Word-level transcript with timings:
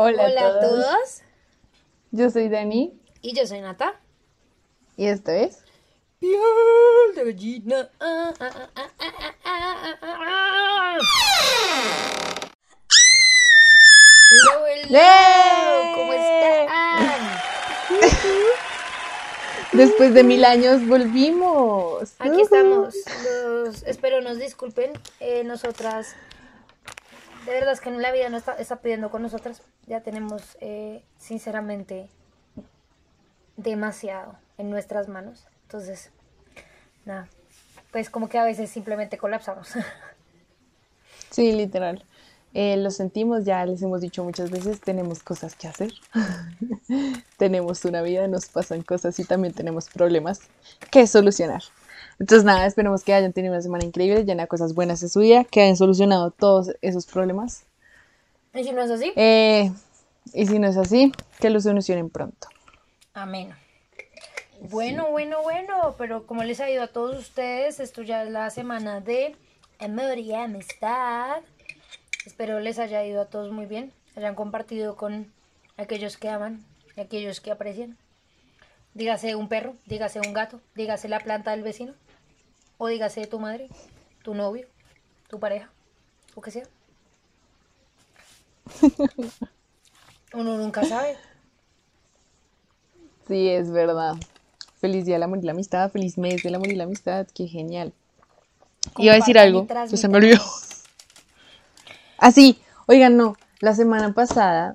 Hola, 0.00 0.26
Hola 0.26 0.46
a 0.46 0.60
todos. 0.60 1.22
Yo 2.12 2.30
soy 2.30 2.48
Dani 2.48 2.96
Y 3.20 3.34
yo 3.34 3.44
soy 3.48 3.60
Nata. 3.60 4.00
y 4.96 5.06
esto 5.06 5.32
es 5.32 5.58
Piel 6.20 6.38
de 7.16 7.24
gallina. 7.24 7.90
Ah, 7.98 8.32
ah, 8.38 8.50
ah, 8.54 8.68
ah, 8.76 8.90
ah, 9.00 9.34
ah, 9.44 9.98
ah, 10.00 10.18
ah. 10.22 10.98
Hello, 14.30 14.66
hello. 14.68 14.98
¡Eh! 15.00 15.92
¿Cómo 15.96 16.12
están? 16.12 16.68
Después 19.72 20.14
de 20.14 20.22
mil 20.22 20.44
años 20.44 20.86
volvimos. 20.86 22.12
Aquí 22.20 22.40
estamos. 22.42 22.94
Los- 23.24 23.82
espero 23.82 24.20
nos 24.20 24.38
disculpen. 24.38 24.92
Eh, 25.18 25.42
nosotras, 25.44 26.14
de 27.48 27.54
verdad 27.54 27.72
es 27.72 27.80
que 27.80 27.90
la 27.90 28.12
vida 28.12 28.28
no 28.28 28.36
está, 28.36 28.54
está 28.54 28.76
pidiendo 28.76 29.10
con 29.10 29.22
nosotras. 29.22 29.62
Ya 29.86 30.02
tenemos, 30.02 30.56
eh, 30.60 31.02
sinceramente, 31.18 32.08
demasiado 33.56 34.36
en 34.58 34.70
nuestras 34.70 35.08
manos. 35.08 35.46
Entonces, 35.62 36.10
nada, 37.04 37.28
pues 37.90 38.10
como 38.10 38.28
que 38.28 38.38
a 38.38 38.44
veces 38.44 38.70
simplemente 38.70 39.18
colapsamos. 39.18 39.70
Sí, 41.30 41.52
literal. 41.52 42.02
Eh, 42.54 42.78
lo 42.78 42.90
sentimos, 42.90 43.44
ya 43.44 43.64
les 43.66 43.82
hemos 43.82 44.00
dicho 44.00 44.24
muchas 44.24 44.50
veces, 44.50 44.80
tenemos 44.80 45.22
cosas 45.22 45.54
que 45.54 45.68
hacer. 45.68 45.92
tenemos 47.36 47.84
una 47.84 48.00
vida, 48.00 48.26
nos 48.28 48.46
pasan 48.46 48.80
cosas 48.82 49.18
y 49.18 49.24
también 49.24 49.52
tenemos 49.52 49.90
problemas 49.90 50.40
que 50.90 51.06
solucionar. 51.06 51.62
Entonces, 52.18 52.44
nada, 52.44 52.66
esperemos 52.66 53.04
que 53.04 53.14
hayan 53.14 53.32
tenido 53.32 53.54
una 53.54 53.62
semana 53.62 53.84
increíble, 53.84 54.24
llena 54.24 54.42
de 54.44 54.48
cosas 54.48 54.74
buenas 54.74 55.02
en 55.02 55.08
su 55.08 55.20
vida, 55.20 55.44
que 55.44 55.60
hayan 55.62 55.76
solucionado 55.76 56.30
todos 56.32 56.72
esos 56.82 57.06
problemas. 57.06 57.64
y 58.54 58.64
si 58.64 58.72
no 58.72 58.82
es 58.82 58.90
así, 58.90 59.12
Eh, 59.14 59.70
y 60.32 60.46
si 60.46 60.58
no 60.58 60.66
es 60.66 60.76
así, 60.76 61.12
que 61.38 61.50
lo 61.50 61.60
solucionen 61.60 62.10
pronto. 62.10 62.48
amén. 63.14 63.54
Bueno, 64.60 65.10
bueno, 65.12 65.40
bueno, 65.42 65.94
pero 65.96 66.26
como 66.26 66.42
les 66.42 66.58
ha 66.58 66.68
ido 66.68 66.82
a 66.82 66.88
todos 66.88 67.16
ustedes, 67.16 67.78
esto 67.78 68.02
ya 68.02 68.24
es 68.24 68.30
la 68.30 68.50
semana 68.50 69.00
de 69.00 69.36
amor 69.78 70.18
y 70.18 70.34
amistad. 70.34 71.36
Espero 72.26 72.58
les 72.58 72.80
haya 72.80 73.04
ido 73.04 73.22
a 73.22 73.26
todos 73.26 73.52
muy 73.52 73.66
bien, 73.66 73.92
hayan 74.16 74.34
compartido 74.34 74.96
con 74.96 75.32
aquellos 75.76 76.16
que 76.16 76.28
aman 76.28 76.64
y 76.96 77.00
aquellos 77.00 77.40
que 77.40 77.52
aprecian. 77.52 77.96
Dígase 78.94 79.36
un 79.36 79.48
perro, 79.48 79.76
dígase 79.86 80.18
un 80.26 80.32
gato, 80.32 80.60
dígase 80.74 81.08
la 81.08 81.20
planta 81.20 81.52
del 81.52 81.62
vecino, 81.62 81.94
o 82.78 82.86
dígase 82.86 83.26
tu 83.26 83.38
madre, 83.38 83.68
tu 84.22 84.34
novio, 84.34 84.66
tu 85.28 85.38
pareja, 85.38 85.70
o 86.34 86.40
que 86.40 86.50
sea. 86.50 86.66
Uno 90.32 90.56
nunca 90.56 90.84
sabe. 90.84 91.16
Sí, 93.26 93.48
es 93.48 93.70
verdad. 93.70 94.14
Feliz 94.80 95.04
día 95.04 95.16
del 95.16 95.24
amor 95.24 95.38
y 95.38 95.42
la 95.42 95.52
amistad, 95.52 95.90
feliz 95.90 96.16
mes 96.16 96.42
del 96.42 96.54
amor 96.54 96.68
y 96.68 96.76
la 96.76 96.84
amistad, 96.84 97.26
qué 97.34 97.48
genial. 97.48 97.92
Iba 98.96 99.14
a 99.14 99.16
decir 99.16 99.38
algo, 99.38 99.66
se 99.88 100.08
me 100.08 100.16
olvidó. 100.16 100.40
Ah, 102.20 102.32
sí, 102.32 102.60
oigan, 102.86 103.16
no, 103.16 103.36
la 103.60 103.76
semana 103.76 104.12
pasada 104.12 104.74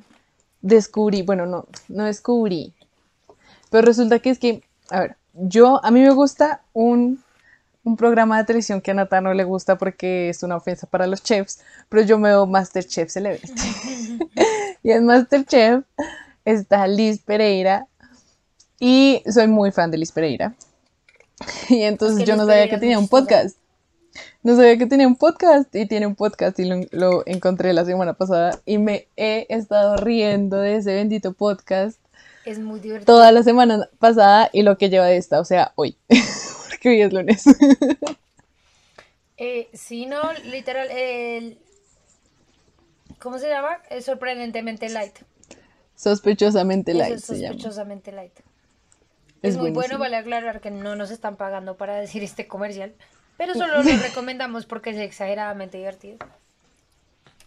descubrí, 0.61 1.23
bueno, 1.23 1.45
no, 1.45 1.65
no 1.89 2.05
descubrí, 2.05 2.73
pero 3.69 3.85
resulta 3.85 4.19
que 4.19 4.29
es 4.29 4.39
que, 4.39 4.63
a 4.89 5.01
ver, 5.01 5.17
yo, 5.33 5.83
a 5.83 5.91
mí 5.91 5.99
me 5.99 6.11
gusta 6.11 6.61
un, 6.71 7.22
un 7.83 7.97
programa 7.97 8.37
de 8.37 8.45
televisión 8.45 8.81
que 8.81 8.91
a 8.91 8.93
Nata 8.93 9.19
no 9.21 9.33
le 9.33 9.43
gusta 9.43 9.77
porque 9.77 10.29
es 10.29 10.41
una 10.43 10.55
ofensa 10.55 10.87
para 10.87 11.07
los 11.07 11.21
chefs, 11.21 11.59
pero 11.89 12.03
yo 12.03 12.17
me 12.17 12.29
veo 12.29 12.45
Masterchef 12.45 13.09
Celebrity. 13.09 13.51
y 14.83 14.91
en 14.91 15.05
Masterchef 15.05 15.83
está 16.45 16.87
Liz 16.87 17.19
Pereira 17.19 17.87
y 18.79 19.21
soy 19.29 19.47
muy 19.47 19.71
fan 19.71 19.91
de 19.91 19.97
Liz 19.97 20.11
Pereira. 20.11 20.53
Y 21.69 21.81
entonces 21.81 22.19
Es 22.19 22.23
que 22.25 22.29
yo 22.31 22.37
no 22.37 22.45
sabía 22.45 22.69
que 22.69 22.77
tenía 22.77 22.97
un 22.99 23.07
podcast. 23.07 23.57
No 24.43 24.55
sabía 24.55 24.77
que 24.77 24.85
tenía 24.85 25.07
un 25.07 25.15
podcast 25.15 25.73
y 25.75 25.87
tiene 25.87 26.05
un 26.05 26.15
podcast 26.15 26.59
y 26.59 26.65
lo, 26.65 26.81
lo 26.91 27.23
encontré 27.25 27.73
la 27.73 27.83
semana 27.85 28.13
pasada 28.13 28.59
y 28.65 28.77
me 28.77 29.07
he 29.17 29.45
estado 29.49 29.97
riendo 29.97 30.57
de 30.57 30.75
ese 30.77 30.93
bendito 30.93 31.33
podcast 31.33 31.97
Es 32.45 32.59
muy 32.59 32.79
divertido. 32.79 33.13
toda 33.13 33.31
la 33.31 33.41
semana 33.41 33.89
pasada 33.99 34.49
y 34.53 34.61
lo 34.61 34.77
que 34.77 34.89
lleva 34.89 35.05
de 35.07 35.17
esta, 35.17 35.39
o 35.39 35.45
sea, 35.45 35.71
hoy, 35.75 35.97
porque 36.83 36.89
hoy 36.89 37.01
es 37.01 37.13
lunes. 37.13 37.43
Eh, 39.35 39.67
sí, 39.73 40.05
no, 40.05 40.21
literal, 40.45 40.89
el... 40.91 41.57
¿Cómo 43.19 43.39
se 43.39 43.49
llama? 43.49 43.79
Es 43.89 44.05
sorprendentemente 44.05 44.87
light. 44.89 45.17
Sospechosamente 45.95 46.93
light 46.93 47.15
es 47.15 47.23
se 47.25 47.39
llama. 47.39 47.53
sospechosamente 47.53 48.11
light. 48.11 48.37
Es 49.41 49.55
Es, 49.55 49.57
muy 49.57 49.71
bueno, 49.71 49.97
vale 49.97 50.17
aclarar 50.17 50.61
que 50.61 50.71
no 50.71 50.95
nos 50.95 51.09
están 51.09 51.35
pagando 51.35 51.75
para 51.75 51.99
decir 51.99 52.23
este 52.23 52.47
comercial, 52.47 52.93
pero 53.35 53.53
solo 53.53 53.81
lo 53.81 53.83
recomendamos 54.03 54.65
porque 54.65 54.91
es 54.91 54.97
exageradamente 54.97 55.79
divertido. 55.79 56.19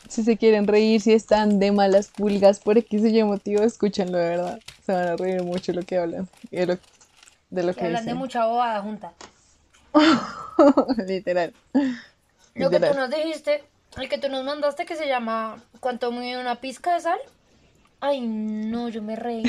Si 0.08 0.25
se 0.25 0.36
quieren 0.36 0.66
reír, 0.66 1.00
si 1.00 1.12
están 1.12 1.60
de 1.60 1.72
malas 1.72 2.08
pulgas 2.08 2.58
por 2.58 2.76
X 2.78 3.02
o 3.02 3.06
Y 3.06 3.22
motivo, 3.22 3.62
escúchenlo 3.62 4.19
de 4.19 4.28
verdad. 4.28 4.60
Se 4.84 4.92
van 4.92 5.08
a 5.08 5.16
reír 5.16 5.42
mucho 5.44 5.72
lo 5.72 5.82
que 5.82 5.98
hablan, 5.98 6.28
de 6.50 6.66
lo, 6.66 6.78
de 7.50 7.62
lo 7.62 7.72
Que 7.72 7.80
que 7.80 7.86
hablan 7.86 8.06
de 8.06 8.14
mucha 8.14 8.46
bobada 8.46 8.80
junta. 8.82 9.12
Literal. 11.06 11.54
Lo 12.54 12.70
que 12.70 12.80
tú 12.80 12.94
nos 12.94 13.10
dijiste, 13.10 13.64
el 13.96 14.08
que 14.08 14.18
tú 14.18 14.28
nos 14.28 14.44
mandaste 14.44 14.86
que 14.86 14.96
se 14.96 15.06
llama 15.06 15.62
¿Cuánto 15.80 16.10
mide 16.12 16.40
una 16.40 16.56
pizca 16.56 16.94
de 16.94 17.00
sal? 17.00 17.18
Ay, 18.00 18.20
no, 18.20 18.88
yo 18.88 19.02
me 19.02 19.16
reí. 19.16 19.44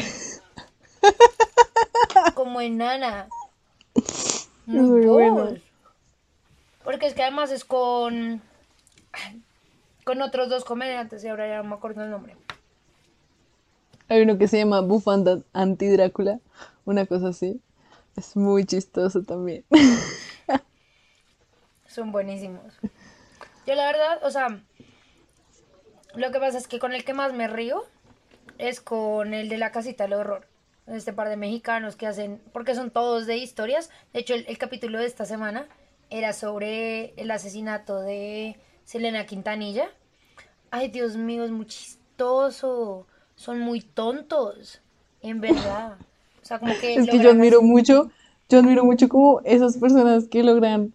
Como 2.36 2.62
enana. 2.62 3.28
Muy 4.66 5.06
muy 5.06 5.30
bueno. 5.30 5.58
Porque 6.84 7.08
es 7.08 7.14
que 7.14 7.24
además 7.24 7.52
es 7.52 7.66
con 7.66 8.42
con 10.04 10.22
otros 10.22 10.48
dos 10.48 10.64
comediantes 10.64 11.24
y 11.24 11.28
ahora 11.28 11.48
ya 11.48 11.58
no 11.58 11.70
me 11.70 11.76
acuerdo 11.76 12.04
el 12.04 12.12
nombre. 12.12 12.38
Hay 14.08 14.22
uno 14.22 14.38
que 14.38 14.48
se 14.48 14.58
llama 14.58 14.80
Bufanda 14.80 15.42
Anti-Drácula, 15.52 16.40
una 16.86 17.06
cosa 17.06 17.30
así. 17.30 17.60
Es 18.18 18.36
muy 18.36 18.66
chistoso 18.66 19.22
también. 19.22 19.64
Son 21.88 22.12
buenísimos. 22.12 22.74
Yo 23.68 23.76
la 23.76 23.86
verdad, 23.86 24.20
o 24.24 24.32
sea, 24.32 24.64
lo 26.16 26.32
que 26.32 26.40
pasa 26.40 26.58
es 26.58 26.68
que 26.68 26.80
con 26.80 26.94
el 26.94 27.06
que 27.06 27.14
más 27.14 27.34
me 27.34 27.48
río 27.48 27.86
es 28.58 28.82
con 28.82 29.36
el 29.36 29.50
de 29.50 29.58
la 29.58 29.72
casita 29.72 30.06
del 30.06 30.14
horror. 30.14 30.48
Este 30.88 31.14
par 31.14 31.30
de 31.30 31.38
mexicanos 31.38 31.96
que 31.96 32.08
hacen, 32.08 32.42
porque 32.54 32.74
son 32.74 32.90
todos 32.90 33.28
de 33.28 33.38
historias. 33.38 33.92
De 34.14 34.22
hecho, 34.22 34.34
el, 34.34 34.46
el 34.48 34.58
capítulo 34.58 35.00
de 35.00 35.06
esta 35.06 35.26
semana 35.26 35.68
era 36.10 36.34
sobre 36.34 37.14
el 37.18 37.30
asesinato 37.30 38.00
de 38.02 38.60
Selena 38.84 39.28
Quintanilla. 39.28 39.90
Ay, 40.72 40.88
Dios 40.88 41.18
mío, 41.18 41.44
es 41.44 41.52
muy 41.52 41.68
chistoso. 41.68 43.06
Son 43.36 43.60
muy 43.60 43.82
tontos, 43.82 44.82
en 45.22 45.40
verdad. 45.40 45.98
Sea, 46.48 46.60
como 46.60 46.74
que... 46.80 46.96
Es 46.96 47.10
que 47.10 47.20
yo 47.20 47.32
admiro 47.32 47.62
mucho, 47.62 48.10
yo 48.50 48.60
admiro 48.60 48.86
mucho 48.86 49.10
como 49.10 49.42
esas 49.44 49.78
personas 49.78 50.28
que 50.28 50.44
logran 50.44 50.94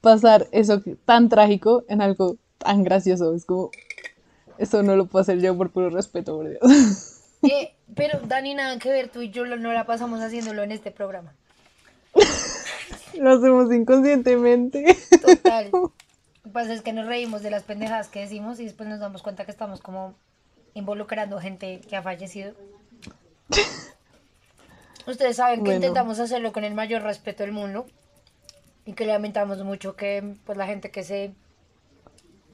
pasar 0.00 0.46
eso 0.52 0.82
tan 1.04 1.28
trágico 1.28 1.84
en 1.88 2.02
algo 2.02 2.36
tan 2.58 2.84
gracioso. 2.84 3.34
Es 3.34 3.44
como, 3.46 3.70
eso 4.58 4.82
no 4.82 4.96
lo 4.96 5.06
puedo 5.06 5.22
hacer 5.22 5.40
yo 5.40 5.56
por 5.56 5.70
puro 5.70 5.90
respeto, 5.90 6.36
por 6.36 6.48
Dios. 6.48 6.60
Eh, 7.42 7.72
pero 7.96 8.20
Dani, 8.28 8.52
nada 8.52 8.78
que 8.78 8.90
ver, 8.90 9.08
tú 9.08 9.22
y 9.22 9.30
yo 9.30 9.46
no 9.46 9.72
la 9.72 9.86
pasamos 9.86 10.20
haciéndolo 10.20 10.62
en 10.62 10.72
este 10.72 10.90
programa. 10.90 11.32
Lo 13.18 13.30
hacemos 13.30 13.72
inconscientemente. 13.72 14.94
Total. 15.22 15.70
Lo 15.72 15.90
que 16.42 16.50
pasa 16.52 16.74
es 16.74 16.82
que 16.82 16.92
nos 16.92 17.06
reímos 17.06 17.40
de 17.40 17.48
las 17.48 17.62
pendejadas 17.62 18.08
que 18.08 18.20
decimos 18.20 18.60
y 18.60 18.64
después 18.64 18.90
nos 18.90 19.00
damos 19.00 19.22
cuenta 19.22 19.46
que 19.46 19.52
estamos 19.52 19.80
como 19.80 20.12
involucrando 20.74 21.40
gente 21.40 21.80
que 21.88 21.96
ha 21.96 22.02
fallecido. 22.02 22.52
Ustedes 25.10 25.36
saben 25.36 25.60
que 25.60 25.70
Bueno. 25.70 25.76
intentamos 25.76 26.18
hacerlo 26.20 26.52
con 26.52 26.64
el 26.64 26.74
mayor 26.74 27.02
respeto 27.02 27.42
del 27.42 27.52
mundo 27.52 27.86
y 28.84 28.92
que 28.92 29.04
lamentamos 29.06 29.62
mucho 29.64 29.96
que 29.96 30.36
pues 30.44 30.56
la 30.56 30.66
gente 30.66 30.90
que 30.90 31.02
se 31.02 31.32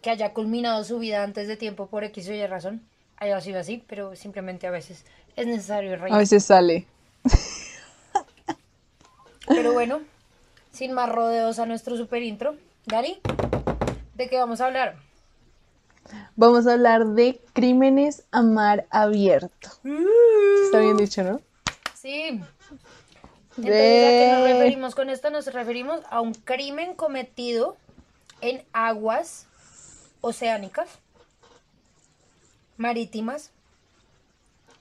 que 0.03 0.11
haya 0.11 0.33
culminado 0.33 0.85
su 0.85 0.99
vida 0.99 1.23
antes 1.23 1.49
de 1.49 1.57
tiempo 1.57 1.87
por 1.87 2.05
X 2.05 2.29
o 2.29 2.33
Y 2.33 2.47
razón 2.47 2.83
haya 3.17 3.41
sido 3.41 3.59
así, 3.61 3.83
pero 3.89 4.15
simplemente 4.15 4.67
a 4.67 4.71
veces 4.71 5.05
es 5.37 5.47
necesario 5.47 5.97
reír. 5.97 6.15
A 6.15 6.19
veces 6.19 6.45
sale. 6.45 6.87
Pero 9.49 9.73
bueno, 9.73 10.01
sin 10.73 10.93
más 10.93 11.09
rodeos 11.09 11.59
a 11.59 11.67
nuestro 11.67 11.97
super 11.97 12.23
intro. 12.23 12.57
Dani, 12.87 13.21
¿de 14.15 14.29
qué 14.29 14.37
vamos 14.39 14.61
a 14.61 14.67
hablar? 14.67 14.97
Vamos 16.37 16.67
a 16.67 16.75
hablar 16.75 17.07
de 17.07 17.41
crímenes 17.53 18.25
a 18.31 18.43
mar 18.43 18.87
abierto. 18.91 19.71
Está 20.65 20.81
bien 20.81 20.97
dicho, 20.97 21.23
¿no? 21.25 21.41
Sí. 22.07 22.41
Entonces, 23.57 24.05
¿a 24.05 24.11
qué 24.11 24.29
nos 24.31 24.43
referimos 24.49 24.95
con 24.95 25.11
esto? 25.11 25.29
Nos 25.31 25.53
referimos 25.53 26.03
a 26.09 26.21
un 26.21 26.35
crimen 26.35 26.95
cometido 26.95 27.77
en 28.43 28.65
aguas 28.73 29.47
oceánicas, 30.21 30.89
marítimas, 32.77 33.51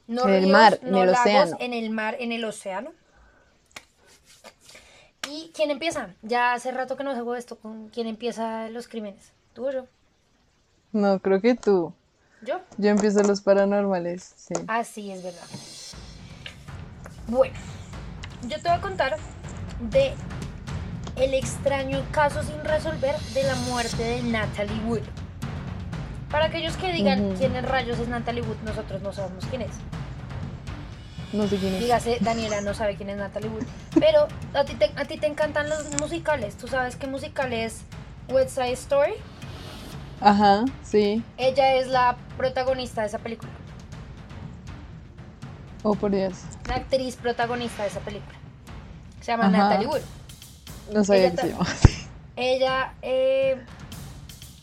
No 0.06 0.28
En 0.28 0.36
el 0.36 0.44
ríos, 0.44 0.52
mar, 0.52 0.80
en 0.84 0.92
no 0.92 1.02
el 1.02 1.12
lagos, 1.14 1.26
océano. 1.26 1.58
en 1.60 1.74
el 1.74 1.90
mar, 1.90 2.16
en 2.20 2.32
el 2.32 2.46
océano. 2.46 2.92
¿Y 5.28 5.52
quién 5.56 5.72
empieza? 5.72 6.14
Ya 6.22 6.54
hace 6.54 6.72
rato 6.72 6.96
que 6.96 7.04
no 7.04 7.10
hago 7.10 7.36
esto. 7.36 7.58
¿Con 7.58 7.90
quién 7.90 8.06
empieza 8.06 8.70
los 8.70 8.88
crímenes? 8.88 9.32
¿Tú 9.54 9.68
o 9.68 9.72
yo? 9.72 9.88
No, 10.92 11.18
creo 11.20 11.42
que 11.42 11.56
tú. 11.56 11.92
¿Yo? 12.44 12.62
Yo 12.78 12.90
empiezo 12.92 13.24
los 13.24 13.42
paranormales, 13.42 14.36
sí. 14.38 14.54
Ah, 14.68 14.84
sí, 14.84 15.12
es 15.12 15.24
verdad. 15.24 15.48
Bueno, 17.28 17.56
yo 18.44 18.58
te 18.62 18.70
voy 18.70 18.78
a 18.78 18.82
contar 18.82 19.18
de 19.80 20.14
el 21.16 21.34
extraño 21.34 22.02
caso 22.12 22.44
sin 22.44 22.64
resolver 22.64 23.18
de 23.34 23.44
la 23.44 23.56
muerte 23.56 24.04
de 24.04 24.24
Natalie 24.24 24.80
Wood. 24.86 25.02
Para 26.30 26.46
aquellos 26.46 26.76
que 26.78 26.92
digan 26.92 27.26
Ujú. 27.26 27.38
quién 27.40 27.56
en 27.56 27.66
rayos 27.66 27.98
es 28.00 28.08
Natalie 28.08 28.42
Wood, 28.42 28.58
nosotros 28.66 29.02
no 29.02 29.14
sabemos 29.14 29.46
quién 29.50 29.64
es. 29.64 29.72
No 31.34 31.48
sé 31.48 31.58
quién 31.58 31.74
es. 31.76 31.80
Dígase, 31.80 32.18
Daniela 32.22 32.62
no 32.62 32.74
sabe 32.74 32.96
quién 32.96 33.10
es 33.10 33.18
Natalie 33.18 33.50
Wood. 33.50 33.64
Pero 34.00 34.28
a 34.54 34.64
ti, 34.66 34.76
te, 34.76 34.92
a 34.96 35.06
ti 35.06 35.18
te 35.18 35.28
encantan 35.28 35.70
los 35.70 36.00
musicales. 36.00 36.56
¿Tú 36.58 36.68
sabes 36.68 36.96
qué 36.96 37.08
musical 37.08 37.52
es 37.54 37.82
West 38.30 38.52
Side 38.52 38.74
Story? 38.74 39.14
Ajá, 40.22 40.66
sí. 40.84 41.24
Ella 41.38 41.76
es 41.76 41.88
la 41.88 42.16
protagonista 42.38 43.02
de 43.02 43.08
esa 43.08 43.20
película. 43.20 43.52
Oh, 45.88 45.94
por 45.94 46.10
Dios. 46.10 46.34
La 46.68 46.78
actriz 46.78 47.16
protagonista 47.16 47.84
de 47.84 47.90
esa 47.90 48.00
película. 48.00 48.34
Se 49.22 49.32
llama 49.32 49.46
Ajá. 49.46 49.58
Natalie 49.58 49.86
Wood. 49.88 50.02
No 50.92 51.04
sabía 51.04 51.28
Ella 51.28 51.36
que 51.44 51.48
se. 51.88 52.08
Ella 52.36 52.94
eh, 53.04 53.64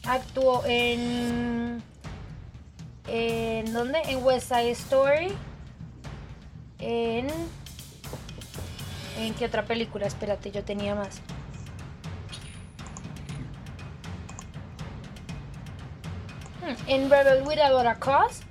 actuó 0.04 0.64
en. 0.66 1.80
¿En 3.06 3.72
dónde? 3.72 4.00
En 4.08 4.24
West 4.24 4.48
Side 4.48 4.72
Story. 4.72 5.32
En. 6.80 7.28
¿En 9.16 9.34
qué 9.34 9.44
otra 9.44 9.64
película? 9.64 10.08
Espérate, 10.08 10.50
yo 10.50 10.64
tenía 10.64 10.96
más. 10.96 11.20
Hmm, 16.62 16.74
En 16.88 17.08
Rebel 17.08 17.46
Without 17.46 17.86
a 17.86 17.94
Cause. 17.94 18.42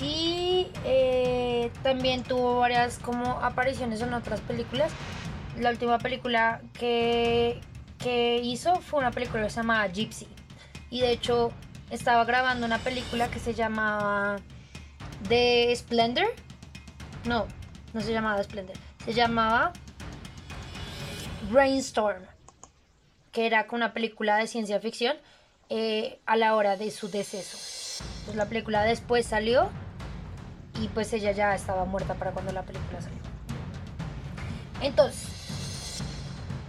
Y 0.00 0.68
eh, 0.84 1.70
también 1.82 2.22
tuvo 2.22 2.60
varias 2.60 2.98
como 2.98 3.42
apariciones 3.42 4.00
en 4.00 4.14
otras 4.14 4.40
películas. 4.40 4.92
La 5.58 5.70
última 5.70 5.98
película 5.98 6.60
que, 6.72 7.60
que 7.98 8.36
hizo 8.42 8.76
fue 8.80 9.00
una 9.00 9.10
película 9.10 9.42
que 9.42 9.50
se 9.50 9.56
llamaba 9.56 9.86
Gypsy. 9.88 10.28
Y 10.90 11.00
de 11.00 11.10
hecho 11.10 11.52
estaba 11.90 12.24
grabando 12.24 12.64
una 12.64 12.78
película 12.78 13.28
que 13.28 13.40
se 13.40 13.54
llamaba 13.54 14.36
The 15.28 15.74
Splendor. 15.74 16.28
No, 17.24 17.46
no 17.92 18.00
se 18.00 18.12
llamaba 18.12 18.42
Splendor. 18.42 18.76
Se 19.04 19.14
llamaba 19.14 19.72
Brainstorm. 21.50 22.22
Que 23.32 23.46
era 23.46 23.66
una 23.72 23.92
película 23.92 24.36
de 24.36 24.46
ciencia 24.46 24.80
ficción 24.80 25.16
eh, 25.70 26.20
a 26.24 26.36
la 26.36 26.54
hora 26.54 26.76
de 26.76 26.90
su 26.90 27.10
deceso. 27.10 27.58
Pues 28.24 28.36
la 28.36 28.46
película 28.46 28.84
después 28.84 29.26
salió 29.26 29.70
y 30.80 30.88
pues 30.88 31.12
ella 31.12 31.32
ya 31.32 31.54
estaba 31.54 31.84
muerta 31.84 32.14
para 32.14 32.32
cuando 32.32 32.52
la 32.52 32.62
película 32.62 33.00
salió. 33.00 33.18
Entonces, 34.80 36.02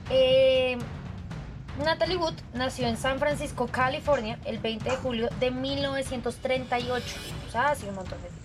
eh, 0.10 0.78
Natalie 1.84 2.18
Wood 2.18 2.34
nació 2.54 2.88
en 2.88 2.98
San 2.98 3.20
Francisco, 3.20 3.68
California, 3.68 4.40
el 4.46 4.58
20 4.58 4.90
de 4.90 4.96
julio 4.98 5.30
de 5.40 5.52
1938. 5.52 7.06
O 7.48 7.52
sea, 7.52 7.70
hace 7.70 7.88
un 7.88 7.96
montón 7.96 8.20
de 8.22 8.28
tiempo. 8.28 8.40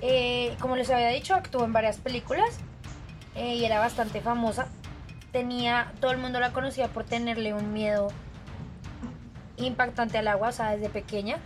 Eh, 0.00 0.56
como 0.60 0.76
les 0.76 0.90
había 0.90 1.08
dicho, 1.08 1.34
actuó 1.34 1.64
en 1.64 1.72
varias 1.72 1.98
películas 1.98 2.58
eh, 3.34 3.54
y 3.56 3.64
era 3.64 3.78
bastante 3.78 4.20
famosa. 4.20 4.68
Tenía, 5.32 5.92
todo 6.00 6.10
el 6.10 6.18
mundo 6.18 6.40
la 6.40 6.52
conocía 6.52 6.88
por 6.88 7.04
tenerle 7.04 7.52
un 7.52 7.72
miedo 7.72 8.08
impactante 9.58 10.18
al 10.18 10.28
agua, 10.28 10.48
o 10.48 10.52
sea, 10.52 10.70
desde 10.70 10.88
pequeña. 10.88 11.38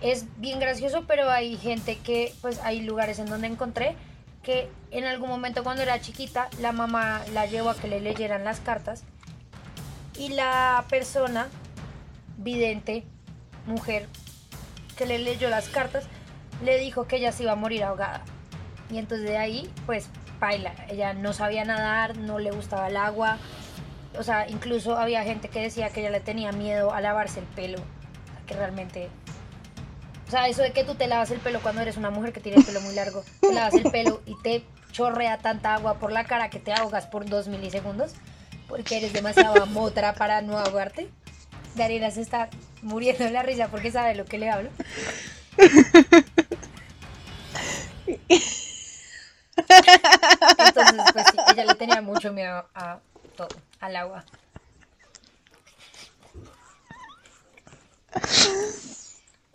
Es 0.00 0.26
bien 0.38 0.60
gracioso, 0.60 1.04
pero 1.06 1.30
hay 1.30 1.56
gente 1.56 1.98
que, 1.98 2.34
pues 2.42 2.60
hay 2.60 2.80
lugares 2.80 3.18
en 3.18 3.26
donde 3.26 3.46
encontré 3.46 3.96
que 4.42 4.68
en 4.92 5.04
algún 5.04 5.28
momento 5.28 5.64
cuando 5.64 5.82
era 5.82 6.00
chiquita 6.00 6.48
la 6.60 6.70
mamá 6.70 7.22
la 7.32 7.46
llevó 7.46 7.70
a 7.70 7.74
que 7.74 7.88
le 7.88 8.00
leyeran 8.00 8.44
las 8.44 8.60
cartas 8.60 9.02
y 10.16 10.28
la 10.28 10.84
persona 10.88 11.48
vidente, 12.38 13.04
mujer, 13.66 14.06
que 14.96 15.06
le 15.06 15.18
leyó 15.18 15.48
las 15.50 15.68
cartas, 15.68 16.04
le 16.64 16.78
dijo 16.78 17.06
que 17.06 17.16
ella 17.16 17.32
se 17.32 17.42
iba 17.42 17.52
a 17.52 17.56
morir 17.56 17.84
ahogada. 17.84 18.22
Y 18.90 18.98
entonces 18.98 19.28
de 19.28 19.36
ahí, 19.36 19.70
pues, 19.84 20.08
baila. 20.40 20.72
Ella 20.88 21.12
no 21.12 21.32
sabía 21.32 21.64
nadar, 21.64 22.16
no 22.16 22.38
le 22.38 22.50
gustaba 22.50 22.88
el 22.88 22.96
agua. 22.96 23.38
O 24.18 24.22
sea, 24.22 24.48
incluso 24.48 24.96
había 24.96 25.22
gente 25.24 25.48
que 25.48 25.60
decía 25.60 25.90
que 25.90 26.00
ella 26.00 26.10
le 26.10 26.20
tenía 26.20 26.52
miedo 26.52 26.92
a 26.92 27.00
lavarse 27.00 27.40
el 27.40 27.46
pelo. 27.46 27.78
Que 28.46 28.54
realmente... 28.54 29.08
O 30.26 30.30
sea, 30.30 30.48
eso 30.48 30.62
de 30.62 30.72
que 30.72 30.82
tú 30.82 30.96
te 30.96 31.06
lavas 31.06 31.30
el 31.30 31.38
pelo 31.38 31.60
cuando 31.60 31.82
eres 31.82 31.96
una 31.96 32.10
mujer 32.10 32.32
que 32.32 32.40
tiene 32.40 32.58
el 32.58 32.64
pelo 32.64 32.80
muy 32.80 32.94
largo, 32.94 33.24
te 33.40 33.52
lavas 33.52 33.74
el 33.74 33.90
pelo 33.90 34.22
y 34.26 34.34
te 34.42 34.64
chorrea 34.90 35.38
tanta 35.38 35.74
agua 35.74 35.98
por 35.98 36.10
la 36.10 36.24
cara 36.24 36.50
que 36.50 36.58
te 36.58 36.72
ahogas 36.72 37.06
por 37.06 37.26
dos 37.26 37.46
milisegundos, 37.46 38.12
porque 38.66 38.96
eres 38.96 39.12
demasiado 39.12 39.66
motra 39.66 40.14
para 40.14 40.42
no 40.42 40.58
ahogarte. 40.58 41.08
Dariela 41.76 42.10
se 42.10 42.22
está 42.22 42.48
muriendo 42.82 43.24
de 43.24 43.30
la 43.30 43.42
risa 43.42 43.68
porque 43.68 43.92
sabe 43.92 44.14
lo 44.14 44.24
que 44.24 44.38
le 44.38 44.50
hablo. 44.50 44.70
Entonces, 50.58 51.02
pues 51.12 51.26
ella 51.52 51.64
le 51.66 51.74
tenía 51.74 52.00
mucho 52.00 52.32
miedo 52.32 52.66
a 52.74 52.98
todo, 53.36 53.48
al 53.80 53.96
agua. 53.96 54.24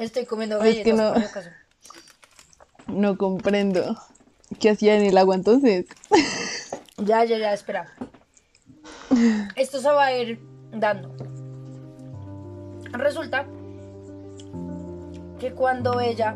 Estoy 0.01 0.25
comiendo 0.25 0.59
Es 0.63 0.77
que 0.77 0.93
galletas, 0.95 1.31
por. 2.87 2.95
No 2.95 3.17
comprendo. 3.19 3.95
¿Qué 4.59 4.71
hacía 4.71 4.97
en 4.97 5.05
el 5.05 5.15
agua 5.15 5.35
entonces? 5.35 5.85
Ya, 6.97 7.23
ya, 7.23 7.37
ya, 7.37 7.53
espera. 7.53 7.87
Esto 9.55 9.79
se 9.79 9.89
va 9.89 10.05
a 10.05 10.17
ir 10.17 10.39
dando. 10.71 11.15
Resulta 12.91 13.45
que 15.39 15.51
cuando 15.51 15.99
ella 15.99 16.35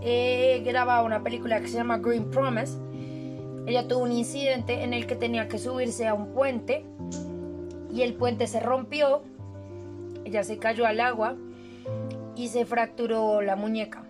eh, 0.00 0.62
grababa 0.64 1.02
una 1.02 1.22
película 1.22 1.60
que 1.60 1.68
se 1.68 1.74
llama 1.74 1.98
Green 1.98 2.30
Promise, 2.30 2.78
ella 3.66 3.88
tuvo 3.88 4.04
un 4.04 4.12
incidente 4.12 4.84
en 4.84 4.94
el 4.94 5.06
que 5.06 5.16
tenía 5.16 5.48
que 5.48 5.58
subirse 5.58 6.08
a 6.08 6.14
un 6.14 6.32
puente 6.32 6.84
y 7.92 8.02
el 8.02 8.14
puente 8.14 8.46
se 8.46 8.60
rompió, 8.60 9.22
ella 10.24 10.44
se 10.44 10.58
cayó 10.58 10.86
al 10.86 11.00
agua 11.00 11.36
y 12.40 12.48
se 12.48 12.64
fracturó 12.64 13.42
la 13.42 13.54
muñeca. 13.54 14.02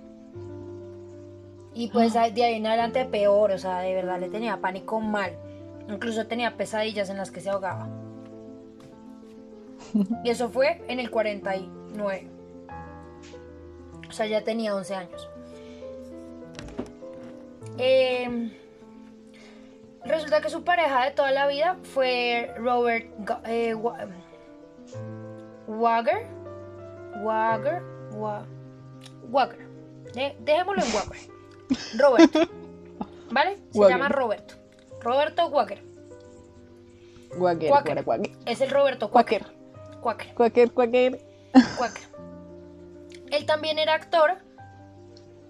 Y 1.75 1.89
pues 1.91 2.13
de 2.15 2.21
ahí 2.45 2.55
en 2.55 2.67
adelante 2.67 3.05
peor, 3.05 3.51
o 3.53 3.59
sea, 3.59 3.79
de 3.81 3.95
verdad 3.95 4.21
le 4.21 4.29
tenía 4.29 4.61
pánico 4.61 5.01
mal. 5.01 5.33
Incluso 5.89 6.27
tenía 6.27 6.57
pesadillas 6.57 7.11
en 7.11 7.17
las 7.17 7.31
que 7.31 7.41
se 7.41 7.51
ahogaba. 7.51 7.89
Y 10.25 10.31
eso 10.31 10.49
fue 10.51 10.83
en 10.89 11.01
el 11.01 11.11
49. 11.11 12.29
O 14.09 14.13
sea, 14.13 14.27
ya 14.27 14.45
tenía 14.45 14.75
11 14.77 14.95
años. 14.95 15.29
Eh, 17.79 18.51
resulta 20.05 20.41
que 20.41 20.51
su 20.51 20.63
pareja 20.63 21.05
de 21.07 21.11
toda 21.13 21.31
la 21.33 21.47
vida 21.49 21.77
fue 21.83 22.53
Robert 22.59 23.07
eh, 23.47 23.75
Wa- 23.75 24.07
Wagner. 25.67 26.27
Wagner. 27.25 28.00
Wa- 28.13 28.47
Wagner. 29.31 29.69
De- 30.15 30.37
dejémoslo 30.41 30.83
en 30.83 30.93
Wagner. 30.93 31.21
Roberto. 31.99 32.41
¿Vale? 33.31 33.59
Se 33.73 33.89
llama 33.89 34.09
Roberto. 34.09 34.55
Roberto. 35.01 35.51
Quaker, 35.51 35.83
Quaker. 37.39 38.05
Quaker, 38.05 38.31
Es 38.47 38.61
el 38.61 38.71
Roberto. 38.71 39.11
Quaker, 39.11 39.47
Quaker. 40.01 40.35
Quaker, 40.35 40.73
Quaker. 40.73 41.21
Quaker. 41.79 42.03
Él 43.31 43.47
también 43.47 43.79
era 43.79 43.95
actor. 43.95 44.33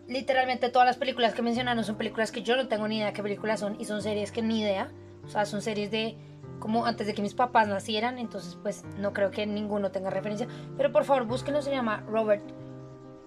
Literalmente 0.07 0.69
todas 0.71 0.87
las 0.87 0.97
películas 0.97 1.35
que 1.35 1.43
mencionaron 1.43 1.85
son 1.85 1.97
películas 1.97 2.33
que 2.33 2.43
yo 2.43 2.57
no 2.57 2.69
tengo 2.69 2.87
ni 2.89 2.99
idea 2.99 3.13
qué 3.13 3.23
películas 3.23 3.61
son 3.61 3.81
y 3.81 3.85
son 3.87 4.03
series 4.03 4.33
que 4.33 4.43
ni 4.43 4.61
idea. 4.61 4.91
O 5.25 5.29
sea, 5.29 5.47
son 5.47 5.63
series 5.63 5.91
de 5.91 6.17
como 6.61 6.87
antes 6.87 7.07
de 7.09 7.15
que 7.15 7.23
mis 7.23 7.35
papás 7.35 7.67
nacieran, 7.67 8.19
entonces 8.19 8.57
pues 8.63 8.85
no 8.99 9.13
creo 9.13 9.33
que 9.33 9.45
ninguno 9.47 9.91
tenga 9.91 10.11
referencia. 10.11 10.47
Pero 10.77 10.93
por 10.93 11.03
favor, 11.05 11.25
búsquenlo, 11.27 11.61
se 11.63 11.73
llama 11.73 12.05
Robert. 12.09 12.45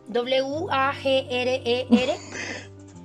W-A-G-R-E-R. 0.08 2.14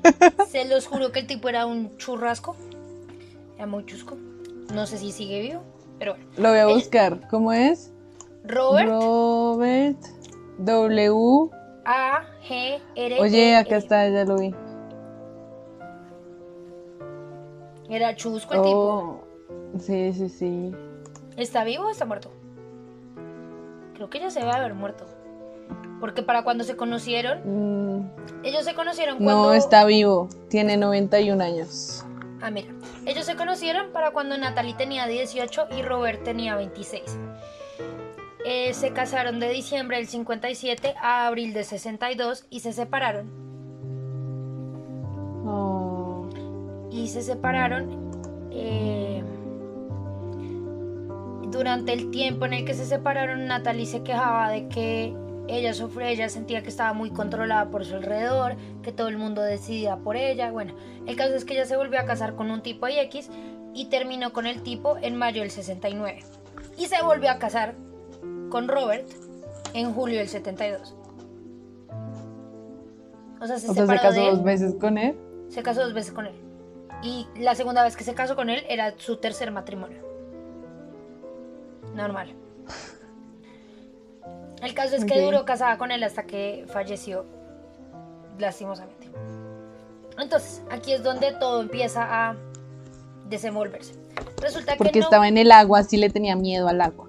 Se 0.49 0.65
los 0.67 0.87
juro 0.87 1.13
que 1.13 1.21
el 1.21 1.27
tipo 1.27 1.49
era 1.49 1.67
un 1.67 1.97
churrasco. 1.97 2.57
Era 3.57 3.67
muy 3.67 3.85
chusco. 3.87 4.17
No 4.73 4.87
sé 4.87 4.99
si 4.99 5.13
sigue 5.13 5.41
vivo, 5.41 5.63
pero 5.99 6.13
bueno. 6.15 6.27
Lo 6.37 6.49
voy 6.51 6.59
a 6.59 6.63
Él- 6.69 6.75
buscar. 6.75 7.27
¿Cómo 7.29 7.53
es? 7.53 7.93
Robert 8.45 8.89
Robert 8.89 9.99
W 10.59 11.51
A, 11.85 12.23
G, 12.49 12.81
R. 12.97 13.21
Oye, 13.21 13.51
E, 13.51 13.57
acá 13.57 13.75
E. 13.77 13.79
está, 13.79 14.09
ya 14.09 14.25
lo 14.25 14.39
vi. 14.39 14.55
Era 17.89 18.15
chusco 18.17 18.55
el 18.55 18.63
tipo. 18.63 19.25
Sí, 19.81 20.13
sí, 20.13 20.29
sí. 20.29 20.73
¿Está 21.37 21.65
vivo 21.65 21.87
o 21.87 21.91
está 21.91 22.05
muerto? 22.05 22.31
Creo 23.95 24.11
que 24.11 24.21
ya 24.21 24.31
se 24.31 24.45
va 24.45 24.53
a 24.53 24.57
haber 24.57 24.75
muerto. 24.75 25.05
Porque 26.01 26.23
para 26.23 26.45
cuando 26.45 26.65
se 26.65 26.77
conocieron, 26.77 27.41
Mm, 27.45 28.11
ellos 28.45 28.65
se 28.65 28.75
conocieron 28.75 29.19
cuando. 29.19 29.49
no, 29.49 29.53
está 29.55 29.85
vivo. 29.85 30.29
Tiene 30.49 30.77
91 30.77 31.43
años. 31.43 32.05
Ah, 32.41 32.51
mira. 32.51 32.69
Ellos 33.05 33.27
se 33.27 33.35
conocieron 33.37 33.91
para 33.93 34.13
cuando 34.13 34.39
Natalie 34.39 34.75
tenía 34.75 35.07
18 35.07 35.67
y 35.77 35.83
Robert 35.83 36.23
tenía 36.23 36.55
26. 36.55 37.03
Eh, 38.45 38.73
se 38.75 38.93
casaron 38.93 39.41
de 39.41 39.49
diciembre 39.51 39.97
del 39.99 40.07
57 40.07 40.95
a 41.03 41.27
abril 41.27 41.53
del 41.53 41.65
62 41.65 42.47
y 42.49 42.61
se 42.61 42.73
separaron. 42.73 43.29
Oh, 45.45 46.29
Y 46.91 47.09
se 47.09 47.23
separaron 47.23 48.11
eh, 48.53 49.18
durante 51.51 51.93
el 51.93 52.11
tiempo 52.11 52.47
en 52.47 52.55
el 52.55 52.65
que 52.65 52.75
se 52.75 52.87
separaron. 52.87 53.47
Natalie 53.47 53.87
se 53.87 54.03
quejaba 54.03 54.51
de 54.51 54.69
que 54.69 55.15
ella 55.49 55.73
sufría, 55.73 56.11
ella 56.11 56.29
sentía 56.29 56.63
que 56.63 56.69
estaba 56.69 56.93
muy 56.93 57.11
controlada 57.11 57.71
por 57.71 57.85
su 57.85 57.97
alrededor, 57.97 58.57
que 58.83 58.93
todo 58.93 59.09
el 59.09 59.17
mundo 59.17 59.43
decidía 59.43 59.97
por 59.97 60.17
ella. 60.17 60.51
Bueno, 60.51 60.75
el 61.07 61.17
caso 61.17 61.35
es 61.35 61.45
que 61.45 61.55
ella 61.55 61.65
se 61.65 61.77
volvió 61.77 61.99
a 62.01 62.05
casar 62.05 62.35
con 62.35 62.51
un 62.51 62.63
tipo 62.63 62.87
ahí 62.87 62.99
X 63.01 63.31
y 63.75 63.87
terminó 63.87 64.33
con 64.33 64.47
el 64.47 64.63
tipo 64.63 64.99
en 64.99 65.17
mayo 65.17 65.41
del 65.41 65.51
69. 65.51 66.21
Y 66.77 66.87
se 66.87 67.03
volvió 67.03 67.31
a 67.31 67.39
casar 67.39 67.75
con 68.51 68.69
Robert 68.69 69.09
en 69.75 69.93
julio 69.93 70.19
del 70.19 70.29
72. 70.29 70.95
O 73.41 73.47
sea, 73.47 73.59
se 73.59 73.71
o 73.71 73.75
sea, 73.75 73.75
se 73.75 73.81
separó 73.81 74.01
casó 74.01 74.21
de 74.21 74.29
él. 74.29 74.35
dos 74.35 74.45
veces 74.45 74.75
con 74.75 74.99
él. 74.99 75.17
Se 75.49 75.63
casó 75.63 75.83
dos 75.83 75.95
veces 75.95 76.13
con 76.13 76.27
él. 76.27 76.35
Y 77.03 77.27
la 77.37 77.55
segunda 77.55 77.83
vez 77.85 77.97
que 77.97 78.05
se 78.05 78.15
casó 78.15 78.37
con 78.37 78.51
él 78.51 78.65
era 78.69 78.95
su 78.99 79.17
tercer 79.17 79.51
matrimonio. 79.51 80.08
Normal. 81.99 82.33
El 84.63 84.73
caso 84.73 84.95
es 84.95 85.05
que 85.05 85.15
Ok. 85.15 85.25
duró 85.25 85.45
casada 85.45 85.77
con 85.79 85.91
él 85.91 86.03
hasta 86.05 86.23
que 86.25 86.65
falleció 86.69 87.27
lastimosamente. 88.39 89.09
Entonces, 90.17 90.63
aquí 90.71 90.93
es 90.93 91.03
donde 91.03 91.33
todo 91.33 91.61
empieza 91.61 92.07
a 92.09 92.37
desenvolverse. 93.29 93.95
Resulta 94.41 94.77
Porque 94.77 94.93
que 94.93 95.01
no, 95.01 95.07
estaba 95.07 95.27
en 95.29 95.39
el 95.39 95.51
agua, 95.51 95.81
así 95.81 95.97
le 95.97 96.09
tenía 96.09 96.37
miedo 96.37 96.69
al 96.69 96.81
agua. 96.81 97.09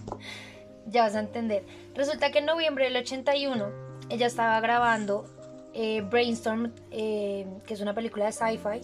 ya 0.86 1.02
vas 1.02 1.14
a 1.14 1.20
entender. 1.20 1.64
Resulta 1.94 2.30
que 2.30 2.38
en 2.38 2.46
noviembre 2.46 2.84
del 2.84 2.96
81 2.96 3.66
ella 4.08 4.26
estaba 4.26 4.58
grabando 4.60 5.26
eh, 5.74 6.00
Brainstorm, 6.00 6.72
eh, 6.90 7.46
que 7.66 7.74
es 7.74 7.80
una 7.80 7.94
película 7.94 8.24
de 8.26 8.32
sci-fi, 8.32 8.80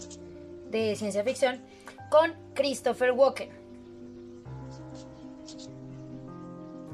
de 0.69 0.95
ciencia 0.95 1.23
ficción, 1.23 1.61
con 2.09 2.33
Christopher 2.53 3.11
Walken. 3.11 3.66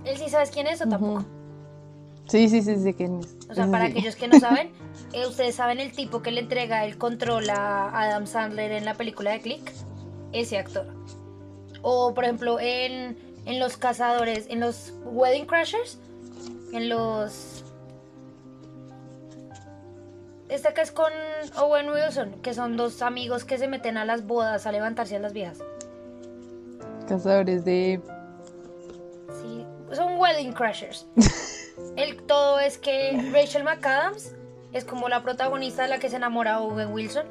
¿Él 0.05 0.17
sí 0.17 0.29
sabes 0.29 0.51
quién 0.51 0.67
es 0.67 0.81
o 0.81 0.87
tampoco? 0.87 1.25
Sí, 2.27 2.49
sí, 2.49 2.61
sí, 2.61 2.77
sí, 2.77 2.93
quién 2.93 3.19
es. 3.19 3.37
O 3.49 3.53
sea, 3.53 3.67
para 3.67 3.85
sí. 3.85 3.91
aquellos 3.91 4.15
que 4.15 4.27
no 4.27 4.39
saben, 4.39 4.71
eh, 5.13 5.27
ustedes 5.27 5.55
saben 5.55 5.79
el 5.79 5.91
tipo 5.91 6.21
que 6.21 6.31
le 6.31 6.41
entrega 6.41 6.85
el 6.85 6.97
control 6.97 7.49
a 7.49 7.89
Adam 7.89 8.25
Sandler 8.27 8.71
en 8.71 8.85
la 8.85 8.95
película 8.95 9.31
de 9.31 9.41
Click, 9.41 9.71
ese 10.31 10.57
actor. 10.57 10.87
O 11.81 12.13
por 12.13 12.23
ejemplo 12.23 12.59
en, 12.59 13.17
en 13.45 13.59
Los 13.59 13.77
Cazadores, 13.77 14.47
en 14.49 14.59
los 14.59 14.93
Wedding 15.03 15.45
Crashers, 15.45 15.99
en 16.71 16.89
los... 16.89 17.63
Este 20.49 20.67
acá 20.67 20.81
es 20.81 20.91
con 20.91 21.11
Owen 21.57 21.89
Wilson, 21.89 22.41
que 22.41 22.53
son 22.53 22.77
dos 22.77 23.01
amigos 23.01 23.43
que 23.43 23.57
se 23.57 23.67
meten 23.67 23.97
a 23.97 24.05
las 24.05 24.25
bodas 24.27 24.67
a 24.67 24.71
levantarse 24.71 25.15
a 25.15 25.19
las 25.19 25.33
viejas. 25.33 25.59
Cazadores 27.07 27.65
de. 27.65 27.99
Son 29.93 30.17
Wedding 30.17 30.53
Crashers. 30.53 31.07
El 31.95 32.23
todo 32.23 32.59
es 32.59 32.77
que 32.77 33.29
Rachel 33.31 33.63
McAdams 33.63 34.35
es 34.71 34.85
como 34.85 35.09
la 35.09 35.21
protagonista 35.23 35.83
de 35.83 35.89
la 35.89 35.99
que 35.99 36.09
se 36.09 36.15
enamora 36.15 36.59
Owen 36.59 36.91
Wilson. 36.91 37.25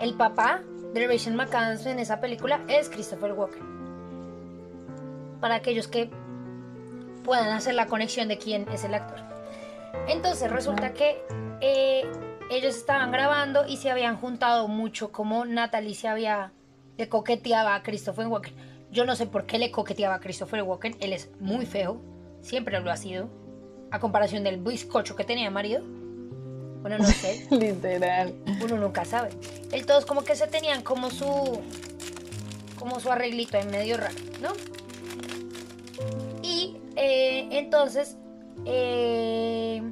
El 0.00 0.14
papá 0.14 0.62
de 0.92 1.06
Rachel 1.06 1.34
McAdams 1.34 1.86
en 1.86 1.98
esa 1.98 2.20
película 2.20 2.60
es 2.68 2.88
Christopher 2.88 3.32
Walken. 3.32 3.62
Para 5.40 5.56
aquellos 5.56 5.88
que 5.88 6.10
puedan 7.24 7.50
hacer 7.50 7.74
la 7.74 7.86
conexión 7.86 8.28
de 8.28 8.38
quién 8.38 8.68
es 8.70 8.84
el 8.84 8.94
actor. 8.94 9.20
Entonces 10.08 10.50
resulta 10.50 10.92
que 10.92 11.22
eh, 11.60 12.10
ellos 12.50 12.76
estaban 12.76 13.12
grabando 13.12 13.66
y 13.66 13.76
se 13.76 13.90
habían 13.90 14.16
juntado 14.16 14.68
mucho 14.68 15.12
como 15.12 15.44
Natalie 15.44 15.94
se 15.94 16.08
había 16.08 16.52
le 16.98 17.08
coqueteaba 17.08 17.76
a 17.76 17.82
Christopher 17.82 18.26
Walken. 18.26 18.54
Yo 18.90 19.04
no 19.04 19.16
sé 19.16 19.26
por 19.26 19.46
qué 19.46 19.58
le 19.58 19.70
coqueteaba 19.70 20.14
a 20.14 20.20
Christopher 20.20 20.62
Walken. 20.62 20.96
Él 21.00 21.12
es 21.12 21.30
muy 21.40 21.66
feo, 21.66 22.00
siempre 22.40 22.80
lo 22.80 22.90
ha 22.90 22.96
sido. 22.96 23.28
A 23.90 24.00
comparación 24.00 24.44
del 24.44 24.58
bizcocho 24.58 25.16
que 25.16 25.24
tenía 25.24 25.50
marido. 25.50 25.82
Bueno, 26.80 26.98
no 26.98 27.04
sé, 27.04 27.46
Literal. 27.50 28.34
uno 28.62 28.76
nunca 28.76 29.04
sabe. 29.04 29.30
El 29.72 29.84
todos 29.86 30.06
como 30.06 30.22
que 30.22 30.36
se 30.36 30.46
tenían 30.46 30.82
como 30.82 31.10
su 31.10 31.60
como 32.78 33.00
su 33.00 33.10
arreglito 33.10 33.58
en 33.58 33.70
medio 33.70 33.96
raro, 33.96 34.14
¿no? 34.40 34.52
Y 36.42 36.76
eh, 36.96 37.48
entonces 37.50 38.16
eh, 38.64 39.82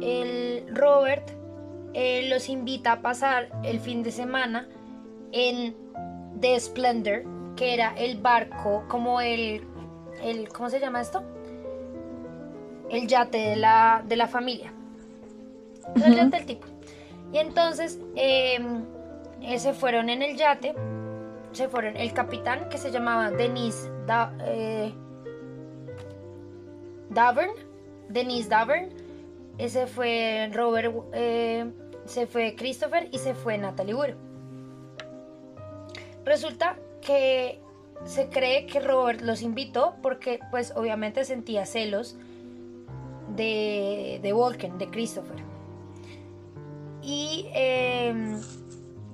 el 0.00 0.64
Robert 0.74 1.28
eh, 1.94 2.28
los 2.28 2.48
invita 2.48 2.92
a 2.92 3.02
pasar 3.02 3.50
el 3.64 3.80
fin 3.80 4.02
de 4.02 4.12
semana 4.12 4.68
en 5.32 5.74
The 6.40 6.58
Splendor, 6.60 7.24
que 7.56 7.74
era 7.74 7.94
el 7.96 8.18
barco, 8.18 8.84
como 8.88 9.20
el, 9.20 9.66
el 10.22 10.48
¿cómo 10.48 10.70
se 10.70 10.80
llama 10.80 11.00
esto? 11.00 11.22
El 12.90 13.06
yate 13.06 13.38
de 13.38 13.56
la, 13.56 14.02
de 14.06 14.16
la 14.16 14.26
familia. 14.28 14.72
El 15.96 16.14
yate 16.14 16.36
del 16.36 16.46
tipo. 16.46 16.66
Y 17.32 17.38
entonces 17.38 17.98
eh, 18.16 18.58
eh, 19.42 19.58
se 19.58 19.72
fueron 19.74 20.08
en 20.08 20.22
el 20.22 20.36
yate, 20.36 20.74
se 21.52 21.68
fueron 21.68 21.96
el 21.96 22.12
capitán 22.12 22.68
que 22.70 22.78
se 22.78 22.90
llamaba 22.90 23.30
Denise 23.30 23.90
Da- 24.06 24.34
eh, 24.44 24.92
Davern, 27.10 27.50
Denise 28.08 28.48
Davern, 28.48 28.88
ese 29.58 29.86
fue 29.86 30.50
Robert, 30.52 30.94
eh, 31.12 31.70
se 32.04 32.26
fue 32.26 32.54
Christopher 32.56 33.08
y 33.12 33.18
se 33.18 33.34
fue 33.34 33.58
Natalie 33.58 33.94
Wood. 33.94 34.14
Resulta 36.28 36.76
que 37.00 37.58
se 38.04 38.28
cree 38.28 38.66
que 38.66 38.80
Robert 38.80 39.22
los 39.22 39.40
invitó 39.40 39.96
porque 40.02 40.40
pues 40.50 40.74
obviamente 40.76 41.24
sentía 41.24 41.64
celos 41.64 42.16
de, 43.34 44.20
de 44.22 44.32
Walken, 44.34 44.76
de 44.76 44.90
Christopher. 44.90 45.38
Y 47.00 47.46
eh, 47.54 48.12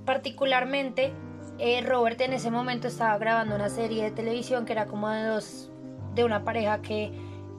particularmente 0.04 1.12
eh, 1.60 1.82
Robert 1.82 2.20
en 2.20 2.32
ese 2.32 2.50
momento 2.50 2.88
estaba 2.88 3.16
grabando 3.16 3.54
una 3.54 3.68
serie 3.68 4.02
de 4.02 4.10
televisión 4.10 4.66
que 4.66 4.72
era 4.72 4.86
como 4.86 5.08
de, 5.08 5.22
dos, 5.22 5.70
de 6.16 6.24
una 6.24 6.42
pareja 6.42 6.82
que 6.82 7.12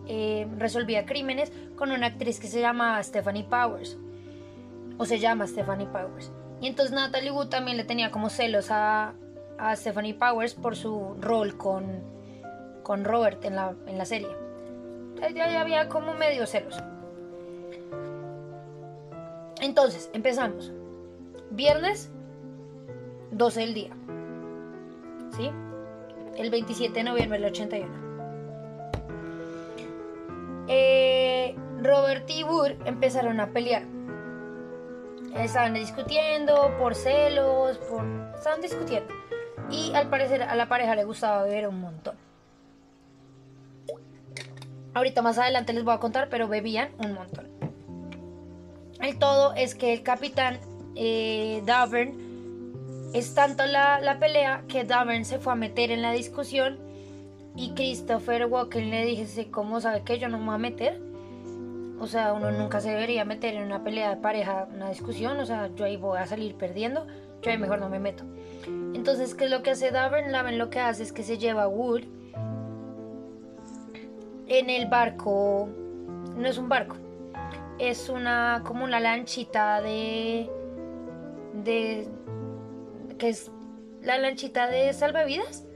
eh, 0.06 0.48
resolvía 0.58 1.06
crímenes 1.06 1.54
con 1.78 1.94
una 1.94 2.08
actriz 2.08 2.42
que 2.42 2.48
se 2.48 2.60
llamaba 2.60 3.02
Stephanie 3.02 3.46
Powers. 3.46 3.98
O 4.98 5.06
se 5.06 5.18
llama 5.18 5.48
Stephanie 5.48 5.88
Powers. 5.88 6.30
Y 6.60 6.68
entonces 6.68 6.94
Natalie 6.94 7.32
Wood 7.32 7.48
también 7.48 7.78
le 7.78 7.86
tenía 7.86 8.12
como 8.12 8.30
celos 8.30 8.68
a, 8.70 9.14
a 9.58 9.76
Stephanie 9.76 10.14
Powers 10.14 10.54
por 10.54 10.76
su 10.76 11.16
rol 11.20 11.58
con, 11.58 12.02
con 12.84 13.04
Robert 13.04 13.44
en 13.46 13.56
la, 13.56 13.74
en 13.88 13.98
la 13.98 14.06
serie. 14.06 14.30
Ya, 15.22 15.50
ya 15.50 15.62
había 15.62 15.90
como 15.90 16.14
medio 16.14 16.46
celos. 16.46 16.82
Entonces, 19.62 20.10
empezamos. 20.14 20.72
Viernes, 21.52 22.12
12 23.32 23.60
del 23.60 23.74
día. 23.74 23.92
¿Sí? 25.36 25.52
El 26.38 26.50
27 26.50 26.94
de 26.94 27.04
noviembre 27.04 27.40
del 27.40 27.52
81. 27.52 28.06
Eh, 30.68 31.56
Robert 31.82 32.30
y 32.30 32.44
Wood 32.44 32.74
empezaron 32.86 33.40
a 33.40 33.52
pelear. 33.52 33.84
Estaban 35.36 35.74
discutiendo 35.74 36.76
por 36.78 36.96
celos, 36.96 37.78
por... 37.90 38.04
Estaban 38.36 38.62
discutiendo. 38.62 39.14
Y 39.70 39.94
al 39.94 40.10
parecer 40.10 40.44
a 40.44 40.56
la 40.56 40.68
pareja 40.68 40.96
le 40.96 41.04
gustaba 41.04 41.44
beber 41.44 41.68
un 41.68 41.80
montón. 41.80 42.16
Ahorita 44.94 45.22
más 45.22 45.38
adelante 45.38 45.74
les 45.74 45.84
voy 45.84 45.94
a 45.94 46.00
contar, 46.00 46.30
pero 46.30 46.48
bebían 46.48 46.90
un 47.00 47.14
montón. 47.14 47.48
El 49.02 49.20
todo 49.20 49.54
es 49.54 49.76
que 49.76 49.94
el 49.94 50.04
capitán 50.04 50.60
eh, 50.96 51.62
Davern 51.66 53.12
es 53.14 53.34
tanto 53.34 53.66
la, 53.66 54.00
la 54.00 54.20
pelea 54.20 54.64
que 54.68 54.84
Davern 54.84 55.26
se 55.26 55.40
fue 55.40 55.54
a 55.54 55.56
meter 55.56 55.92
en 55.92 56.02
la 56.02 56.12
discusión 56.12 56.80
y 57.56 57.74
Christopher 57.74 58.46
Walken 58.48 58.90
le 58.90 59.06
dije, 59.06 59.50
¿cómo 59.50 59.80
sabe 59.80 60.04
que 60.04 60.20
yo 60.20 60.28
no 60.28 60.38
me 60.38 60.46
voy 60.46 60.56
a 60.56 60.58
meter? 60.58 61.02
O 62.00 62.08
sea, 62.08 62.34
uno 62.34 62.52
nunca 62.52 62.82
se 62.82 62.90
debería 62.90 63.24
meter 63.24 63.56
en 63.56 63.64
una 63.64 63.84
pelea 63.84 64.10
de 64.10 64.18
pareja, 64.18 64.68
una 64.74 64.90
discusión, 64.90 65.40
o 65.40 65.46
sea, 65.46 65.70
yo 65.76 65.86
ahí 65.86 65.96
voy 65.96 66.20
a 66.20 66.28
salir 66.28 66.56
perdiendo, 66.56 67.08
yo 67.42 67.52
ahí 67.52 67.58
mejor 67.58 67.80
no 67.80 67.88
me 67.90 68.00
meto. 68.00 68.26
Entonces, 69.08 69.36
¿qué 69.36 69.46
es 69.46 69.52
lo 69.52 69.62
que 69.62 69.70
hace 69.70 69.92
Davern? 69.92 70.32
Laven 70.32 70.58
lo 70.58 70.72
que 70.72 70.80
hace 70.80 71.04
es 71.04 71.14
que 71.14 71.22
se 71.22 71.38
lleva 71.38 71.62
a 71.62 71.68
Wood 71.68 72.06
en 74.48 74.72
el 74.72 74.88
barco, 74.88 75.70
no 76.36 76.48
es 76.48 76.58
un 76.58 76.70
barco, 76.70 76.96
es 77.78 78.10
una 78.10 78.64
como 78.66 78.84
una 78.84 79.00
lanchita 79.00 79.80
de 79.80 80.50
de 81.64 82.08
que 83.20 83.30
es 83.30 83.52
la 84.02 84.18
lanchita 84.18 84.66
de 84.66 84.92
salvavidas 84.92 85.68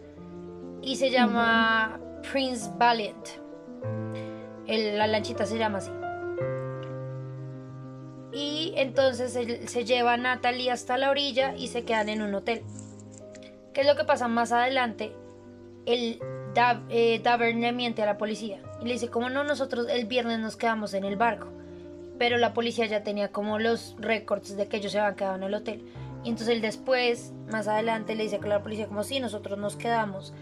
y 0.82 0.96
se 0.96 1.12
llama 1.12 2.00
Prince 2.32 2.72
Valiant. 2.80 3.28
la 4.66 5.06
lanchita 5.06 5.46
se 5.46 5.60
llama 5.60 5.78
así. 5.78 5.92
Y 8.34 8.74
entonces 8.76 9.34
se 9.34 9.86
lleva 9.86 10.14
a 10.14 10.18
Natalie 10.18 10.72
hasta 10.72 10.98
la 10.98 11.12
orilla 11.12 11.54
y 11.56 11.68
se 11.68 11.84
quedan 11.84 12.10
en 12.10 12.24
un 12.24 12.34
hotel. 12.34 12.64
¿Qué 13.74 13.82
es 13.82 13.88
lo 13.88 13.96
que 13.96 14.04
pasa 14.04 14.28
más 14.28 14.52
adelante? 14.52 15.14
El 15.86 16.20
eh, 16.90 17.22
Davern 17.24 17.62
le 17.62 17.72
miente 17.72 18.02
a 18.02 18.06
la 18.06 18.18
policía 18.18 18.62
y 18.82 18.86
le 18.86 18.94
dice, 18.94 19.10
como 19.10 19.30
no, 19.30 19.44
nosotros 19.44 19.88
el 19.90 20.06
viernes 20.06 20.40
nos 20.40 20.58
quedamos 20.58 20.94
en 20.94 21.04
el 21.04 21.16
barco. 21.16 21.48
Pero 22.18 22.38
la 22.38 22.54
policía 22.54 22.86
ya 22.86 23.04
tenía 23.04 23.32
como 23.32 23.60
los 23.60 23.96
récords 24.00 24.58
de 24.58 24.68
que 24.68 24.78
ellos 24.78 24.92
se 24.92 25.00
habían 25.00 25.16
quedado 25.16 25.36
en 25.36 25.44
el 25.44 25.54
hotel. 25.54 25.86
Y 26.24 26.30
entonces 26.30 26.56
él 26.56 26.62
después, 26.62 27.34
más 27.50 27.68
adelante, 27.68 28.16
le 28.16 28.24
dice 28.24 28.40
a 28.44 28.48
la 28.48 28.62
policía 28.62 28.88
como 28.88 29.04
sí, 29.04 29.20
nosotros 29.20 29.58
nos 29.58 29.78
quedamos 29.78 30.34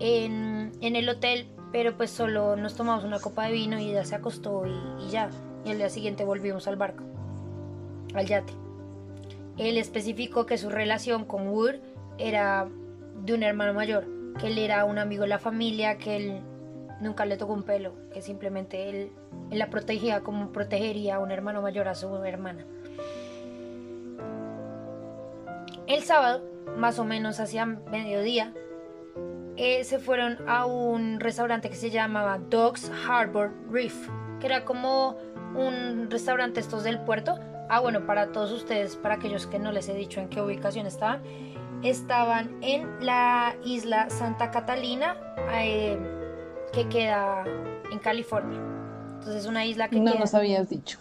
en, 0.00 0.72
el 0.80 1.08
hotel, 1.08 1.46
pero 1.72 1.96
pues 1.96 2.10
solo 2.10 2.56
nos 2.56 2.74
tomamos 2.74 3.04
una 3.04 3.20
copa 3.20 3.46
de 3.46 3.52
vino 3.52 3.78
y 3.78 3.90
ella 3.90 4.04
se 4.04 4.16
acostó 4.16 4.64
y, 4.66 5.10
ya. 5.10 5.30
Y 5.64 5.70
al 5.70 5.78
día 5.78 5.88
siguiente 5.88 6.24
volvimos 6.24 6.66
al 6.66 6.76
barco, 6.76 7.04
al 8.14 8.26
yate. 8.26 8.52
Él 9.56 9.78
especificó 9.78 10.46
que 10.46 10.58
su 10.58 10.68
relación 10.68 11.24
con 11.24 11.48
Wood 11.48 11.76
era 12.18 12.68
de 13.24 13.34
un 13.34 13.42
hermano 13.42 13.74
mayor, 13.74 14.06
que 14.38 14.48
él 14.48 14.58
era 14.58 14.84
un 14.84 14.98
amigo 14.98 15.22
de 15.22 15.28
la 15.28 15.38
familia, 15.38 15.98
que 15.98 16.16
él 16.16 16.42
nunca 17.00 17.24
le 17.26 17.36
tocó 17.36 17.52
un 17.52 17.62
pelo, 17.62 17.92
que 18.12 18.22
simplemente 18.22 18.88
él, 18.88 19.12
la 19.50 19.70
protegía 19.70 20.20
como 20.20 20.52
protegería 20.52 21.16
a 21.16 21.18
un 21.18 21.30
hermano 21.30 21.62
mayor 21.62 21.88
a 21.88 21.94
su 21.94 22.14
hermana. 22.24 22.64
El 25.86 26.02
sábado, 26.02 26.42
más 26.76 26.98
o 26.98 27.04
menos 27.04 27.40
hacia 27.40 27.66
mediodía, 27.66 28.54
eh, 29.56 29.84
se 29.84 29.98
fueron 29.98 30.38
a 30.48 30.66
un 30.66 31.20
restaurante 31.20 31.68
que 31.68 31.76
se 31.76 31.90
llamaba 31.90 32.38
Dogs 32.38 32.90
Harbor 33.06 33.52
Reef, 33.70 34.08
que 34.40 34.46
era 34.46 34.64
como 34.64 35.16
un 35.54 36.10
restaurante 36.10 36.60
estos 36.60 36.82
del 36.82 36.98
puerto. 37.00 37.38
Ah, 37.68 37.80
bueno, 37.80 38.06
para 38.06 38.32
todos 38.32 38.50
ustedes, 38.50 38.96
para 38.96 39.14
aquellos 39.14 39.46
que 39.46 39.58
no 39.58 39.72
les 39.72 39.88
he 39.88 39.94
dicho 39.94 40.20
en 40.20 40.28
qué 40.28 40.40
ubicación 40.40 40.86
estaban, 40.86 41.22
estaban 41.84 42.56
en 42.62 43.04
la 43.04 43.54
isla 43.64 44.08
Santa 44.10 44.50
Catalina, 44.50 45.16
eh, 45.52 45.98
que 46.72 46.88
queda 46.88 47.44
en 47.92 47.98
California. 47.98 48.58
Entonces 49.18 49.42
es 49.42 49.46
una 49.46 49.64
isla 49.64 49.88
que... 49.88 50.00
No 50.00 50.14
nos 50.14 50.34
habías 50.34 50.68
dicho. 50.68 50.98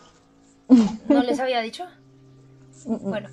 ¿No 1.07 1.23
les 1.23 1.39
había 1.39 1.61
dicho? 1.61 1.85
Bueno, 2.85 3.29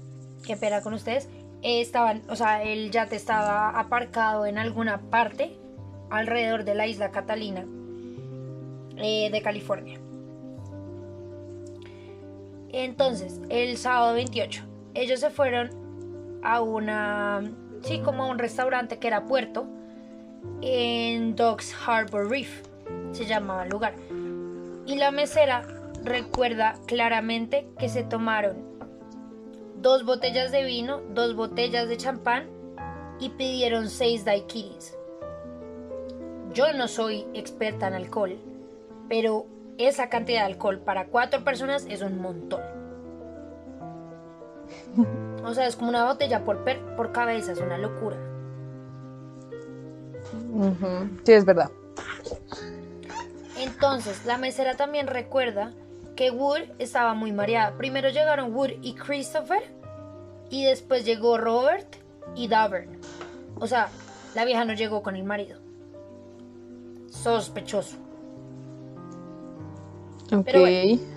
qué 0.47 0.57
pena 0.57 0.81
con 0.81 0.95
ustedes 0.95 1.29
estaban, 1.63 2.23
o 2.29 2.37
sea, 2.37 2.63
el 2.63 2.91
yate 2.91 3.17
estaba 3.17 3.71
aparcado 3.79 4.47
en 4.47 4.59
alguna 4.59 5.01
parte 5.11 5.57
alrededor 6.09 6.65
de 6.65 6.75
la 6.75 6.87
isla 6.87 7.11
Catalina 7.11 7.67
eh, 8.97 9.31
de 9.31 9.43
California. 9.43 9.99
Entonces, 12.73 13.41
el 13.49 13.77
sábado 13.77 14.15
28, 14.15 14.63
ellos 14.95 15.21
se 15.21 15.31
fueron 15.31 15.80
a 16.43 16.61
una, 16.61 17.43
sí, 17.83 18.01
como 18.01 18.25
a 18.25 18.27
un 18.29 18.39
restaurante 18.39 18.99
que 18.99 19.07
era 19.09 19.25
puerto 19.27 19.67
en 20.63 21.37
Dogs 21.37 21.75
Harbor 21.87 22.29
Reef, 22.29 22.63
se 23.13 23.27
llamaba 23.27 23.65
el 23.65 23.71
lugar. 23.71 23.95
Y 24.87 24.97
la 24.97 25.11
mesera 25.11 25.63
recuerda 26.03 26.75
claramente 26.87 27.69
que 27.79 27.89
se 27.89 28.03
tomaron 28.03 28.71
dos 29.77 30.05
botellas 30.05 30.53
de 30.53 30.65
vino, 30.65 31.01
dos 31.15 31.35
botellas 31.35 31.89
de 31.89 31.97
champán 31.97 32.49
y 33.19 33.31
pidieron 33.31 33.89
seis 33.89 34.25
daiquiris. 34.25 34.97
Yo 36.53 36.73
no 36.73 36.89
soy 36.89 37.27
experta 37.35 37.89
en 37.89 37.95
alcohol, 37.95 38.39
pero 39.09 39.47
esa 39.79 40.09
cantidad 40.09 40.41
de 40.41 40.53
alcohol 40.53 40.81
para 40.81 41.07
cuatro 41.07 41.45
personas 41.45 41.87
es 41.89 42.03
un 42.03 42.21
montón. 42.21 42.61
O 45.45 45.55
sea, 45.55 45.67
es 45.67 45.77
como 45.77 45.89
una 45.89 46.05
botella 46.05 46.45
por, 46.45 46.65
por 46.97 47.13
cabeza, 47.13 47.53
es 47.53 47.61
una 47.61 47.79
locura. 47.79 48.17
Sí, 51.25 51.33
es 51.33 51.45
verdad. 51.45 51.71
Entonces, 53.59 54.25
la 54.27 54.39
mesera 54.39 54.75
también 54.77 55.07
recuerda 55.07 55.73
que 56.17 56.31
Wood 56.31 56.63
estaba 56.79 57.15
muy 57.15 57.33
mareada. 57.33 57.77
Primero 57.77 58.11
llegaron 58.11 58.55
Wood 58.55 58.73
y 58.83 58.95
Christopher 58.95 59.63
y 60.51 60.65
después 60.65 61.05
llegó 61.05 61.39
Robert 61.39 61.97
y 62.35 62.49
Davern. 62.49 62.99
O 63.57 63.67
sea, 63.67 63.89
la 64.35 64.45
vieja 64.45 64.65
no 64.65 64.75
llegó 64.75 65.03
con 65.03 65.17
el 65.17 65.25
marido. 65.25 65.59
Sospechoso. 67.11 67.97
Pero 70.45 70.65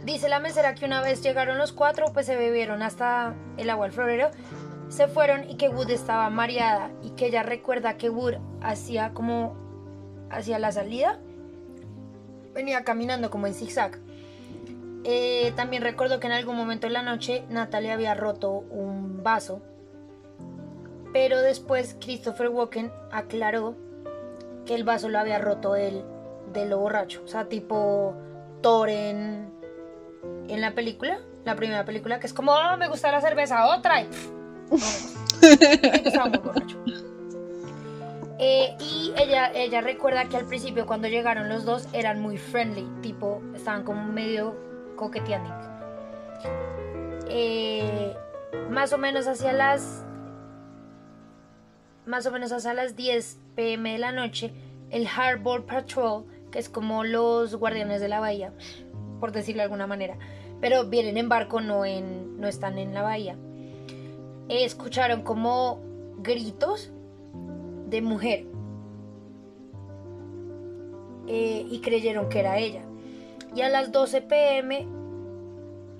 dice 0.04 0.30
la 0.30 0.40
mesera 0.40 0.76
que 0.76 0.86
una 0.86 1.02
vez 1.02 1.22
llegaron 1.22 1.58
los 1.58 1.72
cuatro, 1.72 2.08
pues 2.14 2.26
se 2.26 2.36
bebieron 2.36 2.82
hasta 2.82 3.36
el 3.58 3.70
agua 3.70 3.86
al 3.86 3.92
florero, 3.92 4.32
se 4.90 5.08
fueron 5.08 5.50
y 5.50 5.56
que 5.56 5.70
Wood 5.70 5.90
estaba 5.90 6.30
mareada 6.30 6.92
y 7.02 7.12
que 7.12 7.28
ella 7.28 7.44
recuerda 7.44 7.98
que 7.98 8.10
Wood 8.10 8.36
hacía 8.62 9.14
como 9.14 9.56
hacia 10.30 10.60
la 10.60 10.72
salida, 10.72 11.20
venía 12.54 12.84
caminando 12.84 13.30
como 13.30 13.48
en 13.48 13.54
zigzag. 13.54 14.00
Eh, 15.04 15.52
también 15.56 15.84
recuerdo 15.84 16.20
que 16.20 16.28
en 16.28 16.34
algún 16.34 16.56
momento 16.56 16.88
de 16.88 16.94
la 16.94 17.02
noche 17.02 17.44
Natalia 17.50 17.94
había 17.94 18.14
roto 18.14 18.52
un 18.52 19.22
vaso, 19.22 19.62
pero 21.12 21.42
después 21.42 21.98
Christopher 22.00 22.50
Walken 22.50 22.92
aclaró 23.12 23.76
que 24.66 24.76
el 24.76 24.84
vaso 24.84 25.10
lo 25.10 25.20
había 25.20 25.40
roto 25.40 25.76
él 25.76 26.04
de 26.54 26.66
lo 26.66 26.80
borracho, 26.80 27.22
o 27.26 27.28
sea, 27.28 27.50
tipo 27.50 28.16
En, 28.66 29.52
la 30.48 30.74
película, 30.74 31.20
la 31.44 31.56
primera 31.56 31.84
película, 31.84 32.22
que 32.22 32.28
es 32.28 32.34
como, 32.34 32.54
oh, 32.54 32.78
me 32.78 32.88
gusta 32.88 33.12
la 33.12 33.20
cerveza, 33.20 33.68
otra. 33.68 34.02
Y, 34.02 34.08
eh, 38.40 38.78
y 38.80 39.14
ella, 39.18 39.52
ella 39.54 39.82
recuerda 39.82 40.30
que 40.30 40.38
al 40.38 40.46
principio 40.46 40.86
cuando 40.86 41.10
llegaron 41.10 41.50
los 41.50 41.66
dos 41.66 41.90
eran 41.92 42.22
muy 42.22 42.38
friendly, 42.38 42.88
tipo, 43.02 43.42
estaban 43.54 43.84
como 43.84 44.06
medio 44.06 44.56
coqueteando. 44.96 45.54
Eh, 47.28 48.16
más 48.70 48.94
o 48.94 48.98
menos 48.98 49.28
hacia 49.28 49.52
las 49.52 50.06
más 52.06 52.26
o 52.26 52.32
menos 52.32 52.54
hacia 52.54 52.74
las 52.74 52.96
10 52.96 53.40
pm 53.56 53.94
de 53.94 53.98
la 53.98 54.14
noche, 54.14 54.54
el 54.90 55.08
Harbor 55.08 55.66
Patrol, 55.66 56.26
que 56.54 56.60
es 56.60 56.70
como 56.70 57.04
los 57.04 57.56
guardianes 57.56 58.00
de 58.00 58.08
la 58.08 58.20
bahía, 58.20 58.54
por 59.20 59.32
decirlo 59.32 59.62
de 59.62 59.64
alguna 59.64 59.88
manera, 59.88 60.20
pero 60.62 60.86
vienen 60.86 61.18
en 61.18 61.28
barco, 61.28 61.60
no, 61.60 61.84
en, 61.84 62.40
no 62.40 62.48
están 62.48 62.78
en 62.78 62.94
la 62.94 63.02
bahía, 63.02 63.36
escucharon 64.48 65.24
como 65.24 65.82
gritos 66.20 66.92
de 67.90 68.02
mujer 68.04 68.46
eh, 71.28 71.66
y 71.68 71.82
creyeron 71.82 72.30
que 72.30 72.40
era 72.40 72.60
ella. 72.60 72.84
Y 73.56 73.62
a 73.62 73.70
las 73.70 73.92
12 73.92 74.22
pm 74.22 74.88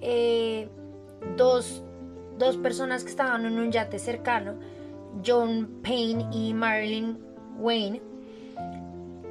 eh, 0.02 0.70
dos, 1.36 1.82
personas 2.62 3.04
que 3.04 3.10
estaban 3.10 3.46
en 3.48 3.58
un 3.58 3.72
yate 3.72 3.98
cercano, 3.98 4.60
John 5.26 5.80
Payne 5.82 6.28
y 6.32 6.54
Marilyn 6.54 7.18
Wayne, 7.58 8.02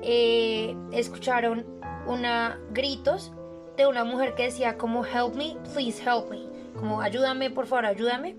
eh, 0.03 0.77
escucharon 0.93 1.65
una 2.07 2.59
gritos 2.71 3.33
de 3.77 3.87
una 3.87 4.05
mujer 4.05 4.35
que 4.35 4.45
decía 4.45 4.77
como 4.77 5.05
help 5.05 5.35
me, 5.35 5.57
please 5.73 6.03
help 6.03 6.31
me, 6.31 6.43
como 6.79 7.01
ayúdame, 7.01 7.51
por 7.51 7.67
favor, 7.67 7.87
ayúdame. 7.87 8.37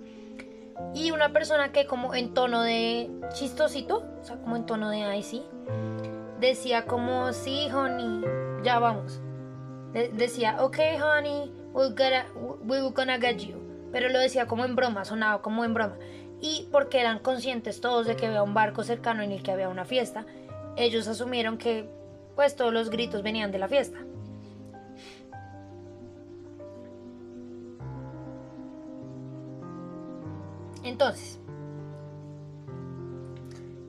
Y 0.93 1.11
una 1.11 1.31
persona 1.31 1.71
que 1.71 1.85
como 1.85 2.13
en 2.15 2.33
tono 2.33 2.61
de 2.61 3.09
chistosito, 3.33 4.03
o 4.21 4.23
sea, 4.23 4.37
como 4.37 4.55
en 4.55 4.65
tono 4.65 4.89
de 4.89 5.03
ay 5.03 5.23
sí, 5.23 5.43
decía 6.39 6.85
como 6.85 7.31
sí, 7.33 7.69
honey, 7.71 8.21
ya 8.63 8.79
vamos 8.79 9.21
decía, 9.93 10.57
ok, 10.59 10.77
honey, 11.01 11.51
we're 11.73 11.93
gonna, 11.93 12.25
we're 12.63 12.89
gonna 12.91 13.17
get 13.19 13.37
you. 13.37 13.57
Pero 13.91 14.09
lo 14.09 14.19
decía 14.19 14.47
como 14.47 14.65
en 14.65 14.75
broma, 14.75 15.05
sonaba 15.05 15.41
como 15.41 15.63
en 15.63 15.73
broma. 15.73 15.95
Y 16.41 16.67
porque 16.71 16.99
eran 16.99 17.19
conscientes 17.19 17.79
todos 17.79 18.07
de 18.07 18.15
que 18.15 18.25
había 18.25 18.43
un 18.43 18.53
barco 18.53 18.83
cercano 18.83 19.21
en 19.21 19.31
el 19.31 19.43
que 19.43 19.51
había 19.51 19.69
una 19.69 19.85
fiesta, 19.85 20.25
ellos 20.75 21.07
asumieron 21.07 21.57
que 21.57 21.89
pues 22.35 22.55
todos 22.55 22.73
los 22.73 22.89
gritos 22.89 23.23
venían 23.23 23.51
de 23.51 23.59
la 23.59 23.67
fiesta. 23.67 23.99
Entonces, 30.83 31.39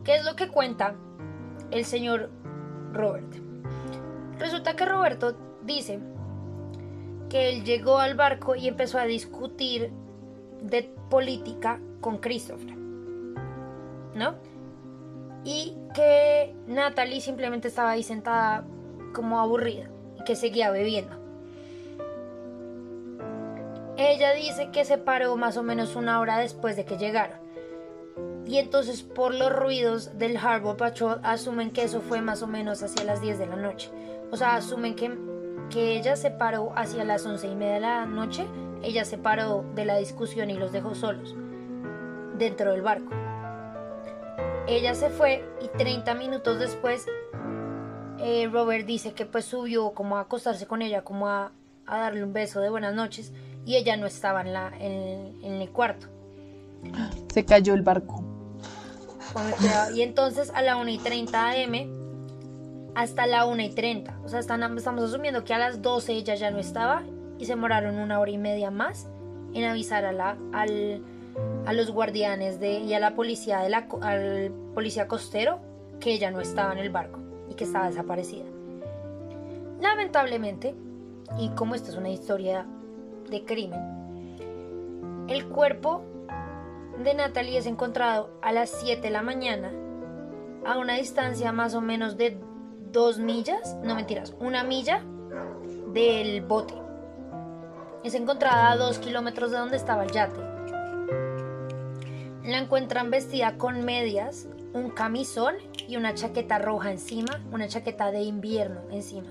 ¿qué 0.05 0.15
es 0.15 0.25
lo 0.25 0.37
que 0.37 0.49
cuenta 0.49 0.95
el 1.71 1.85
señor 1.85 2.31
Robert? 2.93 3.35
Resulta 4.39 4.77
que 4.77 4.85
Roberto 4.85 5.37
dice 5.63 5.99
que 7.29 7.49
él 7.49 7.65
llegó 7.65 7.99
al 7.99 8.15
barco 8.15 8.55
y 8.55 8.69
empezó 8.69 8.99
a 8.99 9.05
discutir 9.05 9.91
de 10.63 10.95
política 11.11 11.81
con 12.01 12.19
Christopher. 12.19 12.77
¿No? 14.15 14.35
Y 15.45 15.77
que 15.95 16.55
Natalie 16.67 17.21
simplemente 17.21 17.69
estaba 17.69 17.91
ahí 17.91 18.03
sentada 18.03 18.65
como 19.13 19.41
aburrida 19.41 19.89
y 20.19 20.25
que 20.25 20.37
seguía 20.37 20.71
bebiendo. 20.71 21.25
Ella 23.97 24.33
dice 24.33 24.71
que 24.73 24.85
se 24.85 24.99
paró 24.99 25.37
más 25.37 25.57
o 25.57 25.63
menos 25.63 25.95
una 25.95 26.19
hora 26.19 26.39
después 26.39 26.77
de 26.77 26.85
que 26.85 26.97
llegaron. 26.97 27.39
Y 28.47 28.59
entonces 28.59 29.03
por 29.03 29.35
los 29.35 29.53
ruidos 29.53 30.19
del 30.19 30.37
Harbor 30.37 30.77
Patrol 30.77 31.21
asumen 31.23 31.71
que 31.71 31.85
eso 31.85 32.01
fue 32.01 32.21
más 32.21 32.43
o 32.43 32.47
menos 32.47 32.83
hacia 32.83 33.05
las 33.05 33.21
10 33.21 33.39
de 33.39 33.47
la 33.47 33.57
noche. 33.57 33.91
O 34.31 34.37
sea, 34.37 34.57
asumen 34.57 34.97
que, 34.97 35.17
que 35.71 35.97
ella 35.97 36.17
se 36.17 36.31
paró 36.31 36.73
hacia 36.77 37.05
las 37.05 37.25
11 37.25 37.47
y 37.47 37.55
media 37.55 37.75
de 37.75 37.81
la 37.81 38.07
noche. 38.07 38.47
Ella 38.83 39.05
se 39.05 39.17
paró 39.17 39.65
de 39.75 39.85
la 39.85 39.97
discusión 39.97 40.51
y 40.51 40.55
los 40.55 40.73
dejó 40.73 40.95
solos 40.95 41.35
dentro 42.37 42.73
del 42.73 42.83
barco. 42.83 43.24
Ella 44.67 44.95
se 44.95 45.11
fue 45.11 45.45
y 45.63 45.69
30 45.77 46.15
minutos 46.15 46.59
después 46.59 47.07
eh, 48.19 48.49
Robert 48.51 48.87
dice 48.87 49.13
que 49.13 49.27
pues 49.27 49.45
subió 49.45 49.93
como 49.93 50.17
a 50.17 50.21
acostarse 50.21 50.67
con 50.67 50.81
ella, 50.83 51.03
como 51.03 51.29
a, 51.29 51.53
a 51.87 51.99
darle 51.99 52.25
un 52.25 52.33
beso 52.33 52.61
de 52.61 52.71
buenas 52.71 52.95
noches 52.95 53.33
y 53.67 53.77
ella 53.77 53.97
no 53.97 54.07
estaba 54.07 54.41
en, 54.41 54.53
la, 54.53 54.73
en, 54.79 55.43
en 55.43 55.53
el 55.61 55.71
cuarto. 55.71 56.07
Se 57.33 57.45
cayó 57.45 57.75
el 57.75 57.83
barco. 57.83 58.23
Y 59.95 60.03
entonces 60.03 60.51
a 60.55 60.63
la 60.63 60.77
1 60.77 60.91
y 60.91 60.99
30 60.99 61.51
am 61.51 61.73
hasta 62.95 63.27
la 63.27 63.47
1 63.47 63.63
y 63.63 63.71
30. 63.71 64.21
O 64.25 64.29
sea, 64.29 64.39
están, 64.39 64.63
estamos 64.77 65.05
asumiendo 65.05 65.45
que 65.45 65.53
a 65.53 65.59
las 65.59 65.83
12 65.83 66.13
ella 66.13 66.35
ya 66.37 66.51
no 66.51 66.59
estaba 66.59 67.03
y 67.39 67.47
se 67.47 67.53
demoraron 67.53 67.97
una 67.97 68.21
hora 68.21 68.31
y 68.31 68.39
media 68.39 68.71
más 68.71 69.09
en 69.53 69.65
avisar 69.65 70.05
a, 70.05 70.13
la, 70.13 70.37
al, 70.53 71.03
a 71.67 71.73
los 71.73 71.91
guardianes 71.91 72.61
de, 72.61 72.81
y 72.81 72.95
a 72.95 73.01
la 73.01 73.15
policía, 73.15 73.63
policía 74.75 75.09
costero 75.09 75.61
que 76.01 76.13
ella 76.13 76.31
no 76.31 76.41
estaba 76.41 76.73
en 76.73 76.79
el 76.79 76.91
barco 76.91 77.21
y 77.49 77.55
que 77.55 77.65
estaba 77.65 77.89
desaparecida. 77.89 78.45
Lamentablemente, 79.81 80.75
y 81.39 81.51
como 81.51 81.75
esta 81.75 81.91
es 81.91 81.97
una 81.97 82.11
historia 82.11 82.67
de 83.31 83.45
crimen, 83.45 83.81
el 85.29 85.47
cuerpo 85.49 86.03
de 87.03 87.15
Natalie 87.15 87.59
es 87.59 87.67
encontrado 87.67 88.31
a 88.43 88.53
las 88.53 88.71
7 88.71 89.01
de 89.01 89.11
la 89.11 89.23
mañana 89.23 89.73
a 90.65 90.79
una 90.79 90.95
distancia 90.95 91.53
más 91.53 91.75
o 91.75 91.81
menos 91.81 92.17
de 92.17 92.39
dos 92.93 93.19
millas, 93.19 93.77
no 93.83 93.95
mentiras, 93.95 94.35
una 94.39 94.65
milla 94.65 95.03
del 95.93 96.43
bote. 96.43 96.75
Es 98.03 98.15
encontrada 98.15 98.71
a 98.71 98.77
dos 98.77 98.99
kilómetros 98.99 99.51
de 99.51 99.59
donde 99.59 99.77
estaba 99.77 100.05
el 100.05 100.11
yate. 100.11 100.54
La 102.45 102.59
encuentran 102.59 103.11
vestida 103.11 103.57
con 103.57 103.87
medias, 103.87 104.47
un 104.75 104.91
camisón 104.91 105.55
y 105.89 105.97
una 105.97 106.13
chaqueta 106.13 106.59
roja 106.59 106.91
encima, 106.91 107.43
una 107.51 107.69
chaqueta 107.69 108.13
de 108.13 108.21
invierno 108.21 108.83
encima. 108.91 109.31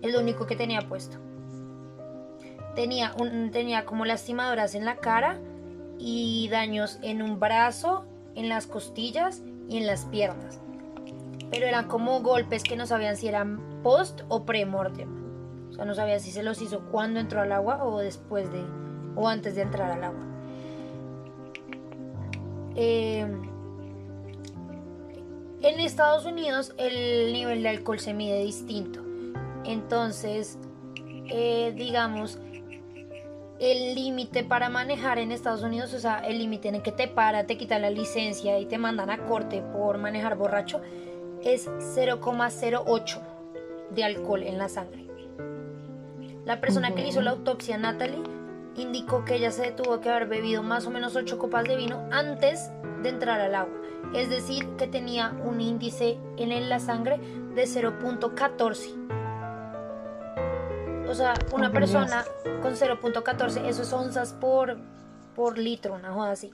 Es 0.00 0.10
lo 0.10 0.20
único 0.20 0.46
que 0.46 0.56
tenía 0.56 0.88
puesto. 0.88 1.18
Tenía, 2.74 3.12
un, 3.20 3.50
tenía 3.50 3.84
como 3.84 4.06
lastimadoras 4.06 4.74
en 4.74 4.86
la 4.86 4.96
cara 4.96 5.38
y 5.98 6.48
daños 6.48 6.98
en 7.02 7.20
un 7.20 7.38
brazo, 7.38 8.06
en 8.34 8.48
las 8.48 8.66
costillas 8.66 9.42
y 9.68 9.76
en 9.76 9.86
las 9.86 10.06
piernas. 10.06 10.60
Pero 11.50 11.66
eran 11.66 11.86
como 11.86 12.22
golpes 12.22 12.62
que 12.62 12.76
no 12.76 12.86
sabían 12.86 13.18
si 13.18 13.28
eran 13.28 13.82
post 13.82 14.22
o 14.28 14.46
pre-mortem. 14.46 15.68
O 15.68 15.72
sea, 15.74 15.84
no 15.84 15.94
sabía 15.94 16.18
si 16.18 16.30
se 16.30 16.42
los 16.42 16.62
hizo 16.62 16.80
cuando 16.90 17.20
entró 17.20 17.42
al 17.42 17.52
agua 17.52 17.84
o 17.84 17.98
después 17.98 18.50
de 18.50 18.64
o 19.16 19.28
antes 19.28 19.54
de 19.54 19.62
entrar 19.62 19.90
al 19.90 20.04
agua. 20.04 20.27
Eh, 22.80 23.26
en 25.62 25.80
Estados 25.80 26.24
Unidos 26.26 26.72
el 26.78 27.32
nivel 27.32 27.64
de 27.64 27.70
alcohol 27.70 27.98
se 27.98 28.14
mide 28.14 28.44
distinto. 28.44 29.00
Entonces, 29.64 30.58
eh, 31.28 31.72
digamos, 31.76 32.38
el 33.58 33.96
límite 33.96 34.44
para 34.44 34.68
manejar 34.68 35.18
en 35.18 35.32
Estados 35.32 35.64
Unidos, 35.64 35.92
o 35.92 35.98
sea, 35.98 36.20
el 36.20 36.38
límite 36.38 36.68
en 36.68 36.76
el 36.76 36.82
que 36.82 36.92
te 36.92 37.08
para, 37.08 37.46
te 37.46 37.58
quitan 37.58 37.82
la 37.82 37.90
licencia 37.90 38.60
y 38.60 38.66
te 38.66 38.78
mandan 38.78 39.10
a 39.10 39.26
corte 39.26 39.60
por 39.60 39.98
manejar 39.98 40.36
borracho, 40.36 40.80
es 41.42 41.66
0,08 41.68 43.20
de 43.90 44.04
alcohol 44.04 44.44
en 44.44 44.56
la 44.56 44.68
sangre. 44.68 45.04
La 46.44 46.60
persona 46.60 46.94
que 46.94 47.02
le 47.02 47.08
hizo 47.08 47.22
la 47.22 47.32
autopsia, 47.32 47.76
Natalie, 47.76 48.37
indicó 48.78 49.24
que 49.24 49.36
ella 49.36 49.50
se 49.50 49.70
tuvo 49.72 50.00
que 50.00 50.10
haber 50.10 50.28
bebido 50.28 50.62
más 50.62 50.86
o 50.86 50.90
menos 50.90 51.16
8 51.16 51.38
copas 51.38 51.64
de 51.64 51.76
vino 51.76 52.06
antes 52.10 52.70
de 53.02 53.08
entrar 53.10 53.40
al 53.40 53.54
agua. 53.54 53.74
Es 54.14 54.30
decir, 54.30 54.66
que 54.76 54.86
tenía 54.86 55.36
un 55.44 55.60
índice 55.60 56.18
en 56.36 56.68
la 56.68 56.80
sangre 56.80 57.18
de 57.54 57.64
0.14. 57.64 59.08
O 61.08 61.14
sea, 61.14 61.34
una 61.52 61.72
persona 61.72 62.24
con 62.62 62.74
0.14, 62.74 63.66
eso 63.66 63.82
es 63.82 63.92
onzas 63.92 64.32
por, 64.34 64.78
por 65.34 65.58
litro, 65.58 65.94
una 65.94 66.12
joda 66.12 66.32
así. 66.32 66.52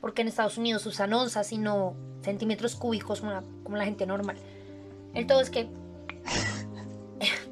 Porque 0.00 0.22
en 0.22 0.28
Estados 0.28 0.58
Unidos 0.58 0.86
usan 0.86 1.12
onzas 1.12 1.52
y 1.52 1.58
no 1.58 1.94
centímetros 2.22 2.76
cúbicos 2.76 3.20
como 3.20 3.32
la, 3.32 3.42
como 3.62 3.76
la 3.76 3.84
gente 3.84 4.06
normal. 4.06 4.36
El 5.14 5.26
todo 5.26 5.40
es 5.40 5.50
que 5.50 5.68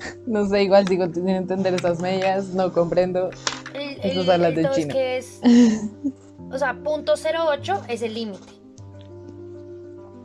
No 0.26 0.46
sé, 0.46 0.62
igual 0.62 0.86
sigo 0.88 1.06
sin 1.12 1.28
entender 1.28 1.74
esas 1.74 2.00
medias, 2.00 2.48
no 2.54 2.72
comprendo. 2.72 3.30
El, 3.74 3.98
Esas 4.02 4.24
el- 4.24 4.30
alas 4.30 4.48
el 4.50 4.54
de 4.56 4.70
China. 4.70 4.92
que 4.94 5.18
es- 5.18 5.40
o 6.52 6.58
sea, 6.58 6.74
punto 6.82 7.14
08 7.14 7.82
es 7.88 8.02
el 8.02 8.14
límite. 8.14 8.52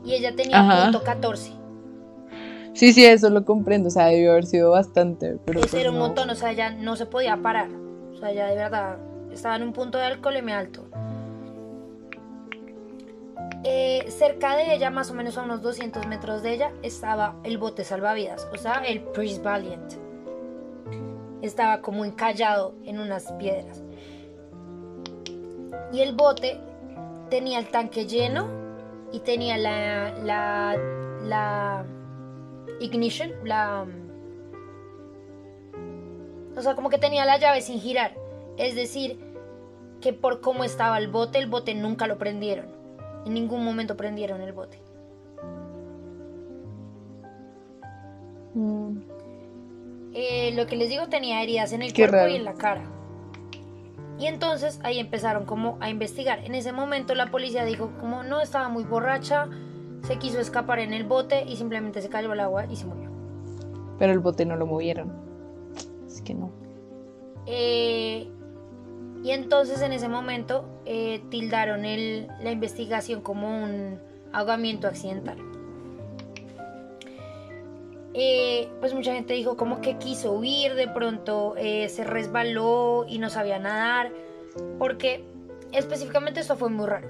Y 0.03 0.13
ella 0.13 0.35
tenía 0.35 0.59
Ajá. 0.59 0.83
punto 0.83 1.03
14. 1.03 1.51
Sí, 2.73 2.91
sí, 2.93 3.05
eso 3.05 3.29
lo 3.29 3.45
comprendo, 3.45 3.87
o 3.87 3.91
sea, 3.91 4.07
debió 4.07 4.31
haber 4.31 4.45
sido 4.45 4.71
bastante, 4.71 5.37
pero 5.45 5.61
pues 5.61 5.73
era 5.73 5.89
un 5.91 5.97
no. 5.97 6.07
montón, 6.07 6.29
o 6.29 6.35
sea, 6.35 6.51
ya 6.51 6.69
no 6.71 6.95
se 6.97 7.05
podía 7.05 7.37
parar. 7.37 7.69
O 8.13 8.17
sea, 8.17 8.33
ya 8.33 8.47
de 8.47 8.55
verdad 8.55 8.97
estaba 9.31 9.55
en 9.55 9.63
un 9.63 9.73
punto 9.73 9.97
de 9.97 10.03
alcoholemia 10.05 10.59
alto. 10.59 10.85
Eh, 13.63 14.05
cerca 14.09 14.55
de 14.55 14.75
ella, 14.75 14.91
más 14.91 15.09
o 15.09 15.15
menos 15.15 15.37
a 15.37 15.41
unos 15.41 15.61
200 15.61 16.05
metros 16.05 16.43
de 16.43 16.53
ella, 16.53 16.71
estaba 16.83 17.35
el 17.43 17.57
bote 17.57 17.83
salvavidas, 17.83 18.47
o 18.53 18.57
sea, 18.57 18.83
el 18.85 19.01
Priest 19.01 19.43
Valiant. 19.43 19.93
Estaba 21.41 21.81
como 21.81 22.05
encallado 22.05 22.75
en 22.83 22.99
unas 22.99 23.31
piedras. 23.33 23.83
Y 25.91 26.01
el 26.01 26.13
bote 26.15 26.59
tenía 27.29 27.59
el 27.59 27.69
tanque 27.69 28.05
lleno 28.05 28.47
y 29.11 29.19
tenía 29.19 29.57
la, 29.57 30.11
la, 30.23 30.77
la 31.23 31.85
ignition, 32.79 33.31
la... 33.43 33.85
O 36.55 36.61
sea, 36.61 36.75
como 36.75 36.89
que 36.89 36.97
tenía 36.97 37.25
la 37.25 37.37
llave 37.37 37.61
sin 37.61 37.79
girar. 37.79 38.15
Es 38.57 38.75
decir, 38.75 39.19
que 40.01 40.13
por 40.13 40.39
cómo 40.39 40.63
estaba 40.63 40.97
el 40.97 41.07
bote, 41.07 41.39
el 41.39 41.47
bote 41.47 41.73
nunca 41.73 42.07
lo 42.07 42.17
prendieron. 42.17 42.67
En 43.25 43.33
ningún 43.33 43.63
momento 43.65 43.97
prendieron 43.97 44.41
el 44.41 44.53
bote. 44.53 44.79
Mm, 48.53 48.97
Eh, 50.17 50.53
lo 50.55 50.65
que 50.65 50.77
les 50.77 50.87
digo 50.87 51.07
tenía 51.09 51.43
heridas 51.43 51.73
en 51.73 51.81
el 51.81 51.91
Qué 51.91 52.03
cuerpo 52.03 52.15
raro. 52.15 52.29
y 52.29 52.35
en 52.37 52.45
la 52.45 52.53
cara. 52.53 52.83
Y 54.17 54.27
entonces 54.27 54.79
ahí 54.83 54.99
empezaron 54.99 55.45
como 55.45 55.77
a 55.81 55.89
investigar. 55.89 56.39
En 56.45 56.55
ese 56.55 56.71
momento 56.71 57.15
la 57.15 57.25
policía 57.31 57.65
dijo 57.65 57.91
como 57.99 58.23
no 58.23 58.39
estaba 58.39 58.69
muy 58.69 58.85
borracha, 58.85 59.49
se 60.03 60.17
quiso 60.17 60.39
escapar 60.39 60.79
en 60.79 60.93
el 60.93 61.03
bote 61.03 61.43
y 61.43 61.57
simplemente 61.57 62.01
se 62.01 62.07
cayó 62.07 62.31
al 62.31 62.39
agua 62.39 62.65
y 62.67 62.77
se 62.77 62.85
murió. 62.85 63.09
Pero 63.99 64.13
el 64.13 64.19
bote 64.19 64.45
no 64.45 64.55
lo 64.55 64.65
movieron. 64.65 65.11
Es 66.07 66.21
que 66.21 66.33
no. 66.33 66.49
Eh, 67.45 68.29
y 69.21 69.31
entonces 69.31 69.81
en 69.81 69.91
ese 69.91 70.07
momento 70.07 70.63
eh, 70.85 71.21
tildaron 71.29 71.85
el- 71.85 72.27
la 72.41 72.51
investigación 72.51 73.21
como 73.21 73.47
un 73.63 73.99
ahogamiento 74.31 74.87
accidental. 74.87 75.37
Eh, 78.13 78.69
pues 78.79 78.93
mucha 78.93 79.13
gente 79.13 79.33
dijo 79.33 79.57
como 79.57 79.81
que 79.81 79.97
quiso 79.97 80.31
huir, 80.31 80.75
de 80.75 80.87
pronto 80.87 81.55
eh, 81.57 81.89
se 81.89 82.05
resbaló 82.05 83.05
y 83.09 83.19
no 83.19 83.29
sabía 83.29 83.59
nadar, 83.59 84.11
porque 84.79 85.25
específicamente 85.73 86.39
esto 86.39 86.55
fue 86.55 86.69
muy 86.69 86.87
raro. 86.87 87.09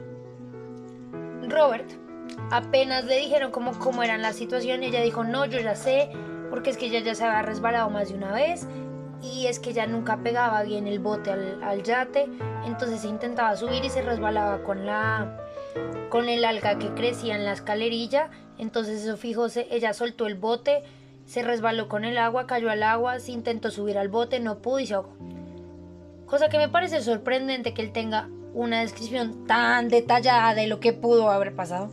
Robert 1.47 1.87
apenas 2.49 3.05
le 3.05 3.17
dijeron 3.19 3.51
cómo, 3.51 4.01
eran 4.01 4.23
la 4.23 4.33
situación, 4.33 4.81
ella 4.81 5.01
dijo, 5.01 5.23
no, 5.23 5.45
yo 5.45 5.59
ya 5.59 5.75
sé, 5.75 6.09
porque 6.49 6.71
es 6.71 6.77
que 6.77 6.87
ella 6.87 7.01
ya 7.01 7.13
se 7.13 7.23
había 7.23 7.43
resbalado 7.43 7.89
más 7.91 8.09
de 8.09 8.15
una 8.15 8.33
vez 8.33 8.67
y 9.33 9.47
es 9.47 9.59
que 9.59 9.71
ella 9.71 9.87
nunca 9.87 10.17
pegaba 10.17 10.63
bien 10.63 10.87
el 10.87 10.99
bote 10.99 11.31
al, 11.31 11.63
al 11.63 11.83
yate, 11.83 12.27
entonces 12.65 13.01
se 13.01 13.07
intentaba 13.07 13.55
subir 13.55 13.83
y 13.83 13.89
se 13.89 14.01
resbalaba 14.01 14.63
con 14.63 14.85
la 14.85 15.41
con 16.09 16.29
el 16.29 16.45
alga 16.45 16.77
que 16.77 16.93
crecía 16.93 17.35
en 17.35 17.43
la 17.43 17.51
escalerilla, 17.51 18.29
entonces 18.57 19.03
eso 19.03 19.17
fijose, 19.17 19.67
ella 19.71 19.93
soltó 19.93 20.27
el 20.27 20.35
bote, 20.35 20.83
se 21.25 21.43
resbaló 21.43 21.89
con 21.89 22.05
el 22.05 22.17
agua, 22.17 22.47
cayó 22.47 22.69
al 22.69 22.83
agua, 22.83 23.19
se 23.19 23.31
intentó 23.31 23.71
subir 23.71 23.97
al 23.97 24.07
bote, 24.07 24.39
no 24.39 24.59
pudo 24.59 24.79
y 24.79 24.87
se 24.87 24.93
ahogó. 24.93 25.15
Cosa 26.25 26.49
que 26.49 26.57
me 26.57 26.69
parece 26.69 27.01
sorprendente 27.01 27.73
que 27.73 27.81
él 27.81 27.91
tenga 27.91 28.29
una 28.53 28.79
descripción 28.79 29.45
tan 29.45 29.89
detallada 29.89 30.55
de 30.55 30.67
lo 30.67 30.79
que 30.79 30.93
pudo 30.93 31.29
haber 31.29 31.53
pasado. 31.55 31.89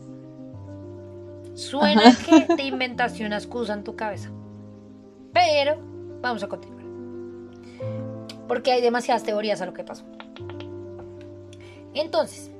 Suena 1.55 2.14
que 2.25 2.55
te 2.55 2.62
inventaste 2.62 3.27
una 3.27 3.37
excusa 3.37 3.75
en 3.75 3.85
tu 3.85 3.97
cabeza. 3.97 4.31
Pero 5.33 5.77
vamos 6.21 6.42
a 6.42 6.49
continuar. 6.49 6.72
Porque 8.53 8.71
hay 8.71 8.83
demasiadas 8.83 9.23
teorías 9.23 9.62
a 9.62 9.65
lo 9.65 9.73
que 9.73 9.83
pasó. 9.83 10.05
Entonces, 11.95 12.51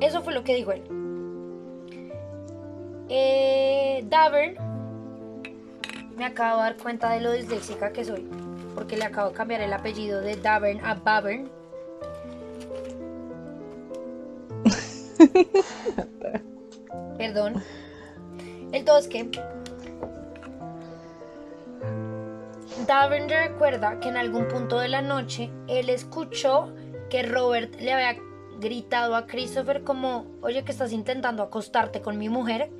eso 0.00 0.22
fue 0.22 0.32
lo 0.32 0.42
que 0.42 0.54
dijo 0.54 0.72
él. 0.72 0.82
Eh, 3.10 4.02
Davern 4.08 4.56
me 6.16 6.24
acabo 6.24 6.56
de 6.56 6.62
dar 6.62 6.78
cuenta 6.78 7.10
de 7.10 7.20
lo 7.20 7.32
disléxica 7.32 7.92
que 7.92 8.02
soy. 8.02 8.26
Porque 8.74 8.96
le 8.96 9.04
acabo 9.04 9.28
de 9.28 9.34
cambiar 9.34 9.60
el 9.60 9.74
apellido 9.74 10.22
de 10.22 10.36
Davern 10.36 10.82
a 10.82 10.94
Bavern. 10.94 11.50
Perdón. 17.18 17.62
El 18.72 18.86
todo 18.86 18.96
es 18.96 19.06
que 19.06 19.30
Davern 22.86 23.28
recuerda 23.28 23.98
que 24.00 24.08
en 24.08 24.16
algún 24.16 24.46
punto 24.48 24.78
de 24.78 24.88
la 24.88 25.02
noche 25.02 25.50
él 25.66 25.90
escuchó 25.90 26.72
que 27.10 27.22
Robert 27.22 27.80
le 27.80 27.92
había 27.92 28.20
gritado 28.60 29.16
a 29.16 29.26
Christopher 29.26 29.82
como, 29.82 30.26
oye, 30.40 30.64
que 30.64 30.72
estás 30.72 30.92
intentando 30.92 31.42
acostarte 31.42 32.00
con 32.00 32.16
mi 32.18 32.28
mujer. 32.28 32.70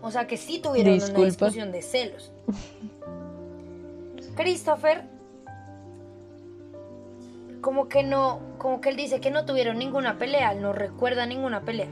O 0.00 0.10
sea 0.10 0.26
que 0.26 0.36
sí 0.36 0.60
tuvieron 0.60 0.94
Disculpa. 0.94 1.18
una 1.18 1.26
discusión 1.26 1.72
de 1.72 1.82
celos. 1.82 2.32
Christopher, 4.36 5.04
como 7.60 7.88
que 7.88 8.04
no, 8.04 8.40
como 8.58 8.80
que 8.80 8.90
él 8.90 8.96
dice 8.96 9.20
que 9.20 9.30
no 9.30 9.44
tuvieron 9.44 9.78
ninguna 9.78 10.18
pelea, 10.18 10.52
él 10.52 10.62
no 10.62 10.72
recuerda 10.72 11.26
ninguna 11.26 11.62
pelea. 11.62 11.88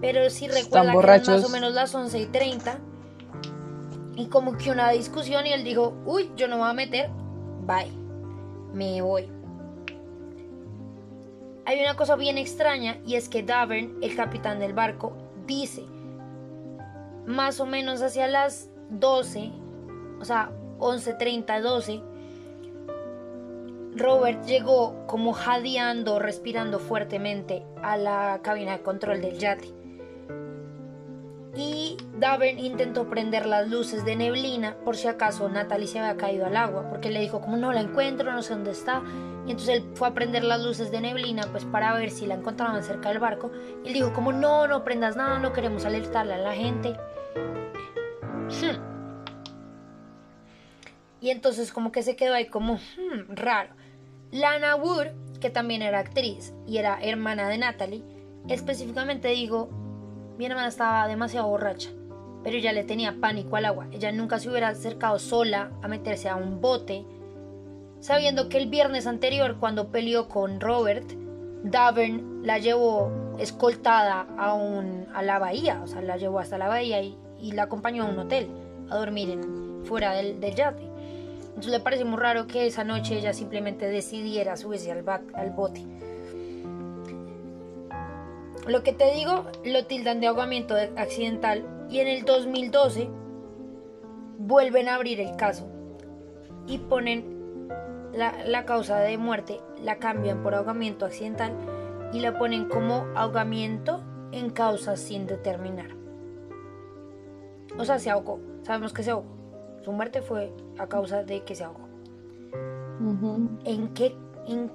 Pero 0.00 0.28
sí 0.30 0.48
recuerda 0.48 0.92
que 0.92 0.98
eran 0.98 1.26
más 1.26 1.44
o 1.44 1.48
menos 1.48 1.72
las 1.72 1.94
11 1.94 2.18
y 2.18 2.26
30. 2.26 2.78
Y 4.22 4.26
como 4.26 4.56
que 4.56 4.70
una 4.70 4.90
discusión 4.90 5.44
y 5.48 5.52
él 5.52 5.64
dijo, 5.64 5.94
uy, 6.06 6.30
yo 6.36 6.46
no 6.46 6.54
me 6.54 6.62
voy 6.62 6.70
a 6.70 6.74
meter, 6.74 7.10
bye, 7.66 7.90
me 8.72 9.02
voy. 9.02 9.28
Hay 11.64 11.80
una 11.80 11.96
cosa 11.96 12.14
bien 12.14 12.38
extraña 12.38 12.98
y 13.04 13.16
es 13.16 13.28
que 13.28 13.42
Davern, 13.42 13.98
el 14.00 14.14
capitán 14.14 14.60
del 14.60 14.74
barco, 14.74 15.16
dice, 15.44 15.82
más 17.26 17.58
o 17.58 17.66
menos 17.66 18.00
hacia 18.00 18.28
las 18.28 18.70
12, 18.90 19.50
o 20.20 20.24
sea, 20.24 20.52
11.30, 20.78 21.60
12, 21.60 22.00
Robert 23.96 24.44
llegó 24.44 25.04
como 25.08 25.32
jadeando, 25.32 26.20
respirando 26.20 26.78
fuertemente 26.78 27.64
a 27.82 27.96
la 27.96 28.38
cabina 28.40 28.76
de 28.76 28.82
control 28.84 29.20
del 29.20 29.36
yate. 29.36 29.81
Y 31.54 31.98
Davern 32.18 32.58
intentó 32.58 33.10
prender 33.10 33.44
las 33.44 33.68
luces 33.68 34.06
de 34.06 34.16
neblina 34.16 34.76
por 34.84 34.96
si 34.96 35.06
acaso 35.08 35.50
Natalie 35.50 35.86
se 35.86 35.98
había 35.98 36.16
caído 36.16 36.46
al 36.46 36.56
agua, 36.56 36.88
porque 36.88 37.10
le 37.10 37.20
dijo 37.20 37.42
como 37.42 37.58
no 37.58 37.72
la 37.72 37.82
encuentro, 37.82 38.32
no 38.32 38.42
sé 38.42 38.54
dónde 38.54 38.70
está. 38.70 39.02
Y 39.46 39.50
entonces 39.50 39.76
él 39.76 39.90
fue 39.94 40.08
a 40.08 40.14
prender 40.14 40.44
las 40.44 40.62
luces 40.62 40.90
de 40.90 41.00
neblina 41.00 41.42
pues 41.50 41.66
para 41.66 41.92
ver 41.92 42.10
si 42.10 42.26
la 42.26 42.36
encontraban 42.36 42.82
cerca 42.82 43.10
del 43.10 43.18
barco. 43.18 43.50
Y 43.84 43.88
él 43.88 43.94
dijo 43.94 44.12
como 44.14 44.32
no, 44.32 44.66
no 44.66 44.82
prendas 44.82 45.16
nada, 45.16 45.38
no 45.38 45.52
queremos 45.52 45.84
alertarle 45.84 46.34
a 46.34 46.38
la 46.38 46.54
gente. 46.54 46.96
Y 51.20 51.30
entonces 51.30 51.70
como 51.70 51.92
que 51.92 52.02
se 52.02 52.16
quedó 52.16 52.34
ahí 52.34 52.46
como 52.46 52.74
hmm, 52.74 53.34
raro. 53.34 53.74
Lana 54.30 54.74
Wood, 54.76 55.08
que 55.40 55.50
también 55.50 55.82
era 55.82 55.98
actriz 55.98 56.54
y 56.66 56.78
era 56.78 56.98
hermana 57.02 57.48
de 57.48 57.58
Natalie, 57.58 58.02
específicamente 58.48 59.28
dijo, 59.28 59.68
mi 60.38 60.46
hermana 60.46 60.68
estaba 60.68 61.06
demasiado 61.06 61.48
borracha, 61.48 61.90
pero 62.42 62.56
ella 62.56 62.72
le 62.72 62.84
tenía 62.84 63.16
pánico 63.20 63.56
al 63.56 63.66
agua. 63.66 63.88
Ella 63.92 64.12
nunca 64.12 64.38
se 64.38 64.48
hubiera 64.48 64.68
acercado 64.68 65.18
sola 65.18 65.70
a 65.82 65.88
meterse 65.88 66.28
a 66.28 66.36
un 66.36 66.60
bote, 66.60 67.04
sabiendo 68.00 68.48
que 68.48 68.58
el 68.58 68.68
viernes 68.68 69.06
anterior, 69.06 69.56
cuando 69.58 69.88
peleó 69.88 70.28
con 70.28 70.60
Robert, 70.60 71.10
Davern 71.64 72.42
la 72.42 72.58
llevó 72.58 73.36
escoltada 73.38 74.26
a, 74.36 74.54
un, 74.54 75.06
a 75.14 75.22
la 75.22 75.38
bahía, 75.38 75.80
o 75.82 75.86
sea, 75.86 76.02
la 76.02 76.16
llevó 76.16 76.40
hasta 76.40 76.58
la 76.58 76.68
bahía 76.68 77.00
y, 77.02 77.16
y 77.40 77.52
la 77.52 77.64
acompañó 77.64 78.04
a 78.04 78.08
un 78.08 78.18
hotel 78.18 78.48
a 78.90 78.96
dormir 78.96 79.30
en, 79.30 79.84
fuera 79.84 80.12
del, 80.12 80.40
del 80.40 80.54
yate. 80.54 80.82
Entonces 81.48 81.72
le 81.72 81.80
parece 81.80 82.04
muy 82.04 82.18
raro 82.18 82.46
que 82.46 82.66
esa 82.66 82.82
noche 82.82 83.18
ella 83.18 83.32
simplemente 83.32 83.88
decidiera 83.88 84.56
subirse 84.56 84.90
al, 84.90 85.04
al 85.34 85.50
bote. 85.50 85.84
Lo 88.66 88.82
que 88.82 88.92
te 88.92 89.12
digo, 89.12 89.44
lo 89.64 89.86
tildan 89.86 90.20
de 90.20 90.28
ahogamiento 90.28 90.74
de- 90.74 90.92
accidental 90.96 91.64
y 91.90 91.98
en 92.00 92.08
el 92.08 92.24
2012 92.24 93.08
vuelven 94.38 94.88
a 94.88 94.94
abrir 94.96 95.20
el 95.20 95.36
caso 95.36 95.66
y 96.66 96.78
ponen 96.78 97.68
la, 98.12 98.44
la 98.46 98.64
causa 98.64 98.98
de 99.00 99.18
muerte, 99.18 99.60
la 99.82 99.96
cambian 99.98 100.42
por 100.42 100.54
ahogamiento 100.54 101.04
accidental 101.06 101.52
y 102.12 102.20
la 102.20 102.38
ponen 102.38 102.68
como 102.68 103.06
ahogamiento 103.16 104.02
en 104.32 104.50
causa 104.50 104.96
sin 104.96 105.26
determinar. 105.26 105.90
O 107.78 107.84
sea, 107.84 107.98
se 107.98 108.10
ahogó, 108.10 108.38
sabemos 108.62 108.92
que 108.92 109.02
se 109.02 109.10
ahogó. 109.10 109.26
Su 109.82 109.92
muerte 109.92 110.22
fue 110.22 110.52
a 110.78 110.86
causa 110.86 111.24
de 111.24 111.42
que 111.42 111.54
se 111.56 111.64
ahogó. 111.64 111.88
¿En 113.64 113.88
qué, 113.94 114.14
en, 114.46 114.70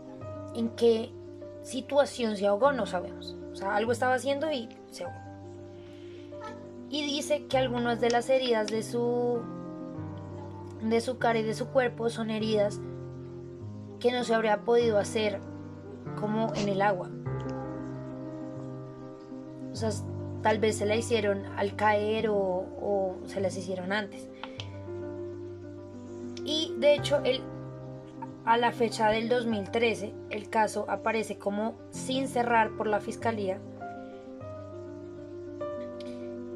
en 0.55 0.69
qué 0.69 1.11
situación 1.61 2.35
se 2.35 2.47
ahogó? 2.47 2.71
No 2.73 2.85
sabemos. 2.85 3.37
Sea, 3.57 3.75
algo 3.75 3.91
estaba 3.91 4.13
haciendo 4.13 4.51
y 4.51 4.69
se 4.91 5.03
ahogó. 5.03 5.17
Y 6.89 7.03
dice 7.05 7.47
que 7.47 7.57
algunas 7.57 7.99
de 7.99 8.11
las 8.11 8.29
heridas 8.29 8.67
de 8.67 8.83
su, 8.83 9.41
de 10.81 11.01
su 11.01 11.17
cara 11.17 11.39
y 11.39 11.43
de 11.43 11.55
su 11.55 11.67
cuerpo 11.67 12.09
son 12.09 12.29
heridas 12.29 12.79
que 13.99 14.11
no 14.11 14.23
se 14.23 14.35
habría 14.35 14.61
podido 14.61 14.99
hacer 14.99 15.39
como 16.19 16.53
en 16.53 16.69
el 16.69 16.81
agua. 16.83 17.09
O 19.71 19.75
sea, 19.75 19.89
tal 20.43 20.59
vez 20.59 20.77
se 20.77 20.85
la 20.85 20.95
hicieron 20.95 21.45
al 21.57 21.75
caer 21.75 22.29
o, 22.29 22.35
o 22.37 23.15
se 23.25 23.41
las 23.41 23.57
hicieron 23.57 23.91
antes. 23.91 24.29
Y 26.45 26.75
de 26.77 26.93
hecho, 26.93 27.21
el, 27.23 27.41
a 28.47 28.55
la 28.55 28.71
fecha 28.71 29.09
del 29.09 29.27
2013, 29.27 30.13
el 30.29 30.49
caso 30.49 30.85
aparece 30.87 31.37
como 31.37 31.77
sin 31.89 32.29
cerrar 32.29 32.71
por 32.77 32.87
la 32.87 33.01
fiscalía. 33.01 33.59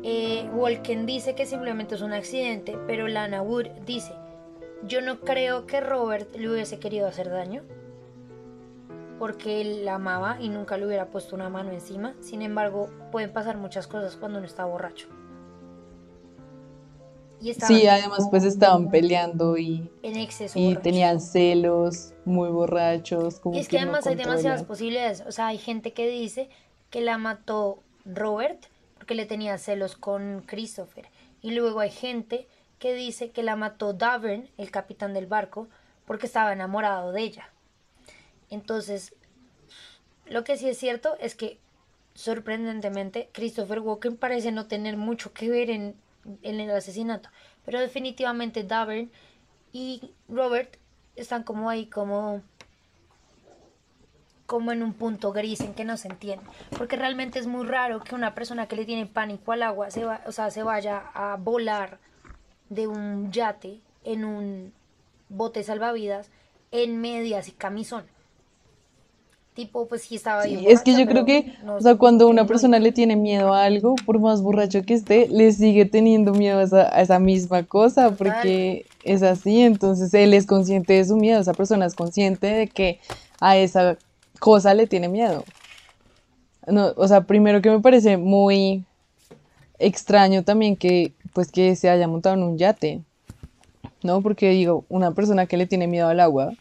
Eh, 0.02 0.50
Walken 0.54 1.06
dice 1.06 1.36
que 1.36 1.46
simplemente 1.46 1.96
es 1.96 2.02
un 2.02 2.14
accidente, 2.14 2.78
pero 2.88 3.10
Lana 3.10 3.42
Wood 3.42 3.68
dice, 3.86 4.14
yo 4.84 5.02
no 5.02 5.20
creo 5.20 5.68
que 5.68 5.82
Robert 5.82 6.34
le 6.38 6.50
hubiese 6.50 6.80
querido 6.80 7.08
hacer 7.08 7.30
daño, 7.30 7.64
porque 9.20 9.60
él 9.60 9.84
la 9.84 9.96
amaba 9.96 10.38
y 10.40 10.48
nunca 10.48 10.78
le 10.78 10.88
hubiera 10.88 11.08
puesto 11.08 11.36
una 11.36 11.50
mano 11.50 11.72
encima. 11.72 12.16
Sin 12.22 12.42
embargo, 12.42 12.90
pueden 13.12 13.34
pasar 13.34 13.58
muchas 13.58 13.88
cosas 13.88 14.16
cuando 14.16 14.38
uno 14.38 14.48
está 14.48 14.64
borracho. 14.64 15.10
Y 17.42 17.54
Sí, 17.56 17.88
además 17.88 18.28
pues 18.30 18.44
estaban 18.44 18.92
peleando 18.92 19.58
y, 19.58 19.90
en 20.04 20.16
exceso. 20.18 20.58
y 20.60 20.76
tenían 20.76 21.20
celos, 21.20 22.14
muy 22.24 22.50
borrachos, 22.50 23.40
como 23.40 23.56
Y 23.56 23.62
es 23.62 23.68
que 23.68 23.80
además 23.80 24.06
hay 24.06 24.16
demasiadas 24.16 24.64
posibilidades. 24.64 25.22
O 25.22 25.32
sea, 25.32 25.48
hay 25.48 25.58
gente 25.58 25.92
que 25.94 26.08
dice 26.08 26.50
que 26.92 27.02
la 27.02 27.18
mató 27.18 27.80
Robert 28.06 28.66
porque 29.02 29.16
le 29.16 29.26
tenía 29.26 29.58
celos 29.58 29.96
con 29.96 30.44
Christopher. 30.46 31.08
Y 31.42 31.52
luego 31.52 31.80
hay 31.80 31.90
gente 31.90 32.48
que 32.78 32.94
dice 32.94 33.32
que 33.32 33.42
la 33.42 33.56
mató 33.56 33.94
Davern, 33.94 34.48
el 34.58 34.70
capitán 34.70 35.14
del 35.16 35.26
barco, 35.26 35.68
porque 36.06 36.28
estaba 36.28 36.54
enamorado 36.54 37.12
de 37.12 37.22
ella. 37.22 37.50
Entonces, 38.52 39.16
lo 40.28 40.44
que 40.44 40.58
sí 40.58 40.70
es 40.70 40.78
cierto 40.78 41.16
es 41.20 41.36
que, 41.36 41.58
sorprendentemente, 42.14 43.30
Christopher 43.32 43.80
Walken 43.80 44.18
parece 44.18 44.52
no 44.52 44.68
tener 44.68 44.98
mucho 44.98 45.34
que 45.34 45.50
ver 45.50 45.72
en, 45.72 45.96
en 46.42 46.60
el 46.60 46.72
asesinato. 46.72 47.30
Pero 47.66 47.80
definitivamente 47.80 48.64
Davern 48.64 49.12
y 49.72 50.14
Robert 50.28 50.78
están 51.16 51.44
como 51.44 51.70
ahí, 51.70 51.88
como 51.88 52.42
como 54.52 54.74
en 54.74 54.84
un 54.84 54.92
punto 54.92 55.32
gris 55.32 55.62
en 55.62 55.74
que 55.74 55.86
no 55.86 55.96
se 55.96 56.10
entiende. 56.10 56.46
Porque 56.78 56.98
realmente 56.98 57.40
es 57.40 57.48
muy 57.48 57.66
raro 57.66 58.02
que 58.02 58.16
una 58.16 58.36
persona 58.36 58.68
que 58.68 58.76
le 58.76 58.84
tiene 58.84 59.06
pánico 59.06 59.54
al 59.54 59.64
agua 59.64 59.92
se, 59.92 60.04
va, 60.04 60.20
o 60.26 60.34
sea, 60.34 60.52
se 60.52 60.62
vaya 60.62 60.98
a 61.14 61.38
volar 61.38 62.00
de 62.68 62.86
un 62.86 63.32
yate 63.32 63.80
en 64.04 64.26
un 64.26 64.74
bote 65.30 65.64
salvavidas 65.64 66.30
en 66.72 67.00
medias 67.00 67.48
y 67.48 67.54
camisón. 67.54 68.04
Tipo, 69.62 69.86
pues 69.86 70.02
sí 70.02 70.16
estaba 70.16 70.42
Sí, 70.42 70.56
bien 70.56 70.72
es 70.72 70.82
que 70.82 70.98
yo 70.98 71.06
creo 71.06 71.24
que, 71.24 71.54
no 71.64 71.76
o 71.76 71.82
sea, 71.82 71.94
cuando 71.94 72.28
una 72.28 72.48
persona 72.48 72.80
le 72.80 72.92
tiene 72.92 73.16
miedo 73.16 73.54
a 73.54 73.66
algo, 73.66 73.94
por 74.08 74.20
más 74.20 74.42
borracho 74.42 74.82
que 74.82 74.96
esté, 74.96 75.28
le 75.28 75.52
sigue 75.52 75.86
teniendo 75.86 76.34
miedo 76.34 76.58
a 76.58 76.64
esa, 76.64 76.98
a 76.98 77.00
esa 77.00 77.20
misma 77.20 77.62
cosa, 77.62 78.10
porque 78.10 78.88
es 79.04 79.22
así, 79.22 79.62
entonces 79.62 80.12
él 80.16 80.34
es 80.34 80.48
consciente 80.48 80.94
de 80.94 81.06
su 81.06 81.16
miedo, 81.16 81.40
esa 81.40 81.54
persona 81.54 81.86
es 81.86 81.94
consciente 81.94 82.48
de 82.48 82.68
que 82.70 83.00
a 83.40 83.56
esa 83.56 84.00
cosa 84.40 84.74
le 84.74 84.88
tiene 84.88 85.10
miedo. 85.10 85.44
No, 86.66 86.92
o 86.96 87.08
sea, 87.08 87.22
primero 87.22 87.62
que 87.62 87.70
me 87.70 87.82
parece 87.82 88.18
muy 88.18 88.84
extraño 89.78 90.44
también 90.44 90.76
que, 90.76 91.14
pues, 91.34 91.52
que 91.52 91.76
se 91.76 91.88
haya 91.88 92.08
montado 92.08 92.34
en 92.34 92.42
un 92.42 92.58
yate, 92.58 93.02
¿no? 94.02 94.24
Porque 94.24 94.50
digo, 94.50 94.86
una 94.90 95.12
persona 95.12 95.46
que 95.46 95.58
le 95.58 95.68
tiene 95.68 95.86
miedo 95.86 96.08
al 96.08 96.20
agua 96.20 96.52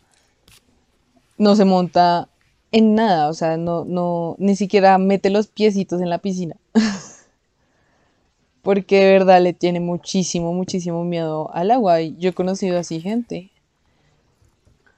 no 1.38 1.56
se 1.56 1.64
monta 1.64 2.28
en 2.72 2.94
nada, 2.94 3.28
o 3.28 3.34
sea, 3.34 3.56
no, 3.56 3.84
no, 3.84 4.36
ni 4.38 4.56
siquiera 4.56 4.96
mete 4.98 5.30
los 5.30 5.48
piecitos 5.48 6.00
en 6.00 6.10
la 6.10 6.18
piscina. 6.18 6.56
Porque 8.62 9.04
de 9.04 9.12
verdad 9.12 9.40
le 9.40 9.54
tiene 9.54 9.80
muchísimo, 9.80 10.52
muchísimo 10.52 11.02
miedo 11.04 11.50
al 11.54 11.70
agua. 11.70 12.02
Y 12.02 12.16
yo 12.18 12.30
he 12.30 12.34
conocido 12.34 12.78
así 12.78 13.00
gente 13.00 13.50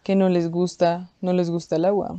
que 0.02 0.16
no 0.16 0.28
les 0.28 0.50
gusta, 0.50 1.10
no 1.20 1.32
les 1.32 1.48
gusta 1.48 1.76
el 1.76 1.84
agua. 1.84 2.18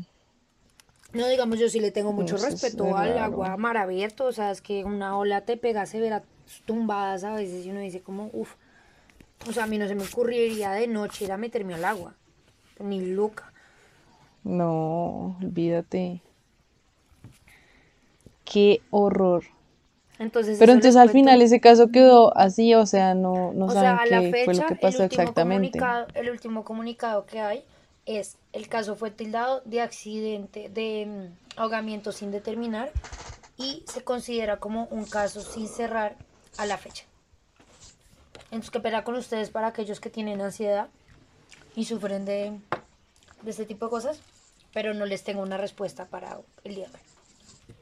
No, 1.11 1.27
digamos, 1.27 1.59
yo 1.59 1.69
sí 1.69 1.79
le 1.79 1.91
tengo 1.91 2.11
mucho 2.11 2.35
Entonces, 2.35 2.61
respeto 2.61 2.87
es 2.87 2.95
al 2.95 3.17
agua 3.19 3.55
mar 3.57 3.77
abierto, 3.77 4.25
o 4.25 4.31
sea, 4.31 4.49
es 4.49 4.61
que 4.61 4.83
una 4.83 5.17
ola 5.17 5.41
te 5.41 5.57
pega 5.57 5.85
severa 5.85 6.23
tumbadas 6.65 7.23
a 7.23 7.35
veces 7.35 7.65
y 7.65 7.69
uno 7.69 7.81
dice 7.81 8.01
como, 8.01 8.31
uff, 8.33 8.55
o 9.47 9.53
sea, 9.53 9.65
a 9.65 9.67
mí 9.67 9.77
no 9.77 9.87
se 9.87 9.93
me 9.93 10.03
ocurriría 10.03 10.71
de 10.71 10.87
noche 10.87 11.25
ir 11.25 11.31
a 11.31 11.37
meterme 11.37 11.75
al 11.75 11.85
agua, 11.85 12.15
ni 12.79 13.05
loca. 13.05 13.52
No, 14.43 15.37
olvídate. 15.41 16.21
Qué 18.45 18.81
horror. 18.91 19.43
Entonces, 20.19 20.59
Pero 20.59 20.73
entonces 20.73 20.95
al 20.95 21.09
final 21.09 21.41
ese 21.41 21.59
caso 21.59 21.89
quedó 21.89 22.35
así, 22.37 22.75
o 22.75 22.85
sea, 22.85 23.15
no, 23.15 23.51
no 23.53 23.65
o 23.65 23.71
saben 23.71 23.81
sea, 23.81 23.97
a 23.97 24.05
la 24.05 24.31
qué 24.31 24.43
fue 24.45 24.53
lo 24.53 24.61
fecha, 24.61 24.67
que 24.67 24.73
el 24.75 24.79
pasó 24.79 25.03
último, 25.03 25.21
exactamente. 25.21 25.79
comunicado, 25.79 26.07
el 26.13 26.29
último 26.29 26.63
comunicado 26.63 27.25
que 27.25 27.39
hay 27.39 27.63
es, 28.05 28.37
el 28.51 28.67
caso 28.67 28.95
fue 28.95 29.11
tildado 29.11 29.61
de 29.65 29.81
accidente, 29.81 30.69
de 30.69 31.05
mm, 31.07 31.59
ahogamiento 31.59 32.11
sin 32.11 32.31
determinar 32.31 32.91
y 33.57 33.83
se 33.87 34.03
considera 34.03 34.57
como 34.57 34.85
un 34.91 35.05
caso 35.05 35.41
sin 35.41 35.67
cerrar 35.67 36.15
a 36.57 36.65
la 36.65 36.77
fecha. 36.77 37.05
Entonces, 38.45 38.69
qué 38.69 38.79
pena 38.79 39.03
con 39.03 39.15
ustedes 39.15 39.49
para 39.49 39.67
aquellos 39.67 39.99
que 39.99 40.09
tienen 40.11 40.41
ansiedad 40.41 40.89
y 41.75 41.85
sufren 41.85 42.23
de, 42.23 42.53
de 43.41 43.49
este 43.49 43.65
tipo 43.65 43.85
de 43.85 43.89
cosas, 43.89 44.21
pero 44.73 44.93
no 44.93 45.05
les 45.05 45.23
tengo 45.23 45.41
una 45.41 45.57
respuesta 45.57 46.05
para 46.05 46.39
el 46.63 46.75
día 46.75 46.87
de 46.87 46.93
hoy. 46.93 47.75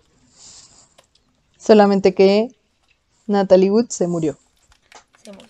Solamente 1.57 2.13
que 2.13 2.49
Natalie 3.27 3.71
Wood 3.71 3.89
se 3.89 4.07
murió. 4.07 4.37
Se 5.23 5.31
murió. 5.31 5.47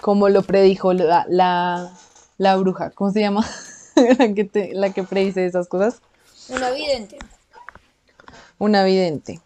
como 0.00 0.28
lo 0.28 0.42
predijo 0.42 0.92
la, 0.92 1.24
la, 1.28 1.90
la 2.36 2.56
bruja, 2.56 2.90
¿cómo 2.90 3.10
se 3.10 3.20
llama? 3.20 3.48
la, 4.18 4.34
que 4.34 4.44
te- 4.44 4.74
la 4.74 4.92
que 4.92 5.02
predice 5.02 5.46
esas 5.46 5.66
cosas. 5.68 6.00
Una 6.48 6.70
vidente. 6.72 7.18
Una 8.58 8.84
vidente. 8.84 9.40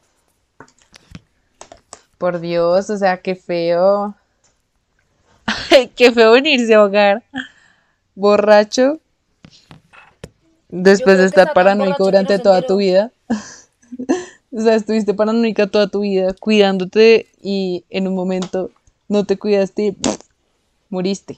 Por 2.17 2.41
Dios, 2.41 2.91
o 2.91 2.97
sea, 2.97 3.21
qué 3.23 3.37
feo. 3.37 4.17
Ay, 5.71 5.89
qué 5.95 6.11
feo 6.11 6.33
venirse 6.33 6.75
a 6.75 6.79
ahogar. 6.79 7.23
Borracho. 8.17 8.99
Después 10.69 11.19
de 11.19 11.25
estar 11.25 11.53
paranoico 11.55 12.05
durante 12.05 12.39
toda 12.39 12.59
enteró. 12.59 12.75
tu 12.75 12.79
vida. 12.79 13.13
O 14.51 14.63
sea, 14.63 14.75
estuviste 14.75 15.13
paranoica 15.13 15.67
toda 15.67 15.89
tu 15.89 16.01
vida, 16.01 16.33
cuidándote 16.33 17.29
y 17.43 17.85
en 17.91 18.09
un 18.09 18.15
momento 18.15 18.71
no 19.07 19.25
te 19.25 19.39
cuidaste 19.39 19.83
y 19.83 19.93
¡puf! 19.93 20.19
moriste. 20.89 21.37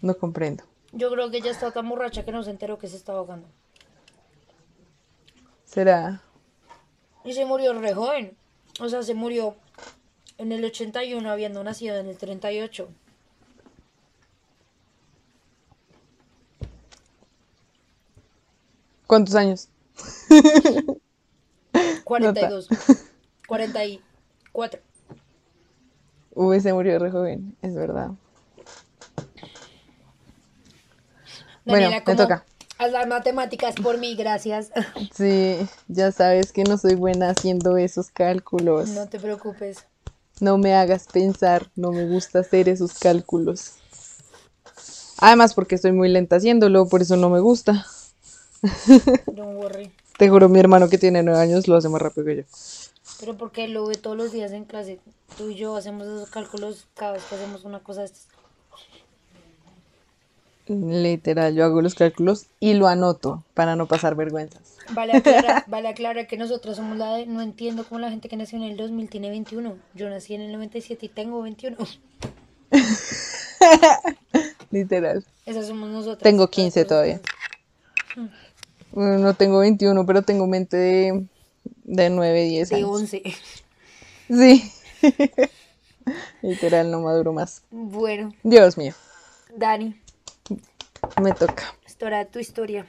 No 0.00 0.14
comprendo. 0.16 0.64
Yo 0.92 1.10
creo 1.10 1.30
que 1.30 1.38
ella 1.38 1.50
está 1.50 1.70
tan 1.72 1.88
borracha 1.88 2.24
que 2.24 2.32
no 2.32 2.42
se 2.42 2.50
enteró 2.50 2.78
que 2.78 2.88
se 2.88 2.96
estaba 2.96 3.18
ahogando. 3.18 3.46
Será. 5.64 6.22
Y 7.24 7.34
se 7.34 7.44
murió 7.44 7.74
re 7.74 7.92
joven. 7.94 8.36
O 8.80 8.88
sea, 8.88 9.02
se 9.02 9.14
murió 9.14 9.54
en 10.38 10.52
el 10.52 10.64
81 10.64 11.30
habiendo 11.30 11.62
nacido 11.62 11.96
en 11.98 12.08
el 12.08 12.16
38. 12.16 12.88
¿Cuántos 19.10 19.34
años? 19.34 19.68
42. 22.04 22.68
44. 23.48 24.80
Uy, 26.36 26.60
se 26.60 26.72
murió 26.72 26.96
re 27.00 27.10
joven, 27.10 27.56
es 27.60 27.74
verdad. 27.74 28.12
Bueno, 31.64 31.86
Daniela, 31.86 31.96
me 31.96 32.04
como, 32.04 32.16
toca. 32.18 32.44
Haz 32.78 32.92
las 32.92 33.08
matemáticas 33.08 33.74
por 33.82 33.98
mí, 33.98 34.14
gracias. 34.14 34.70
Sí, 35.12 35.58
ya 35.88 36.12
sabes 36.12 36.52
que 36.52 36.62
no 36.62 36.78
soy 36.78 36.94
buena 36.94 37.30
haciendo 37.30 37.78
esos 37.78 38.10
cálculos. 38.12 38.90
No 38.90 39.08
te 39.08 39.18
preocupes. 39.18 39.86
No 40.38 40.56
me 40.56 40.76
hagas 40.76 41.08
pensar, 41.12 41.68
no 41.74 41.90
me 41.90 42.06
gusta 42.06 42.38
hacer 42.38 42.68
esos 42.68 42.96
cálculos. 42.96 43.72
Además, 45.18 45.54
porque 45.54 45.74
estoy 45.74 45.90
muy 45.90 46.08
lenta 46.10 46.36
haciéndolo, 46.36 46.88
por 46.88 47.02
eso 47.02 47.16
no 47.16 47.28
me 47.28 47.40
gusta. 47.40 47.84
Don't 49.26 49.56
worry. 49.56 49.90
Te 50.18 50.28
juro, 50.28 50.48
mi 50.48 50.60
hermano 50.60 50.88
que 50.88 50.98
tiene 50.98 51.22
nueve 51.22 51.40
años 51.40 51.66
lo 51.66 51.76
hace 51.76 51.88
más 51.88 52.02
rápido 52.02 52.26
que 52.26 52.36
yo. 52.36 52.42
Pero 53.20 53.36
porque 53.36 53.68
lo 53.68 53.86
ve 53.86 53.96
todos 53.96 54.16
los 54.16 54.32
días 54.32 54.52
en 54.52 54.64
clase. 54.64 54.98
Tú 55.36 55.50
y 55.50 55.54
yo 55.54 55.76
hacemos 55.76 56.06
esos 56.06 56.30
cálculos 56.30 56.86
cada 56.94 57.12
vez 57.12 57.22
que 57.24 57.34
hacemos 57.34 57.64
una 57.64 57.80
cosa 57.80 58.00
de 58.00 58.06
estas. 58.06 58.28
Literal, 60.66 61.54
yo 61.54 61.64
hago 61.64 61.82
los 61.82 61.94
cálculos 61.94 62.46
y 62.60 62.74
lo 62.74 62.86
anoto 62.86 63.42
para 63.54 63.76
no 63.76 63.86
pasar 63.86 64.14
vergüenzas. 64.14 64.76
Vale 64.92 65.16
aclarar, 65.16 65.64
vale 65.66 65.88
aclarar 65.88 66.26
que 66.26 66.36
nosotros 66.36 66.76
somos 66.76 66.96
la 66.96 67.16
de... 67.16 67.26
No 67.26 67.42
entiendo 67.42 67.84
cómo 67.84 67.98
la 67.98 68.10
gente 68.10 68.28
que 68.28 68.36
nació 68.36 68.58
en 68.58 68.64
el 68.64 68.76
2000 68.76 69.10
tiene 69.10 69.30
21. 69.30 69.76
Yo 69.94 70.08
nací 70.08 70.34
en 70.34 70.42
el 70.42 70.52
97 70.52 71.06
y 71.06 71.08
tengo 71.08 71.42
21. 71.42 71.76
Literal. 74.70 75.24
Esas 75.44 75.66
somos 75.66 75.90
nosotros. 75.90 76.22
Tengo 76.22 76.48
15 76.48 76.84
todavía. 76.84 77.20
No 78.92 79.34
tengo 79.34 79.58
21, 79.60 80.06
pero 80.06 80.22
tengo 80.22 80.46
mente 80.46 80.76
de, 80.76 81.26
de 81.84 82.10
9, 82.10 82.44
10 82.44 82.68
De 82.70 82.76
años. 82.76 82.90
11. 82.90 83.22
Sí. 84.28 84.72
Literal, 86.42 86.90
no 86.90 87.00
maduro 87.00 87.32
más. 87.32 87.62
Bueno, 87.70 88.34
Dios 88.42 88.76
mío, 88.78 88.94
Dani, 89.56 90.00
me 91.22 91.32
toca. 91.32 91.74
historia, 91.86 92.24
tu 92.30 92.38
historia. 92.38 92.86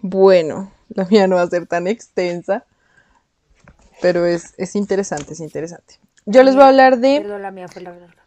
Bueno, 0.00 0.72
la 0.88 1.04
mía 1.06 1.26
no 1.26 1.36
va 1.36 1.42
a 1.42 1.48
ser 1.50 1.66
tan 1.66 1.86
extensa, 1.86 2.64
pero 4.00 4.26
es, 4.26 4.54
es 4.58 4.76
interesante, 4.76 5.32
es 5.34 5.40
interesante. 5.40 5.98
Yo 6.26 6.42
les 6.42 6.54
voy 6.54 6.64
a 6.64 6.68
hablar 6.68 6.98
de 6.98 7.20
Perdón, 7.20 7.42
la 7.42 7.50
mía 7.50 7.68
fue 7.68 7.82
la 7.82 7.94
larga. 7.94 8.26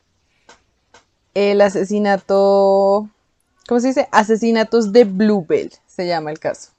el 1.33 1.61
asesinato, 1.61 3.09
¿cómo 3.69 3.79
se 3.79 3.89
dice? 3.89 4.07
Asesinatos 4.11 4.91
de 4.91 5.03
Bluebell, 5.03 5.71
se 5.85 6.07
llama 6.07 6.31
el 6.31 6.39
caso. 6.39 6.71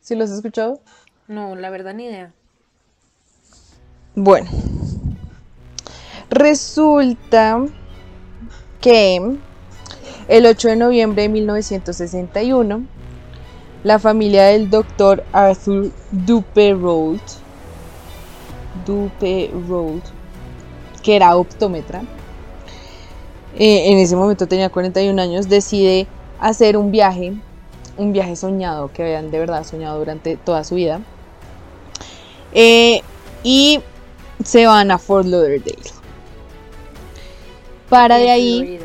¿Sí 0.00 0.16
lo 0.16 0.24
has 0.24 0.30
escuchado? 0.30 0.80
No, 1.28 1.54
la 1.54 1.70
verdad 1.70 1.94
ni 1.94 2.06
idea. 2.06 2.32
Bueno, 4.16 4.50
resulta 6.28 7.64
que 8.80 9.36
el 10.26 10.46
8 10.46 10.68
de 10.68 10.76
noviembre 10.76 11.22
de 11.22 11.28
1961, 11.28 12.84
la 13.84 14.00
familia 14.00 14.46
del 14.46 14.68
doctor 14.68 15.22
Arthur 15.32 15.92
Duperrault, 16.10 17.22
Duperrault, 18.84 20.04
que 21.04 21.14
era 21.14 21.36
optómetra, 21.36 22.02
eh, 23.58 23.92
en 23.92 23.98
ese 23.98 24.16
momento 24.16 24.48
tenía 24.48 24.70
41 24.70 25.22
años, 25.22 25.48
decide 25.48 26.08
hacer 26.40 26.76
un 26.76 26.90
viaje, 26.90 27.34
un 27.96 28.12
viaje 28.12 28.36
soñado, 28.36 28.92
que 28.92 29.02
habían 29.02 29.30
de 29.30 29.38
verdad 29.38 29.64
soñado 29.64 29.98
durante 29.98 30.36
toda 30.36 30.64
su 30.64 30.74
vida. 30.74 31.00
Eh, 32.52 33.02
y 33.42 33.80
se 34.44 34.66
van 34.66 34.90
a 34.90 34.98
Fort 34.98 35.26
Lauderdale. 35.26 35.90
Para 37.88 38.18
de 38.18 38.30
ahí. 38.30 38.80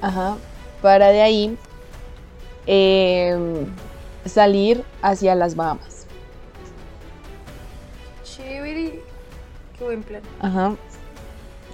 Ajá. 0.00 0.36
Para 0.82 1.10
de 1.10 1.20
ahí 1.20 1.58
em, 2.66 3.66
salir 4.24 4.82
hacia 5.02 5.34
las 5.34 5.54
Bahamas. 5.54 6.06
Chévere. 8.24 9.02
Qué 9.78 9.84
buen 9.84 10.02
plan. 10.02 10.22
Ajá. 10.40 10.74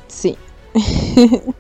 Sí. 0.09 0.37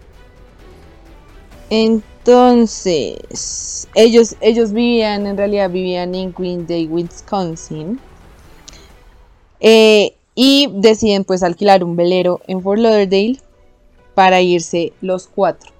Entonces, 2.26 3.86
ellos, 3.94 4.34
ellos 4.40 4.72
vivían, 4.72 5.28
en 5.28 5.36
realidad 5.36 5.70
vivían 5.70 6.12
en 6.16 6.34
Green 6.36 6.66
Day, 6.66 6.88
Wisconsin. 6.88 8.00
Eh, 9.60 10.12
y 10.34 10.68
deciden 10.74 11.22
pues 11.22 11.44
alquilar 11.44 11.84
un 11.84 11.94
velero 11.94 12.40
en 12.48 12.62
Fort 12.62 12.80
Lauderdale 12.80 13.38
para 14.16 14.40
irse 14.40 14.92
los 15.00 15.28
cuatro. 15.28 15.70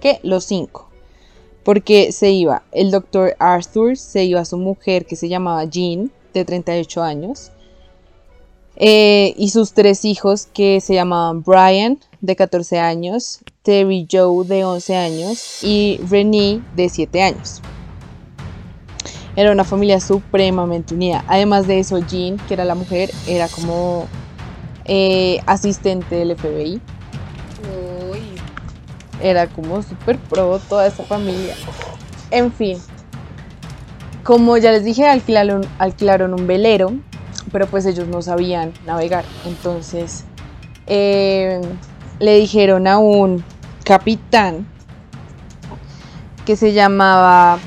¿Qué? 0.00 0.18
Los 0.24 0.46
cinco. 0.46 0.90
Porque 1.62 2.10
se 2.10 2.32
iba 2.32 2.64
el 2.72 2.90
doctor 2.90 3.36
Arthur, 3.38 3.96
se 3.96 4.24
iba 4.24 4.44
su 4.44 4.58
mujer 4.58 5.06
que 5.06 5.14
se 5.14 5.28
llamaba 5.28 5.64
Jean, 5.64 6.10
de 6.32 6.44
38 6.44 7.04
años, 7.04 7.52
eh, 8.76 9.34
y 9.36 9.50
sus 9.50 9.72
tres 9.72 10.04
hijos 10.04 10.46
que 10.52 10.80
se 10.80 10.94
llamaban 10.94 11.42
Brian, 11.42 11.98
de 12.20 12.36
14 12.36 12.78
años, 12.78 13.40
Terry 13.62 14.06
Joe, 14.10 14.46
de 14.46 14.64
11 14.64 14.96
años, 14.96 15.62
y 15.62 16.00
Renee, 16.08 16.60
de 16.74 16.88
7 16.88 17.22
años. 17.22 17.60
Era 19.36 19.52
una 19.52 19.64
familia 19.64 20.00
supremamente 20.00 20.94
unida. 20.94 21.24
Además 21.26 21.66
de 21.66 21.80
eso, 21.80 21.98
Jean, 21.98 22.36
que 22.46 22.54
era 22.54 22.64
la 22.64 22.74
mujer, 22.74 23.10
era 23.26 23.48
como 23.48 24.06
eh, 24.84 25.40
asistente 25.46 26.14
del 26.14 26.36
FBI. 26.36 26.80
Uy. 28.10 28.20
Era 29.20 29.48
como 29.48 29.82
súper 29.82 30.18
pro 30.18 30.60
toda 30.68 30.86
esa 30.86 31.02
familia. 31.04 31.54
En 32.30 32.52
fin. 32.52 32.78
Como 34.22 34.56
ya 34.56 34.70
les 34.72 34.84
dije, 34.84 35.06
alquilaron, 35.06 35.66
alquilaron 35.78 36.32
un 36.32 36.46
velero, 36.46 36.92
pero 37.54 37.68
pues 37.68 37.86
ellos 37.86 38.08
no 38.08 38.20
sabían 38.20 38.72
navegar. 38.84 39.24
Entonces 39.46 40.24
eh, 40.88 41.60
le 42.18 42.36
dijeron 42.40 42.88
a 42.88 42.98
un 42.98 43.44
capitán 43.84 44.66
que 46.44 46.56
se 46.56 46.72
llamaba 46.72 47.60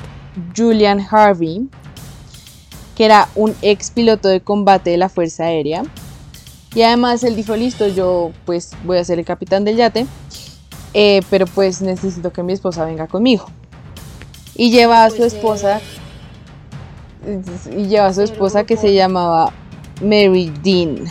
Julian 0.54 1.00
Harvey, 1.10 1.70
que 2.94 3.06
era 3.06 3.30
un 3.34 3.54
ex 3.62 3.90
piloto 3.90 4.28
de 4.28 4.42
combate 4.42 4.90
de 4.90 4.98
la 4.98 5.08
Fuerza 5.08 5.44
Aérea. 5.44 5.84
Y 6.74 6.82
además 6.82 7.24
él 7.24 7.34
dijo, 7.34 7.56
listo, 7.56 7.88
yo 7.88 8.32
pues 8.44 8.72
voy 8.84 8.98
a 8.98 9.04
ser 9.04 9.18
el 9.18 9.24
capitán 9.24 9.64
del 9.64 9.76
yate, 9.76 10.06
eh, 10.92 11.22
pero 11.30 11.46
pues 11.46 11.80
necesito 11.80 12.30
que 12.30 12.42
mi 12.42 12.52
esposa 12.52 12.84
venga 12.84 13.06
conmigo. 13.06 13.46
Y 14.54 14.70
lleva 14.70 15.04
a 15.04 15.08
su 15.08 15.16
Pues, 15.16 15.32
eh, 15.32 15.36
esposa, 15.38 15.80
y 17.74 17.86
lleva 17.86 18.08
a 18.08 18.12
su 18.12 18.20
esposa 18.20 18.64
que 18.64 18.76
se 18.76 18.92
llamaba 18.92 19.50
Mary 20.00 20.52
Dean. 20.62 21.04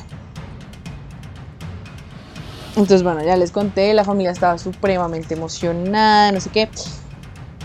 Entonces, 2.70 3.02
bueno, 3.02 3.24
ya 3.24 3.36
les 3.36 3.52
conté, 3.52 3.94
la 3.94 4.04
familia 4.04 4.32
estaba 4.32 4.58
supremamente 4.60 5.34
emocionada, 5.34 6.32
no 6.32 6.40
sé 6.40 6.52
qué. 6.52 6.70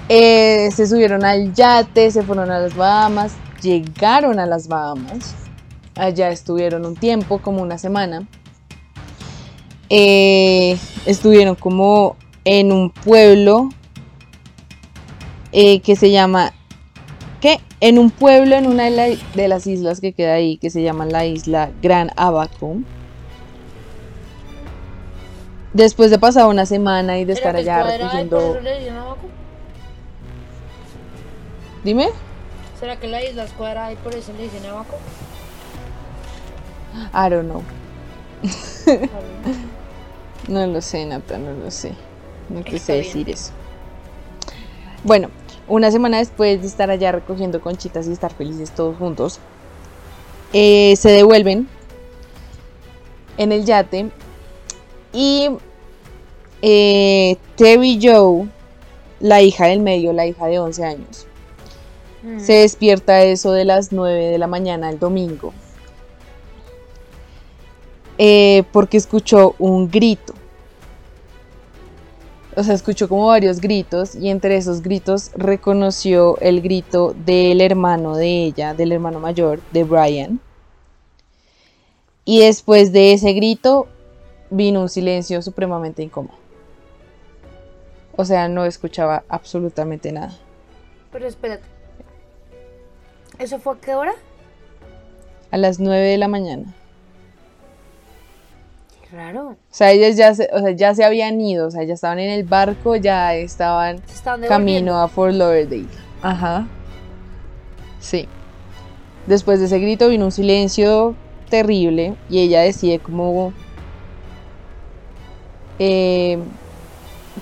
Eh, 0.08 0.70
se 0.74 0.86
subieron 0.86 1.24
al 1.24 1.52
yate, 1.52 2.10
se 2.10 2.22
fueron 2.22 2.50
a 2.50 2.58
las 2.58 2.74
Bahamas, 2.74 3.32
llegaron 3.60 4.38
a 4.38 4.46
las 4.46 4.68
Bahamas. 4.68 5.34
Allá 5.96 6.30
estuvieron 6.30 6.86
un 6.86 6.96
tiempo, 6.96 7.38
como 7.38 7.62
una 7.62 7.76
semana. 7.76 8.26
Eh, 9.90 10.78
estuvieron 11.04 11.54
como 11.56 12.16
en 12.44 12.72
un 12.72 12.90
pueblo 12.90 13.68
eh, 15.52 15.80
que 15.80 15.96
se 15.96 16.10
llama 16.10 16.54
¿qué? 17.42 17.60
En 17.80 17.98
un 17.98 18.10
pueblo 18.10 18.54
en 18.56 18.66
una 18.66 18.84
de, 18.84 18.90
la- 18.90 19.16
de 19.34 19.48
las 19.48 19.66
islas 19.66 20.00
que 20.00 20.12
queda 20.14 20.34
ahí, 20.34 20.56
que 20.56 20.70
se 20.70 20.82
llama 20.82 21.04
la 21.04 21.26
isla 21.26 21.70
Gran 21.82 22.10
Abaco. 22.16 22.76
Después 25.74 26.10
de 26.10 26.18
pasar 26.18 26.46
una 26.46 26.64
semana 26.66 27.18
y 27.18 27.24
de 27.24 27.32
estar 27.34 27.54
¿Era 27.56 27.64
que 27.64 27.70
allá 27.70 27.96
recogiendo. 27.98 28.56
Dime. 31.84 32.08
¿Será 32.78 32.96
que 32.96 33.08
la 33.08 33.22
isla 33.22 33.44
es 33.44 33.50
cuadrada 33.52 33.92
y 33.92 33.96
por 33.96 34.14
eso 34.14 34.32
le 34.36 34.44
dicen 34.44 34.64
abaco? 34.66 34.96
I 37.14 37.30
don't 37.30 37.48
know. 37.50 37.62
No 40.48 40.66
lo 40.66 40.80
sé, 40.82 41.06
Nata, 41.06 41.38
no 41.38 41.52
lo 41.52 41.70
sé. 41.70 41.94
No 42.48 42.62
te 42.64 42.74
Está 42.76 42.86
sé 42.86 42.92
bien. 42.94 43.04
decir 43.04 43.30
eso. 43.30 43.52
Bueno, 45.04 45.28
una 45.68 45.90
semana 45.90 46.18
después 46.18 46.60
de 46.60 46.66
estar 46.66 46.90
allá 46.90 47.12
recogiendo 47.12 47.60
conchitas 47.60 48.06
y 48.08 48.12
estar 48.12 48.32
felices 48.32 48.70
todos 48.72 48.96
juntos, 48.96 49.38
eh, 50.52 50.94
se 50.96 51.10
devuelven 51.10 51.68
en 53.38 53.52
el 53.52 53.64
yate 53.64 54.10
y 55.12 55.48
eh, 56.62 57.36
Terry 57.56 57.98
Joe, 58.02 58.46
la 59.20 59.40
hija 59.42 59.66
del 59.66 59.80
medio, 59.80 60.12
la 60.12 60.26
hija 60.26 60.46
de 60.46 60.58
11 60.58 60.84
años, 60.84 61.26
Mm. 62.22 62.38
se 62.38 62.52
despierta 62.52 63.22
eso 63.24 63.50
de 63.50 63.64
las 63.64 63.90
9 63.90 64.26
de 64.26 64.38
la 64.38 64.46
mañana 64.46 64.88
el 64.90 64.98
domingo. 65.00 65.52
eh, 68.18 68.62
porque 68.72 68.98
escuchó 68.98 69.54
un 69.58 69.90
grito. 69.90 70.34
O 72.54 72.62
sea, 72.62 72.74
escuchó 72.74 73.08
como 73.08 73.28
varios 73.28 73.60
gritos 73.60 74.14
y 74.14 74.28
entre 74.28 74.56
esos 74.56 74.82
gritos 74.82 75.30
reconoció 75.34 76.36
el 76.38 76.60
grito 76.60 77.14
del 77.24 77.62
hermano 77.62 78.14
de 78.14 78.44
ella, 78.44 78.74
del 78.74 78.92
hermano 78.92 79.20
mayor, 79.20 79.60
de 79.72 79.84
Brian. 79.84 80.38
Y 82.26 82.40
después 82.40 82.92
de 82.92 83.14
ese 83.14 83.32
grito 83.32 83.88
vino 84.50 84.82
un 84.82 84.90
silencio 84.90 85.40
supremamente 85.40 86.02
incómodo. 86.02 86.36
O 88.16 88.24
sea, 88.26 88.48
no 88.48 88.66
escuchaba 88.66 89.24
absolutamente 89.28 90.12
nada. 90.12 90.36
Pero 91.10 91.26
espérate. 91.26 91.64
¿Eso 93.38 93.58
fue 93.58 93.74
a 93.74 93.78
qué 93.78 93.94
hora? 93.94 94.12
A 95.50 95.56
las 95.56 95.80
9 95.80 96.06
de 96.06 96.18
la 96.18 96.28
mañana. 96.28 96.74
Raro. 99.12 99.48
O 99.50 99.56
sea, 99.70 99.90
ellas 99.90 100.16
ya 100.16 100.34
se, 100.34 100.48
o 100.52 100.58
sea, 100.60 100.70
ya 100.70 100.94
se 100.94 101.04
habían 101.04 101.40
ido, 101.40 101.66
o 101.66 101.70
sea, 101.70 101.82
ya 101.84 101.92
estaban 101.94 102.18
en 102.18 102.30
el 102.30 102.44
barco, 102.44 102.96
ya 102.96 103.34
estaban 103.34 104.00
camino 104.48 104.98
a 105.02 105.08
Fort 105.08 105.34
Lauderdale. 105.34 105.86
Ajá. 106.22 106.66
Sí. 108.00 108.26
Después 109.26 109.60
de 109.60 109.66
ese 109.66 109.78
grito 109.78 110.08
vino 110.08 110.24
un 110.24 110.32
silencio 110.32 111.14
terrible 111.50 112.14
y 112.30 112.40
ella 112.40 112.62
decide 112.62 112.98
como 113.00 113.52
eh, 115.78 116.38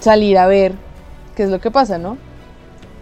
salir 0.01 0.39
a 0.39 0.47
ver 0.47 0.73
qué 1.37 1.45
es 1.45 1.51
lo 1.51 1.61
que 1.61 1.71
pasa, 1.71 1.99
¿no? 1.99 2.19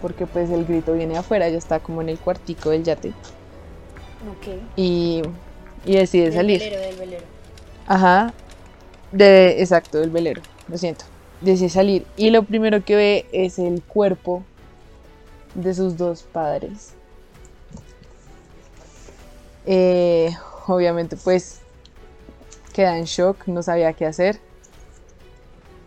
Porque 0.01 0.27
pues 0.27 0.49
el 0.49 0.65
grito 0.65 0.93
viene 0.93 1.17
afuera, 1.17 1.47
ella 1.47 1.57
está 1.57 1.79
como 1.79 2.01
en 2.01 2.09
el 2.09 2.19
cuartico 2.19 2.69
del 2.69 2.83
yate 2.83 3.09
Ok. 4.29 4.47
y, 4.75 5.21
y 5.85 5.95
decide 5.95 6.25
Del 6.25 6.33
salir. 6.33 6.59
velero, 6.61 6.81
del 6.81 6.95
velero. 6.95 7.25
Ajá. 7.87 8.33
De, 9.11 9.61
exacto, 9.61 9.99
del 9.99 10.09
velero. 10.09 10.41
Lo 10.67 10.77
siento. 10.77 11.05
Decide 11.41 11.69
salir. 11.69 12.05
Y 12.17 12.29
lo 12.29 12.43
primero 12.43 12.83
que 12.83 12.95
ve 12.95 13.25
es 13.31 13.59
el 13.59 13.81
cuerpo 13.81 14.43
de 15.55 15.73
sus 15.73 15.97
dos 15.97 16.23
padres. 16.23 16.93
Eh, 19.65 20.31
obviamente, 20.67 21.15
pues 21.15 21.61
queda 22.73 22.97
en 22.97 23.05
shock, 23.05 23.47
no 23.47 23.63
sabía 23.63 23.93
qué 23.93 24.05
hacer. 24.05 24.39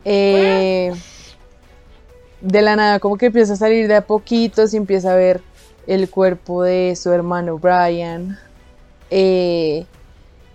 Eh, 0.04 0.92
de 2.40 2.62
la 2.62 2.76
nada, 2.76 2.98
como 2.98 3.16
que 3.16 3.26
empieza 3.26 3.52
a 3.52 3.56
salir 3.56 3.86
de 3.88 3.96
a 3.96 4.06
poquitos 4.06 4.74
y 4.74 4.76
empieza 4.76 5.12
a 5.12 5.16
ver 5.16 5.40
el 5.86 6.10
cuerpo 6.10 6.62
de 6.62 6.94
su 6.96 7.12
hermano 7.12 7.58
Brian. 7.58 8.38
Eh, 9.10 9.86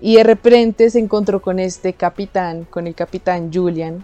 y 0.01 0.15
de 0.15 0.23
repente 0.23 0.89
se 0.89 0.99
encontró 0.99 1.41
con 1.41 1.59
este 1.59 1.93
capitán, 1.93 2.65
con 2.65 2.87
el 2.87 2.95
capitán 2.95 3.51
Julian, 3.53 4.03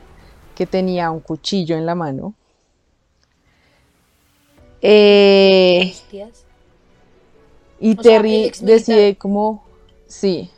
que 0.56 0.66
tenía 0.66 1.12
un 1.12 1.20
cuchillo 1.20 1.76
en 1.78 1.86
la 1.86 1.96
mano. 1.96 2.34
Eh, 4.82 5.94
y 7.80 7.98
O 7.98 8.02
Terry 8.02 8.52
decide 8.62 9.16
como... 9.16 9.64
Sí. 10.08 10.50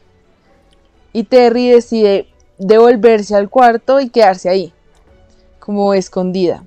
Y 1.14 1.24
Terry 1.24 1.70
decide 1.70 2.28
devolverse 2.58 3.36
al 3.36 3.50
cuarto 3.50 4.00
y 4.00 4.10
quedarse 4.10 4.50
ahí, 4.50 4.74
como 5.60 5.94
escondida. 5.94 6.66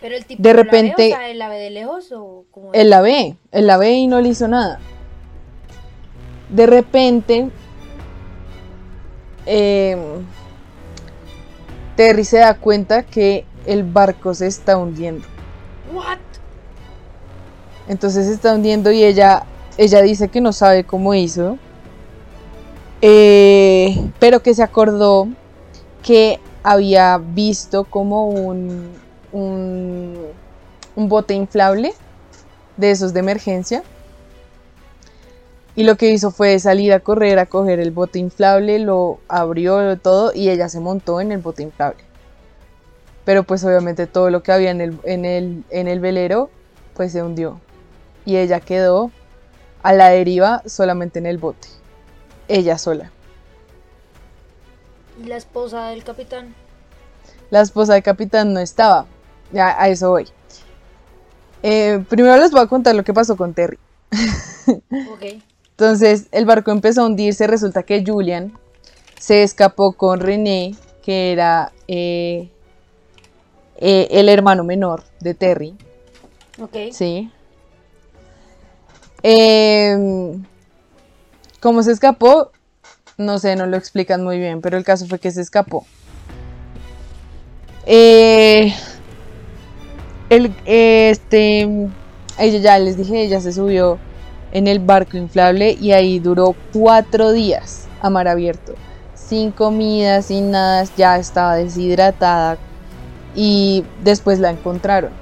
Pero 0.00 0.16
el 0.16 0.24
tipo 0.24 0.42
De 0.42 0.50
no 0.50 0.56
la 0.56 0.62
ve, 0.62 0.70
repente- 0.70 1.12
o 1.12 1.16
sea, 1.16 1.30
¿él 1.30 1.38
la 1.38 1.48
ve 1.48 1.58
de 1.58 1.70
lejos 1.70 2.12
o 2.12 2.44
como 2.50 2.72
Él 2.72 2.90
la 2.90 3.00
ve, 3.00 3.36
él 3.52 3.66
la 3.66 3.76
ve 3.78 3.92
y 3.92 4.06
no 4.06 4.20
le 4.20 4.28
hizo 4.30 4.48
nada. 4.48 4.80
De 6.48 6.66
repente, 6.66 7.50
em, 9.46 9.98
Terry 11.96 12.24
se 12.24 12.38
da 12.38 12.54
cuenta 12.54 13.02
que 13.02 13.44
el 13.66 13.84
barco 13.84 14.32
se 14.34 14.46
está 14.46 14.76
hundiendo. 14.76 15.26
What? 15.92 16.18
Entonces 17.88 18.26
se 18.26 18.34
está 18.34 18.54
hundiendo 18.54 18.90
y 18.92 19.04
ella, 19.04 19.44
ella 19.76 20.02
dice 20.02 20.28
que 20.28 20.40
no 20.40 20.52
sabe 20.52 20.84
cómo 20.84 21.14
hizo, 21.14 21.58
eh, 23.00 24.10
pero 24.18 24.42
que 24.42 24.54
se 24.54 24.62
acordó 24.62 25.28
que 26.02 26.40
había 26.62 27.18
visto 27.18 27.84
como 27.84 28.28
un, 28.28 28.92
un, 29.32 30.16
un 30.96 31.08
bote 31.08 31.34
inflable 31.34 31.94
de 32.76 32.90
esos 32.90 33.12
de 33.12 33.20
emergencia. 33.20 33.82
Y 35.78 35.84
lo 35.84 35.94
que 35.96 36.10
hizo 36.10 36.32
fue 36.32 36.58
salir 36.58 36.92
a 36.92 36.98
correr 36.98 37.38
a 37.38 37.46
coger 37.46 37.78
el 37.78 37.92
bote 37.92 38.18
inflable, 38.18 38.80
lo 38.80 39.20
abrió 39.28 39.96
todo 39.96 40.32
y 40.34 40.50
ella 40.50 40.68
se 40.68 40.80
montó 40.80 41.20
en 41.20 41.30
el 41.30 41.38
bote 41.38 41.62
inflable. 41.62 42.02
Pero 43.24 43.44
pues 43.44 43.62
obviamente 43.62 44.08
todo 44.08 44.28
lo 44.30 44.42
que 44.42 44.50
había 44.50 44.72
en 44.72 44.80
el, 44.80 44.98
en 45.04 45.24
el, 45.24 45.62
en 45.70 45.86
el 45.86 46.00
velero 46.00 46.50
pues 46.96 47.12
se 47.12 47.22
hundió. 47.22 47.60
Y 48.24 48.38
ella 48.38 48.58
quedó 48.58 49.12
a 49.84 49.92
la 49.92 50.08
deriva 50.08 50.64
solamente 50.66 51.20
en 51.20 51.26
el 51.26 51.38
bote. 51.38 51.68
Ella 52.48 52.76
sola. 52.76 53.12
¿Y 55.22 55.28
la 55.28 55.36
esposa 55.36 55.90
del 55.90 56.02
capitán? 56.02 56.56
La 57.50 57.60
esposa 57.60 57.92
del 57.92 58.02
capitán 58.02 58.52
no 58.52 58.58
estaba. 58.58 59.06
Ya 59.52 59.80
a 59.80 59.88
eso 59.88 60.10
voy. 60.10 60.26
Eh, 61.62 62.04
primero 62.08 62.36
les 62.36 62.50
voy 62.50 62.62
a 62.62 62.66
contar 62.66 62.96
lo 62.96 63.04
que 63.04 63.14
pasó 63.14 63.36
con 63.36 63.54
Terry. 63.54 63.78
Ok. 65.12 65.40
Entonces 65.78 66.26
el 66.32 66.44
barco 66.44 66.72
empezó 66.72 67.02
a 67.02 67.06
hundirse. 67.06 67.46
Resulta 67.46 67.84
que 67.84 68.02
Julian 68.04 68.52
se 69.16 69.44
escapó 69.44 69.92
con 69.92 70.18
René, 70.18 70.74
que 71.04 71.30
era 71.30 71.70
eh, 71.86 72.50
eh, 73.76 74.08
el 74.10 74.28
hermano 74.28 74.64
menor 74.64 75.04
de 75.20 75.34
Terry. 75.34 75.76
Ok. 76.60 76.90
Sí. 76.90 77.30
Em, 79.22 80.44
¿Cómo 81.60 81.84
se 81.84 81.92
escapó? 81.92 82.50
No 83.16 83.38
sé, 83.38 83.54
no 83.54 83.66
lo 83.66 83.76
explican 83.76 84.24
muy 84.24 84.38
bien, 84.38 84.60
pero 84.60 84.78
el 84.78 84.84
caso 84.84 85.06
fue 85.06 85.20
que 85.20 85.30
se 85.30 85.42
escapó. 85.42 85.86
Eh, 87.86 88.74
el, 90.28 90.52
este, 90.64 91.62
ella 92.36 92.58
ya 92.58 92.78
les 92.80 92.96
dije, 92.96 93.22
ella 93.22 93.40
se 93.40 93.52
subió 93.52 94.00
en 94.52 94.66
el 94.66 94.78
barco 94.78 95.16
inflable 95.16 95.76
y 95.80 95.92
ahí 95.92 96.18
duró 96.18 96.54
cuatro 96.72 97.32
días 97.32 97.86
a 98.00 98.10
mar 98.10 98.28
abierto, 98.28 98.74
sin 99.14 99.50
comida, 99.50 100.22
sin 100.22 100.50
nada, 100.50 100.84
ya 100.96 101.18
estaba 101.18 101.56
deshidratada 101.56 102.58
y 103.34 103.84
después 104.02 104.38
la 104.38 104.50
encontraron. 104.50 105.12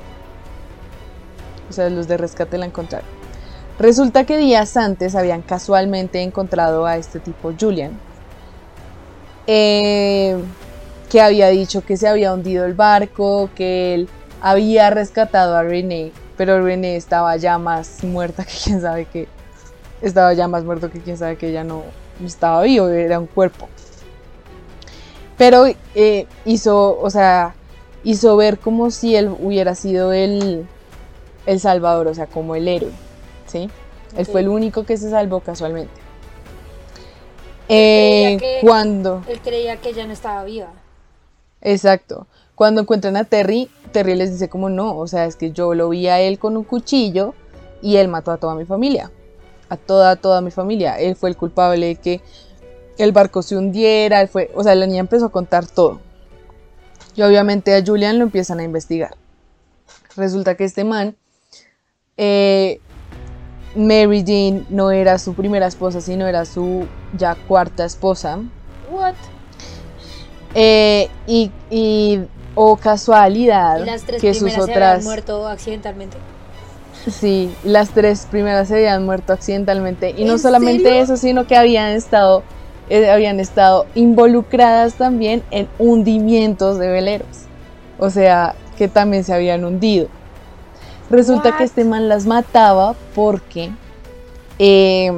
O 1.69 1.73
sea, 1.73 1.91
los 1.91 2.07
de 2.07 2.17
rescate 2.17 2.59
la 2.59 2.67
encontraron. 2.67 3.09
Resulta 3.79 4.25
que 4.25 4.39
días 4.39 4.77
antes 4.77 5.15
habían 5.15 5.43
casualmente 5.43 6.23
encontrado 6.23 6.87
a 6.87 6.97
este 6.97 7.21
tipo 7.21 7.53
Julian, 7.59 7.99
eh, 9.47 10.37
que 11.11 11.21
había 11.21 11.49
dicho 11.49 11.85
que 11.85 11.97
se 11.97 12.09
había 12.09 12.33
hundido 12.33 12.65
el 12.65 12.75
barco, 12.75 13.51
que 13.55 13.95
él 13.95 14.09
había 14.41 14.91
rescatado 14.91 15.57
a 15.57 15.63
René, 15.63 16.13
pero 16.37 16.63
René 16.63 16.97
estaba 16.97 17.37
ya 17.37 17.59
más 17.59 18.03
muerta 18.05 18.45
que 18.45 18.53
quién 18.65 18.81
sabe 18.81 19.07
que 19.07 19.29
estaba 20.03 20.33
ya 20.35 20.47
más 20.49 20.65
muerto 20.65 20.91
que 20.91 21.01
quién 21.01 21.17
sabe 21.17 21.37
que 21.37 21.49
ella 21.49 21.65
no 21.65 21.83
estaba 22.25 22.63
vivo, 22.63 22.89
era 22.89 23.19
un 23.19 23.27
cuerpo. 23.27 23.69
Pero 25.39 25.67
eh, 25.95 26.27
hizo, 26.45 26.99
o 26.99 27.11
sea, 27.11 27.55
hizo 28.05 28.37
ver 28.37 28.59
como 28.59 28.91
si 28.91 29.17
él 29.17 29.35
hubiera 29.39 29.75
sido 29.75 30.13
el, 30.13 30.67
el 31.47 31.61
salvador, 31.61 32.07
o 32.07 32.15
sea, 32.15 32.27
como 32.27 32.55
el 32.55 32.67
héroe, 32.69 32.93
¿sí? 33.47 33.71
Él 34.17 34.25
fue 34.25 34.41
el 34.41 34.49
único 34.49 34.85
que 34.87 34.97
se 34.97 35.11
salvó 35.11 35.41
casualmente. 35.41 35.93
Eh, 37.69 38.37
que- 38.39 38.59
cuando, 38.63 39.25
Él 39.29 39.41
creía 39.41 39.77
que 39.79 39.91
ella 39.91 40.07
no 40.07 40.13
estaba 40.13 40.45
viva. 40.45 40.69
exacto, 41.61 42.27
cuando 42.57 42.81
encuentran 42.81 43.17
a 43.17 43.25
Terry, 43.25 43.71
Terry 43.93 44.15
les 44.17 44.33
dice 44.33 44.49
como 44.49 44.69
no, 44.71 44.97
o 44.97 45.07
sea, 45.07 45.27
es 45.27 45.37
que 45.37 45.53
yo 45.53 45.75
lo 45.75 45.91
vi 45.91 46.09
a 46.09 46.21
él 46.21 46.39
con 46.39 46.57
un 46.57 46.65
cuchillo 46.65 47.35
y 47.83 47.97
él 47.97 48.09
mató 48.09 48.33
a 48.33 48.39
toda 48.39 48.55
mi 48.55 48.65
familia, 48.65 49.13
a 49.69 49.77
toda, 49.77 50.17
toda 50.17 50.41
mi 50.41 50.51
familia. 50.51 50.99
Él 50.99 51.17
fue 51.17 51.29
el 51.29 51.37
culpable 51.37 51.87
de 51.87 51.97
que 51.97 52.21
el 52.99 53.13
barco 53.13 53.43
se 53.43 53.57
hundiera, 53.57 54.23
él 54.23 54.29
fue, 54.29 54.51
o 54.55 54.63
sea, 54.65 54.75
la 54.75 54.87
niña 54.87 55.01
empezó 55.01 55.27
a 55.27 55.33
contar 55.33 55.67
todo. 55.67 56.01
Y 57.15 57.23
obviamente 57.23 57.75
a 57.77 57.85
Julian 57.85 58.19
lo 58.19 58.25
empiezan 58.25 58.59
a 58.59 58.65
investigar. 58.65 59.15
Resulta 60.17 60.55
que 60.55 60.65
este 60.65 60.83
man, 60.85 61.15
eh, 62.17 62.81
Mary 63.75 64.25
Jean 64.25 64.67
no 64.71 64.91
era 64.91 65.19
su 65.19 65.35
primera 65.35 65.67
esposa, 65.67 66.01
sino 66.01 66.27
era 66.27 66.47
su 66.47 66.87
ya 67.13 67.35
cuarta 67.35 67.85
esposa. 67.85 68.41
What? 68.91 69.15
Eh, 70.55 71.11
y, 71.27 71.51
y- 71.69 72.25
o 72.57 72.77
casualidad 72.77 73.85
las 73.87 74.03
tres 74.03 74.21
que 74.21 74.35
sus 74.35 74.43
primeras 74.43 74.65
se 74.65 74.73
otras 74.73 74.91
habían 74.95 75.05
muerto 75.05 75.47
accidentalmente. 75.47 76.17
sí 77.09 77.55
las 77.63 77.91
tres 77.91 78.27
primeras 78.29 78.67
se 78.67 78.75
habían 78.75 79.05
muerto 79.05 79.33
accidentalmente 79.33 80.15
y 80.17 80.25
no 80.25 80.33
¿En 80.33 80.39
solamente 80.41 80.83
serio? 80.85 81.03
eso 81.03 81.17
sino 81.17 81.47
que 81.47 81.57
habían 81.57 81.91
estado 81.93 82.43
eh, 82.89 83.09
habían 83.11 83.39
estado 83.39 83.87
involucradas 83.95 84.95
también 84.95 85.45
en 85.53 85.69
hundimientos 85.79 86.79
de 86.79 86.89
veleros 86.89 87.29
o 87.99 88.11
sea 88.11 88.57
que 88.77 88.89
también 88.89 89.23
se 89.23 89.33
habían 89.33 89.65
hundido 89.65 90.09
resulta 91.11 91.57
que 91.57 91.63
este 91.65 91.85
man 91.85 92.09
las 92.09 92.27
mataba 92.27 92.97
porque 93.15 93.71
eh, 94.59 95.13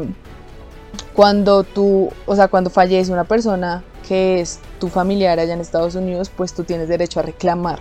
cuando 1.15 1.65
tú, 1.65 2.11
o 2.27 2.37
sea, 2.37 2.47
cuando 2.47 2.71
fallece 2.71 3.13
una 3.13 3.25
persona 3.25 3.83
que 4.09 4.41
es 4.41 4.59
tu 4.81 4.89
familiar 4.89 5.39
allá 5.39 5.53
en 5.53 5.61
Estados 5.61 5.95
Unidos, 5.95 6.31
pues 6.35 6.55
tú 6.55 6.65
tienes 6.65 6.89
derecho 6.89 7.21
a 7.21 7.25
reclamar 7.25 7.81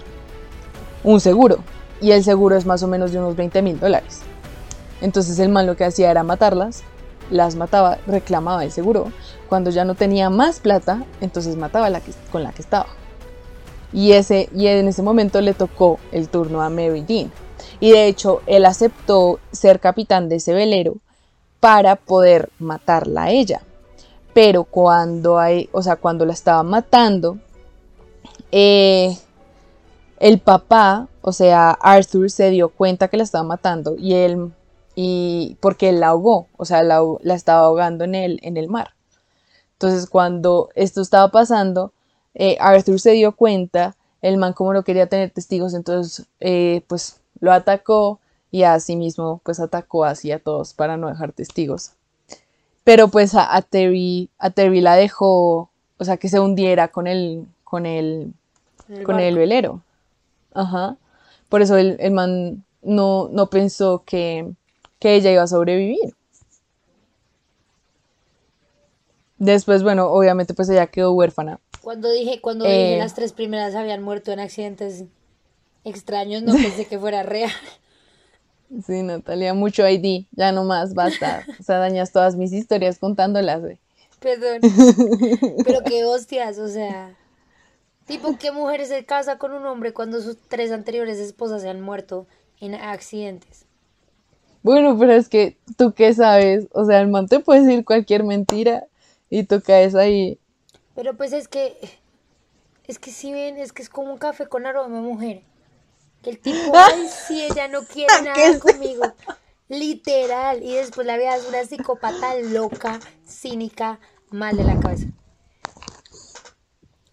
un 1.03 1.21
seguro. 1.21 1.59
Y 2.01 2.11
el 2.11 2.23
seguro 2.23 2.57
es 2.57 2.65
más 2.65 2.83
o 2.83 2.87
menos 2.87 3.13
de 3.13 3.19
unos 3.19 3.37
20 3.37 3.61
mil 3.61 3.79
dólares. 3.79 4.19
Entonces 5.01 5.39
el 5.39 5.49
man 5.49 5.65
lo 5.65 5.77
que 5.77 5.85
hacía 5.85 6.11
era 6.11 6.23
matarlas, 6.23 6.83
las 7.31 7.55
mataba, 7.55 7.97
reclamaba 8.05 8.65
el 8.65 8.71
seguro. 8.71 9.11
Cuando 9.47 9.69
ya 9.69 9.85
no 9.85 9.95
tenía 9.95 10.29
más 10.29 10.59
plata, 10.59 11.05
entonces 11.21 11.55
mataba 11.55 11.89
la 11.89 12.01
que, 12.01 12.11
con 12.31 12.43
la 12.43 12.51
que 12.51 12.61
estaba. 12.61 12.87
Y, 13.93 14.11
ese, 14.11 14.49
y 14.53 14.67
en 14.67 14.89
ese 14.89 15.01
momento 15.01 15.39
le 15.39 15.53
tocó 15.53 15.97
el 16.11 16.27
turno 16.27 16.61
a 16.61 16.69
Mary 16.69 17.05
Dean. 17.07 17.31
Y 17.79 17.91
de 17.91 18.07
hecho, 18.07 18.41
él 18.47 18.65
aceptó 18.65 19.39
ser 19.51 19.79
capitán 19.79 20.27
de 20.27 20.35
ese 20.35 20.53
velero 20.53 20.97
para 21.61 21.95
poder 21.95 22.49
matarla 22.59 23.23
a 23.23 23.29
ella. 23.31 23.61
Pero 24.37 24.65
cuando 24.65 25.39
hay, 25.39 25.67
o 25.71 25.81
sea, 25.81 25.95
cuando 25.95 26.23
la 26.23 26.33
estaba 26.33 26.61
matando, 26.61 27.39
eh, 28.51 29.17
el 30.19 30.37
papá, 30.37 31.07
o 31.21 31.31
sea, 31.31 31.71
Arthur 31.71 32.29
se 32.29 32.51
dio 32.51 32.69
cuenta 32.69 33.07
que 33.07 33.17
la 33.17 33.23
estaba 33.23 33.43
matando 33.43 33.95
y 33.97 34.13
él, 34.13 34.53
y 34.93 35.57
porque 35.59 35.89
él 35.89 36.01
la 36.01 36.09
ahogó, 36.09 36.45
o 36.55 36.65
sea, 36.65 36.83
la, 36.83 37.01
estaba 37.33 37.61
ahogando 37.61 38.03
en 38.03 38.13
el, 38.13 38.39
en 38.43 38.57
el 38.57 38.69
mar. 38.69 38.93
Entonces, 39.73 40.07
cuando 40.07 40.69
esto 40.75 41.01
estaba 41.01 41.31
pasando, 41.31 41.91
eh, 42.35 42.57
Arthur 42.59 42.99
se 42.99 43.13
dio 43.13 43.35
cuenta, 43.35 43.95
el 44.21 44.37
man 44.37 44.53
como 44.53 44.71
no 44.71 44.83
quería 44.83 45.07
tener 45.09 45.31
testigos, 45.31 45.73
entonces, 45.73 46.27
eh, 46.41 46.83
pues, 46.85 47.21
lo 47.39 47.51
atacó 47.51 48.19
y 48.51 48.61
así 48.61 48.97
mismo, 48.97 49.41
pues, 49.43 49.59
atacó 49.59 50.05
así 50.05 50.31
a 50.31 50.37
todos 50.37 50.75
para 50.75 50.95
no 50.95 51.07
dejar 51.07 51.31
testigos. 51.31 51.93
Pero 52.87 53.09
pues 53.09 53.35
a, 53.35 53.53
a 53.53 53.61
Terry, 53.63 54.29
a 54.39 54.49
Terry 54.49 54.79
la 54.79 54.95
dejó, 54.95 55.69
o 55.97 56.05
sea, 56.05 56.15
que 56.15 56.29
se 56.29 56.39
hundiera 56.39 56.87
con 56.87 57.05
el, 57.05 57.45
con 57.65 57.85
el, 57.85 58.31
con 59.03 59.19
el 59.19 59.37
velero. 59.37 59.81
Ajá. 60.53 60.95
Por 61.49 61.61
eso 61.61 61.75
el, 61.75 61.97
el 61.99 62.11
man 62.11 62.63
no, 62.81 63.27
no 63.29 63.49
pensó 63.49 64.03
que, 64.05 64.49
que 64.99 65.15
ella 65.15 65.33
iba 65.33 65.43
a 65.43 65.47
sobrevivir. 65.47 66.15
Después, 69.37 69.83
bueno, 69.83 70.07
obviamente 70.07 70.53
pues 70.53 70.69
ella 70.69 70.87
quedó 70.87 71.11
huérfana. 71.11 71.59
Cuando 71.81 72.09
dije, 72.09 72.39
cuando 72.39 72.63
Eh. 72.63 72.69
dije 72.69 72.99
las 72.99 73.15
tres 73.15 73.33
primeras 73.33 73.75
habían 73.75 74.01
muerto 74.01 74.31
en 74.31 74.39
accidentes 74.39 75.03
extraños, 75.83 76.41
no 76.41 76.53
pensé 76.53 76.85
que 76.85 76.97
fuera 76.97 77.21
real. 77.23 77.51
Sí, 78.85 79.01
Natalia, 79.01 79.53
mucho 79.53 79.87
ID, 79.87 80.25
ya 80.31 80.51
no 80.51 80.63
más, 80.63 80.93
basta. 80.93 81.45
O 81.59 81.63
sea, 81.63 81.77
dañas 81.77 82.11
todas 82.11 82.35
mis 82.35 82.51
historias 82.51 82.99
contándolas, 82.99 83.61
güey. 83.61 83.79
Perdón. 84.19 84.59
Pero 85.65 85.83
qué 85.85 86.03
hostias, 86.05 86.59
o 86.59 86.67
sea. 86.67 87.15
Tipo, 88.05 88.37
¿qué 88.37 88.51
mujer 88.51 88.85
se 88.85 89.05
casa 89.05 89.37
con 89.37 89.53
un 89.53 89.65
hombre 89.65 89.93
cuando 89.93 90.21
sus 90.21 90.37
tres 90.37 90.71
anteriores 90.71 91.19
esposas 91.19 91.61
se 91.61 91.69
han 91.69 91.81
muerto 91.81 92.25
en 92.61 92.75
accidentes? 92.75 93.65
Bueno, 94.63 94.97
pero 94.97 95.13
es 95.13 95.29
que 95.29 95.57
tú 95.77 95.93
qué 95.93 96.13
sabes, 96.13 96.67
o 96.73 96.83
sea, 96.85 96.99
el 96.99 97.07
man 97.07 97.27
te 97.27 97.39
puede 97.39 97.63
decir 97.63 97.85
cualquier 97.85 98.23
mentira 98.23 98.85
y 99.29 99.43
tú 99.43 99.61
caes 99.61 99.93
ahí. 99.93 100.39
Pero 100.95 101.15
pues 101.15 101.31
es 101.31 101.47
que 101.47 101.77
es 102.87 102.99
que 102.99 103.11
si 103.11 103.33
ven, 103.33 103.57
es 103.57 103.73
que 103.73 103.81
es 103.81 103.89
como 103.89 104.11
un 104.11 104.17
café 104.17 104.47
con 104.47 104.65
aroma 104.65 104.95
de 104.95 105.01
mujer. 105.01 105.41
Que 106.27 106.31
el 106.31 106.39
tipo, 106.41 106.73
ay, 106.75 107.07
sí, 107.07 107.41
ella 107.41 107.69
no 107.69 107.83
quiere 107.87 108.21
nada 108.21 108.59
conmigo. 108.59 109.03
Literal. 109.69 110.61
Y 110.61 110.73
después 110.73 111.07
la 111.07 111.15
veas 111.17 111.45
una 111.47 111.63
psicópata 111.63 112.35
loca, 112.41 112.99
cínica, 113.25 114.01
mal 114.29 114.57
de 114.57 114.65
la 114.65 114.77
cabeza. 114.77 115.07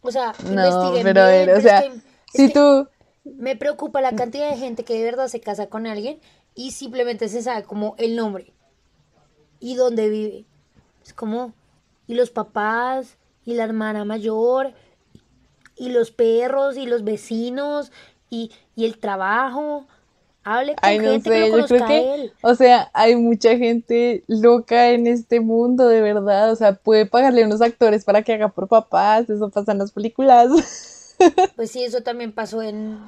O 0.00 0.10
sea, 0.10 0.34
No, 0.42 1.00
pero 1.00 1.22
a 1.22 1.30
bien, 1.30 1.46
ver, 1.46 1.50
o 1.50 1.56
es 1.58 1.62
sea, 1.62 1.80
es 1.80 2.02
si 2.32 2.48
que 2.48 2.52
tú, 2.52 2.88
me 3.24 3.54
preocupa 3.56 4.00
la 4.00 4.16
cantidad 4.16 4.50
de 4.50 4.56
gente 4.56 4.84
que 4.84 4.94
de 4.94 5.04
verdad 5.04 5.28
se 5.28 5.40
casa 5.40 5.68
con 5.68 5.86
alguien 5.86 6.20
y 6.56 6.72
simplemente 6.72 7.28
se 7.28 7.42
sabe 7.42 7.62
como 7.62 7.94
el 7.98 8.16
nombre 8.16 8.52
y 9.60 9.76
dónde 9.76 10.08
vive. 10.08 10.44
Es 11.04 11.14
como, 11.14 11.54
y 12.08 12.14
los 12.14 12.30
papás, 12.30 13.16
y 13.44 13.54
la 13.54 13.64
hermana 13.64 14.04
mayor, 14.04 14.74
y 15.76 15.90
los 15.90 16.10
perros, 16.10 16.76
y 16.76 16.86
los 16.86 17.04
vecinos, 17.04 17.92
y, 18.30 18.50
y 18.76 18.84
el 18.86 18.98
trabajo. 18.98 19.86
Hable 20.44 20.74
con 20.76 20.82
ay, 20.82 20.98
no 20.98 21.12
gente 21.12 21.30
que 21.30 21.30
sé, 21.30 21.40
lo 21.40 21.46
yo 21.46 21.52
conozca 21.52 21.76
creo 21.86 21.86
a 21.86 21.86
que, 21.86 22.14
él. 22.14 22.32
o 22.42 22.54
sea, 22.54 22.90
hay 22.92 23.16
mucha 23.16 23.56
gente 23.56 24.24
loca 24.28 24.90
en 24.90 25.06
este 25.06 25.40
mundo, 25.40 25.88
de 25.88 26.02
verdad, 26.02 26.52
o 26.52 26.56
sea, 26.56 26.74
puede 26.74 27.06
pagarle 27.06 27.42
a 27.42 27.46
unos 27.46 27.62
actores 27.62 28.04
para 28.04 28.22
que 28.22 28.34
haga 28.34 28.48
por 28.48 28.68
papás, 28.68 29.30
eso 29.30 29.48
pasa 29.50 29.72
en 29.72 29.78
las 29.78 29.92
películas, 29.92 30.50
Pues 31.56 31.70
sí, 31.70 31.84
eso 31.84 32.02
también 32.02 32.32
pasó 32.32 32.62
en, 32.62 32.98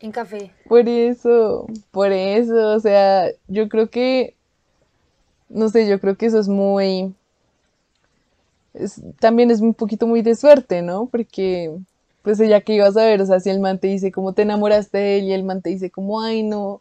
en 0.00 0.12
Café. 0.12 0.52
por 0.68 0.88
eso, 0.88 1.66
por 1.90 2.12
eso, 2.12 2.74
o 2.74 2.80
sea, 2.80 3.28
yo 3.48 3.68
creo 3.68 3.90
que, 3.90 4.36
no 5.48 5.68
sé, 5.68 5.88
yo 5.88 6.00
creo 6.00 6.16
que 6.16 6.26
eso 6.26 6.38
es 6.38 6.48
muy, 6.48 7.12
es- 8.74 9.02
también 9.18 9.50
es 9.50 9.60
un 9.60 9.74
poquito 9.74 10.06
muy 10.06 10.22
de 10.22 10.34
suerte, 10.36 10.82
¿no? 10.82 11.06
Porque, 11.10 11.76
pues 12.22 12.40
ella 12.40 12.60
que 12.62 12.74
iba 12.74 12.86
a 12.86 12.92
saber, 12.92 13.20
o 13.22 13.26
sea, 13.26 13.40
si 13.40 13.50
el 13.50 13.60
man 13.60 13.78
te 13.78 13.88
dice 13.88 14.12
cómo 14.12 14.32
te 14.34 14.42
enamoraste 14.42 14.98
de 14.98 15.18
él 15.18 15.24
y 15.26 15.32
el 15.32 15.44
man 15.44 15.62
te 15.62 15.70
dice 15.70 15.90
como, 15.90 16.20
ay, 16.22 16.42
no, 16.42 16.80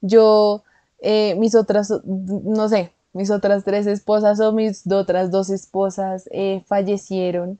yo, 0.00 0.62
eh, 1.00 1.34
mis 1.36 1.54
otras, 1.54 1.92
no 2.04 2.68
sé, 2.68 2.92
mis 3.12 3.30
otras 3.30 3.64
tres 3.64 3.86
esposas 3.86 4.40
o 4.40 4.52
mis 4.52 4.86
otras 4.90 5.30
dos 5.30 5.50
esposas 5.50 6.28
eh, 6.32 6.62
fallecieron. 6.66 7.58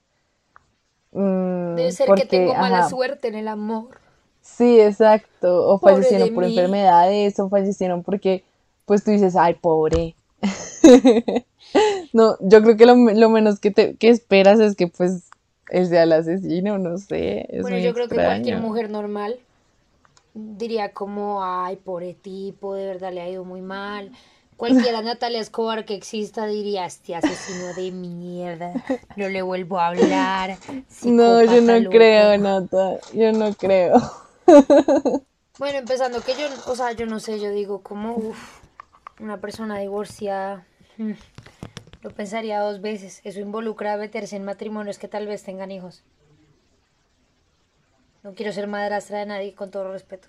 mm, 1.12 1.76
Debe 1.76 1.92
ser 1.92 2.14
que 2.14 2.26
tengo 2.26 2.54
mala 2.54 2.88
suerte 2.88 3.28
en 3.28 3.34
el 3.36 3.48
amor. 3.48 3.98
Sí, 4.42 4.80
exacto. 4.80 5.66
O 5.68 5.78
Pobre 5.80 5.94
fallecieron 5.94 6.34
por 6.34 6.44
mí. 6.44 6.58
enfermedades, 6.58 7.38
o 7.38 7.48
fallecieron 7.48 8.02
porque, 8.02 8.44
pues 8.86 9.04
tú 9.04 9.10
dices, 9.10 9.36
ay, 9.36 9.54
pobre. 9.54 10.14
No, 12.12 12.36
yo 12.40 12.62
creo 12.62 12.76
que 12.76 12.86
lo 12.86 13.30
menos 13.30 13.60
que 13.60 13.70
te 13.70 13.96
que 13.96 14.08
esperas 14.08 14.58
es 14.60 14.74
que 14.76 14.88
pues 14.88 15.29
sea 15.70 16.02
el 16.02 16.12
asesino, 16.12 16.78
no 16.78 16.98
sé, 16.98 17.46
es 17.48 17.62
Bueno, 17.62 17.76
muy 17.76 17.84
yo 17.84 17.94
creo 17.94 18.08
que 18.08 18.16
cualquier 18.16 18.60
mujer 18.60 18.90
normal 18.90 19.38
diría 20.34 20.92
como, 20.92 21.42
ay, 21.42 21.76
pobre 21.76 22.14
tipo, 22.14 22.74
de 22.74 22.86
verdad 22.86 23.12
le 23.12 23.20
ha 23.20 23.28
ido 23.28 23.44
muy 23.44 23.60
mal. 23.60 24.10
Cualquiera 24.56 25.00
Natalia 25.02 25.40
Escobar 25.40 25.84
que 25.84 25.94
exista 25.94 26.46
diría, 26.46 26.84
este 26.84 27.14
asesino 27.14 27.72
de 27.74 27.90
mierda, 27.92 28.72
no 29.16 29.28
le 29.28 29.42
vuelvo 29.42 29.78
a 29.78 29.88
hablar. 29.88 30.56
No, 31.04 31.42
yo 31.44 31.60
no 31.62 31.78
loco". 31.78 31.90
creo, 31.96 32.36
Nata, 32.38 32.98
yo 33.14 33.32
no 33.32 33.52
creo. 33.54 34.00
Bueno, 35.58 35.78
empezando 35.78 36.20
que 36.22 36.32
yo, 36.32 36.46
o 36.70 36.74
sea, 36.74 36.92
yo 36.92 37.04
no 37.06 37.20
sé, 37.20 37.38
yo 37.38 37.50
digo 37.50 37.82
como, 37.82 38.16
uff, 38.16 38.60
una 39.20 39.36
persona 39.40 39.78
divorciada, 39.78 40.64
mm, 40.96 41.12
lo 42.02 42.10
pensaría 42.10 42.60
dos 42.60 42.80
veces. 42.80 43.20
Eso 43.24 43.40
involucra 43.40 43.96
meterse 43.96 44.36
en 44.36 44.44
matrimonios 44.44 44.98
que 44.98 45.08
tal 45.08 45.26
vez 45.26 45.42
tengan 45.42 45.70
hijos. 45.70 46.02
No 48.22 48.34
quiero 48.34 48.52
ser 48.52 48.66
madrastra 48.66 49.18
de 49.20 49.26
nadie, 49.26 49.54
con 49.54 49.70
todo 49.70 49.92
respeto. 49.92 50.28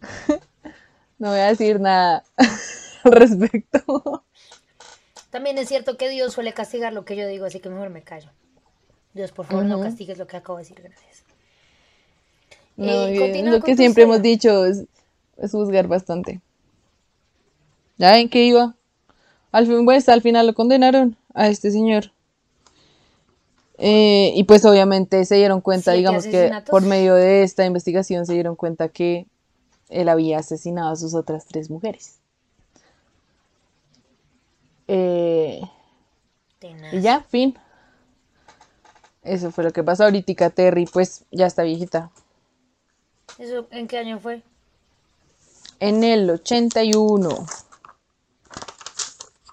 No 1.18 1.28
voy 1.28 1.40
a 1.40 1.48
decir 1.48 1.78
nada 1.78 2.24
al 3.04 3.12
respecto. 3.12 4.24
También 5.28 5.58
es 5.58 5.68
cierto 5.68 5.98
que 5.98 6.08
Dios 6.08 6.32
suele 6.32 6.54
castigar 6.54 6.94
lo 6.94 7.04
que 7.04 7.14
yo 7.14 7.26
digo, 7.26 7.44
así 7.44 7.60
que 7.60 7.68
mejor 7.68 7.90
me 7.90 8.02
callo. 8.02 8.30
Dios, 9.12 9.30
por 9.30 9.44
favor, 9.44 9.66
no 9.66 9.80
castigues 9.82 10.16
lo 10.16 10.26
que 10.26 10.38
acabo 10.38 10.56
de 10.56 10.64
decir, 10.64 10.80
gracias. 10.82 11.24
No, 12.76 13.06
Eh, 13.06 13.42
lo 13.44 13.60
que 13.60 13.76
siempre 13.76 14.04
hemos 14.04 14.22
dicho 14.22 14.64
es, 14.64 14.84
es 15.36 15.50
juzgar 15.50 15.88
bastante. 15.88 16.40
¿Ya 18.00 18.12
ven 18.12 18.30
qué 18.30 18.44
iba? 18.44 18.74
Al 19.52 19.66
fin, 19.66 19.84
pues, 19.84 20.08
al 20.08 20.22
final 20.22 20.46
lo 20.46 20.54
condenaron 20.54 21.18
a 21.34 21.48
este 21.48 21.70
señor. 21.70 22.12
Eh, 23.76 24.32
y 24.34 24.44
pues 24.44 24.64
obviamente 24.64 25.22
se 25.26 25.34
dieron 25.34 25.60
cuenta, 25.60 25.92
¿Siete 25.92 25.98
digamos 25.98 26.24
que 26.24 26.50
por 26.70 26.80
medio 26.80 27.14
de 27.14 27.42
esta 27.42 27.66
investigación 27.66 28.24
se 28.24 28.32
dieron 28.32 28.56
cuenta 28.56 28.88
que 28.88 29.26
él 29.90 30.08
había 30.08 30.38
asesinado 30.38 30.90
a 30.90 30.96
sus 30.96 31.12
otras 31.12 31.44
tres 31.44 31.68
mujeres. 31.68 32.20
Eh, 34.88 35.60
y 36.92 37.00
ya, 37.02 37.20
fin. 37.20 37.54
Eso 39.22 39.50
fue 39.50 39.62
lo 39.62 39.72
que 39.72 39.84
pasó 39.84 40.04
ahorita. 40.04 40.48
Terry, 40.48 40.86
pues 40.86 41.26
ya 41.30 41.46
está 41.46 41.64
viejita. 41.64 42.10
¿Eso 43.38 43.66
en 43.70 43.86
qué 43.86 43.98
año 43.98 44.18
fue? 44.18 44.42
En 45.80 46.02
el 46.02 46.30
81. 46.30 47.46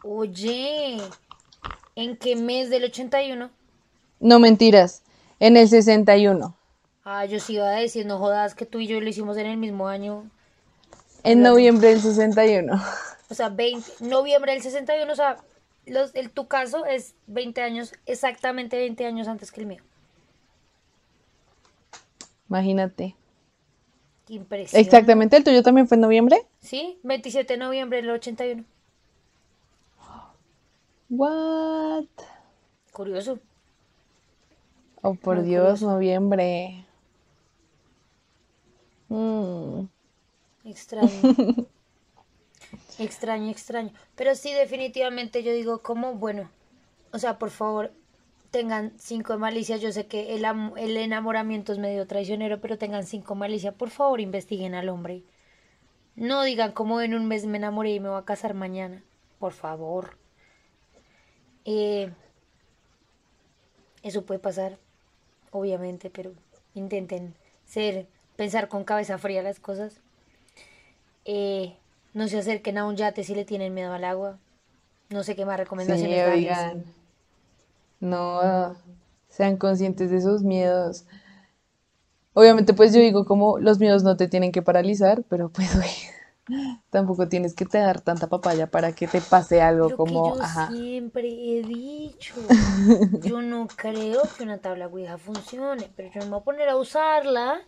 Oye, 0.03 0.97
¿en 1.95 2.17
qué 2.17 2.35
mes 2.35 2.69
del 2.69 2.85
81? 2.85 3.49
No 4.19 4.39
mentiras, 4.39 5.03
en 5.39 5.57
el 5.57 5.67
61. 5.67 6.55
Ah, 7.03 7.25
yo 7.25 7.39
sí 7.39 7.53
iba 7.53 7.67
a 7.67 7.79
decir, 7.79 8.05
no 8.05 8.19
jodas, 8.19 8.53
que 8.53 8.65
tú 8.65 8.79
y 8.79 8.87
yo 8.87 8.99
lo 8.99 9.07
hicimos 9.07 9.37
en 9.37 9.47
el 9.47 9.57
mismo 9.57 9.87
año. 9.87 10.29
En 11.23 11.41
noviembre 11.41 11.89
del 11.89 12.01
61. 12.01 12.73
O 13.29 13.33
sea, 13.33 13.49
20, 13.49 14.05
noviembre 14.05 14.53
del 14.53 14.61
61, 14.61 15.11
o 15.11 15.15
sea, 15.15 15.37
los, 15.85 16.13
el, 16.15 16.29
tu 16.31 16.47
caso 16.47 16.85
es 16.85 17.15
20 17.27 17.61
años, 17.61 17.93
exactamente 18.05 18.77
20 18.77 19.05
años 19.05 19.27
antes 19.27 19.51
que 19.51 19.61
el 19.61 19.67
mío. 19.67 19.83
Imagínate. 22.49 23.15
Qué 24.25 24.35
impresión. 24.35 24.81
Exactamente, 24.81 25.37
el 25.37 25.43
tuyo 25.43 25.63
también 25.63 25.87
fue 25.87 25.95
en 25.95 26.01
noviembre. 26.01 26.45
Sí, 26.59 26.99
27 27.03 27.53
de 27.53 27.59
noviembre 27.59 28.01
del 28.01 28.11
81. 28.11 28.63
What? 31.09 32.07
Curioso. 32.91 33.39
Oh, 35.01 35.15
por 35.15 35.41
Muy 35.41 35.43
Dios, 35.43 35.81
noviembre. 35.81 36.85
Mm, 39.09 39.87
Extraño. 40.63 41.27
extraño, 42.97 43.49
extraño. 43.51 43.91
Pero 44.15 44.35
sí, 44.35 44.53
definitivamente 44.53 45.43
yo 45.43 45.51
digo, 45.53 45.81
como, 45.81 46.15
bueno, 46.15 46.49
o 47.13 47.19
sea, 47.19 47.37
por 47.39 47.51
favor, 47.51 47.91
tengan 48.51 48.93
cinco 48.99 49.33
de 49.33 49.39
malicia. 49.39 49.77
Yo 49.77 49.91
sé 49.91 50.07
que 50.07 50.35
el, 50.35 50.45
el 50.77 50.97
enamoramiento 50.97 51.73
es 51.73 51.79
medio 51.79 52.07
traicionero, 52.07 52.61
pero 52.61 52.77
tengan 52.77 53.05
cinco 53.05 53.33
de 53.35 53.39
malicia. 53.41 53.71
Por 53.73 53.89
favor, 53.91 54.21
investiguen 54.21 54.75
al 54.75 54.89
hombre. 54.89 55.23
No 56.15 56.43
digan 56.43 56.73
como 56.73 57.01
en 57.01 57.13
un 57.15 57.27
mes 57.27 57.45
me 57.45 57.57
enamoré 57.57 57.91
y 57.95 57.99
me 58.01 58.09
voy 58.09 58.19
a 58.19 58.25
casar 58.25 58.53
mañana. 58.53 59.03
Por 59.39 59.53
favor. 59.53 60.17
Eh, 61.70 62.09
eso 64.01 64.24
puede 64.24 64.39
pasar, 64.39 64.78
obviamente, 65.51 66.09
pero 66.09 66.32
intenten 66.74 67.36
ser, 67.65 68.07
pensar 68.38 68.70
con 68.70 68.86
cabeza 68.86 69.18
fría 69.18 69.43
las 69.43 69.59
cosas. 69.59 69.99
Eh, 71.26 71.76
no 72.13 72.30
se 72.30 72.39
acerquen 72.39 72.78
a 72.78 72.86
un 72.86 72.95
yate 72.95 73.26
si 73.26 73.36
le 73.36 73.43
tienen 73.43 73.74
miedo 73.74 73.91
al 73.91 74.05
agua. 74.05 74.39
No 75.09 75.24
sé 75.24 75.36
qué 75.36 75.45
más 75.45 75.57
sí, 75.57 75.63
recomendaciones 75.63 76.26
oigan. 76.34 76.86
No, 77.99 78.78
sean 79.28 79.57
conscientes 79.57 80.09
de 80.09 80.22
sus 80.22 80.43
miedos. 80.43 81.05
Obviamente, 82.34 82.74
pues 82.74 82.93
yo 82.93 83.01
digo 83.01 83.26
como 83.26 83.59
los 83.59 83.78
miedos 83.80 84.03
no 84.03 84.15
te 84.15 84.30
tienen 84.30 84.53
que 84.53 84.61
paralizar, 84.61 85.24
pero 85.28 85.49
pues, 85.49 85.70
tampoco 86.89 87.27
tienes 87.27 87.53
que 87.53 87.65
te 87.65 87.77
dar 87.79 88.01
tanta 88.01 88.27
papaya 88.27 88.67
para 88.67 88.93
que 88.93 89.07
te 89.07 89.21
pase 89.21 89.61
algo 89.61 89.89
Lo 89.89 89.97
como, 89.97 90.33
que 90.33 90.39
yo 90.39 90.43
ajá. 90.43 90.67
siempre 90.67 91.27
he 91.29 91.63
dicho. 91.63 92.33
Yo 93.23 93.41
no 93.41 93.67
creo 93.67 94.21
que 94.37 94.43
una 94.43 94.59
tabla 94.59 94.87
Ouija 94.87 95.17
funcione, 95.17 95.89
pero 95.95 96.09
yo 96.13 96.21
me 96.23 96.29
voy 96.29 96.39
a 96.39 96.43
poner 96.43 96.69
a 96.69 96.75
usarla, 96.77 97.61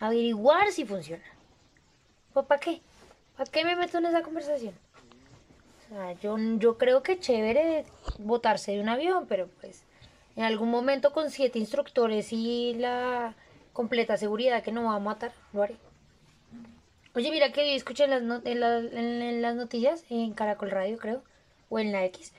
a 0.00 0.06
averiguar 0.06 0.72
si 0.72 0.84
funciona. 0.84 1.24
Pues, 2.32 2.46
¿para 2.46 2.60
qué? 2.60 2.82
¿Para 3.36 3.50
qué 3.50 3.64
me 3.64 3.76
meto 3.76 3.98
en 3.98 4.06
esa 4.06 4.22
conversación? 4.22 4.74
O 5.78 5.94
sea, 5.94 6.12
yo, 6.14 6.36
yo 6.58 6.78
creo 6.78 7.02
que 7.02 7.12
es 7.12 7.20
chévere 7.20 7.84
botarse 8.18 8.72
de 8.72 8.80
un 8.80 8.88
avión, 8.88 9.26
pero 9.26 9.48
pues 9.60 9.82
en 10.36 10.44
algún 10.44 10.70
momento 10.70 11.12
con 11.12 11.30
siete 11.30 11.58
instructores 11.58 12.32
y 12.32 12.74
la 12.74 13.34
completa 13.72 14.16
seguridad 14.16 14.62
que 14.62 14.72
no 14.72 14.84
va 14.84 14.94
a 14.96 15.00
matar, 15.00 15.32
lo 15.52 15.62
haré. 15.62 15.76
Oye, 17.14 17.30
mira 17.30 17.52
que 17.52 17.74
escuché 17.74 18.04
en 18.04 18.10
las, 18.10 18.22
no- 18.22 18.42
en, 18.44 18.62
en- 18.62 19.42
las 19.42 19.56
noticias, 19.56 20.04
en 20.10 20.32
Caracol 20.32 20.70
Radio 20.70 20.96
creo, 20.98 21.22
o 21.68 21.78
en 21.78 21.92
la 21.92 22.04
X, 22.06 22.32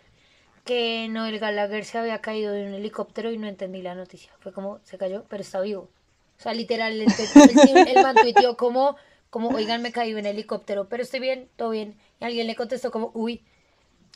que 0.66 1.08
Noel 1.10 1.40
Gallagher 1.40 1.86
se 1.86 1.98
había 2.00 2.22
caído 2.22 2.54
de 2.54 2.66
un 2.68 2.74
helicóptero 2.76 3.32
y 3.32 3.38
no 3.38 3.48
entendí 3.48 3.82
la 3.82 3.96
noticia. 3.96 4.32
Fue 4.40 4.54
como, 4.54 4.80
se 4.84 4.98
cayó, 4.98 5.26
pero 5.30 5.42
está 5.44 5.62
vivo. 5.62 5.90
O 6.40 6.42
sea, 6.44 6.54
literal, 6.54 6.94
el, 7.02 7.14
el, 7.48 7.84
el 7.86 8.58
como, 8.58 8.98
como, 9.30 9.50
oigan, 9.52 9.82
me 9.82 9.92
caí 9.92 10.12
en 10.12 10.26
helicóptero, 10.26 10.88
pero 10.90 11.04
estoy 11.04 11.20
bien, 11.22 11.50
todo 11.58 11.72
bien. 11.72 11.96
Y 12.22 12.26
alguien 12.26 12.48
le 12.48 12.56
contestó 12.56 12.92
como, 12.92 13.12
uy, 13.14 13.42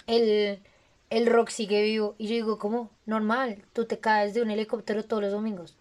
el, 0.08 0.60
el 1.12 1.28
rock 1.28 1.49
sigue 1.49 1.84
vivo. 1.84 2.16
Y 2.18 2.28
yo 2.28 2.36
digo, 2.36 2.60
¿cómo? 2.60 2.91
Normal, 3.06 3.64
tú 3.74 3.86
te 3.86 3.99
caes 3.99 4.34
de 4.34 4.41
un 4.43 4.51
helicóptero 4.51 5.03
todos 5.06 5.24
los 5.24 5.32
domingos. 5.34 5.78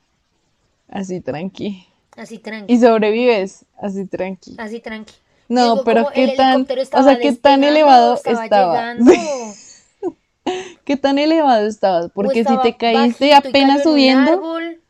Así 0.88 1.20
tranqui. 1.20 1.86
Así 2.16 2.38
tranqui. 2.38 2.72
Y 2.72 2.80
sobrevives, 2.80 3.64
así 3.78 4.06
tranqui. 4.06 4.56
Así 4.58 4.80
tranqui. 4.80 5.14
No, 5.48 5.72
Digo, 5.72 5.84
pero 5.84 6.08
qué 6.14 6.28
tan, 6.36 6.66
o 6.92 7.02
sea, 7.02 7.18
qué 7.18 7.32
tan 7.32 7.64
elevado 7.64 8.14
estaba 8.14 8.44
estaba. 8.44 8.94
¿Qué 10.84 10.96
tan 10.96 11.18
elevado 11.18 11.66
estabas? 11.66 12.10
Porque 12.12 12.44
si 12.44 12.58
te 12.62 12.76
caíste 12.76 13.30
bajito 13.30 13.48
apenas 13.48 13.82
subiendo. 13.82 14.32
árbol. 14.32 14.80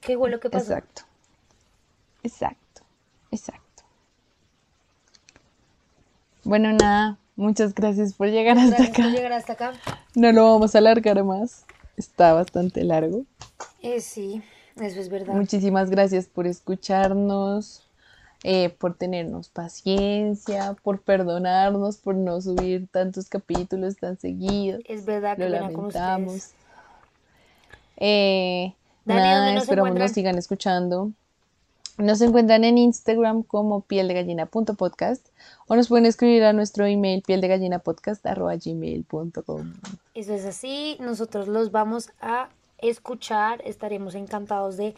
¿Qué 0.00 0.16
fue 0.16 0.30
lo 0.30 0.40
que 0.40 0.50
pasó? 0.50 0.72
Exacto. 0.72 1.02
Exacto. 2.22 2.82
Exacto. 3.30 3.84
Bueno, 6.44 6.72
nada. 6.72 7.18
Muchas 7.36 7.74
gracias 7.74 8.14
por 8.14 8.28
llegar 8.28 8.56
hasta 8.58 8.76
Gracias 8.76 8.96
por 8.96 9.04
acá. 9.06 9.14
llegar 9.14 9.32
hasta 9.32 9.52
acá. 9.54 9.72
No 10.14 10.30
lo 10.32 10.52
vamos 10.52 10.74
a 10.74 10.78
alargar 10.78 11.22
más. 11.24 11.64
Está 11.96 12.32
bastante 12.32 12.84
largo. 12.84 13.24
Eh, 13.82 14.00
sí, 14.00 14.42
eso 14.80 15.00
es 15.00 15.08
verdad. 15.08 15.34
Muchísimas 15.34 15.90
gracias 15.90 16.26
por 16.26 16.46
escucharnos, 16.46 17.82
eh, 18.42 18.70
por 18.70 18.94
tenernos 18.94 19.48
paciencia, 19.48 20.76
por 20.82 21.00
perdonarnos, 21.00 21.96
por 21.96 22.14
no 22.14 22.40
subir 22.40 22.88
tantos 22.88 23.28
capítulos 23.28 23.96
tan 23.96 24.18
seguidos. 24.18 24.82
Es 24.86 25.04
verdad 25.04 25.36
que 25.36 25.44
Lo 25.44 25.50
lamentamos. 25.50 26.50
Eh, 27.96 28.74
Dani, 29.04 29.20
nada, 29.20 29.38
¿dónde 29.38 29.54
nos 29.54 29.62
esperamos 29.64 29.94
nos 29.94 30.10
sigan 30.10 30.36
escuchando. 30.36 31.12
Nos 31.96 32.20
encuentran 32.22 32.64
en 32.64 32.76
Instagram 32.76 33.44
como 33.44 33.82
pieldegallina.podcast 33.82 35.28
o 35.68 35.76
nos 35.76 35.86
pueden 35.86 36.06
escribir 36.06 36.42
a 36.42 36.52
nuestro 36.52 36.86
email 36.86 37.22
pieldegallinapodcast.gmail.com 37.22 39.74
Eso 40.14 40.34
es 40.34 40.44
así. 40.44 40.96
Nosotros 40.98 41.46
los 41.46 41.70
vamos 41.70 42.10
a 42.20 42.48
escuchar. 42.78 43.62
Estaremos 43.64 44.14
encantados 44.14 44.76
de 44.76 44.94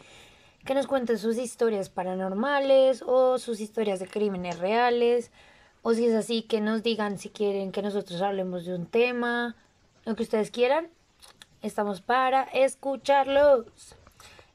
que 0.64 0.74
nos 0.74 0.86
cuenten 0.86 1.18
sus 1.18 1.38
historias 1.38 1.88
paranormales 1.88 3.02
o 3.02 3.38
sus 3.38 3.60
historias 3.60 4.00
de 4.00 4.08
crímenes 4.08 4.58
reales. 4.58 5.30
O 5.82 5.94
si 5.94 6.06
es 6.06 6.14
así, 6.14 6.42
que 6.42 6.60
nos 6.60 6.82
digan 6.82 7.18
si 7.18 7.30
quieren 7.30 7.70
que 7.70 7.82
nosotros 7.82 8.20
hablemos 8.20 8.64
de 8.64 8.74
un 8.74 8.86
tema. 8.86 9.54
Lo 10.04 10.16
que 10.16 10.24
ustedes 10.24 10.50
quieran. 10.50 10.88
Estamos 11.62 12.00
para 12.00 12.42
escucharlos. 12.42 13.66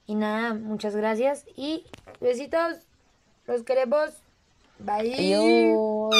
Y 0.08 0.16
nada, 0.16 0.54
muchas 0.54 0.96
gracias 0.96 1.46
y 1.56 1.86
besitos. 2.20 2.86
Los 3.48 3.64
queremos. 3.64 4.12
Bye. 4.80 5.14
Adiós. 5.14 6.16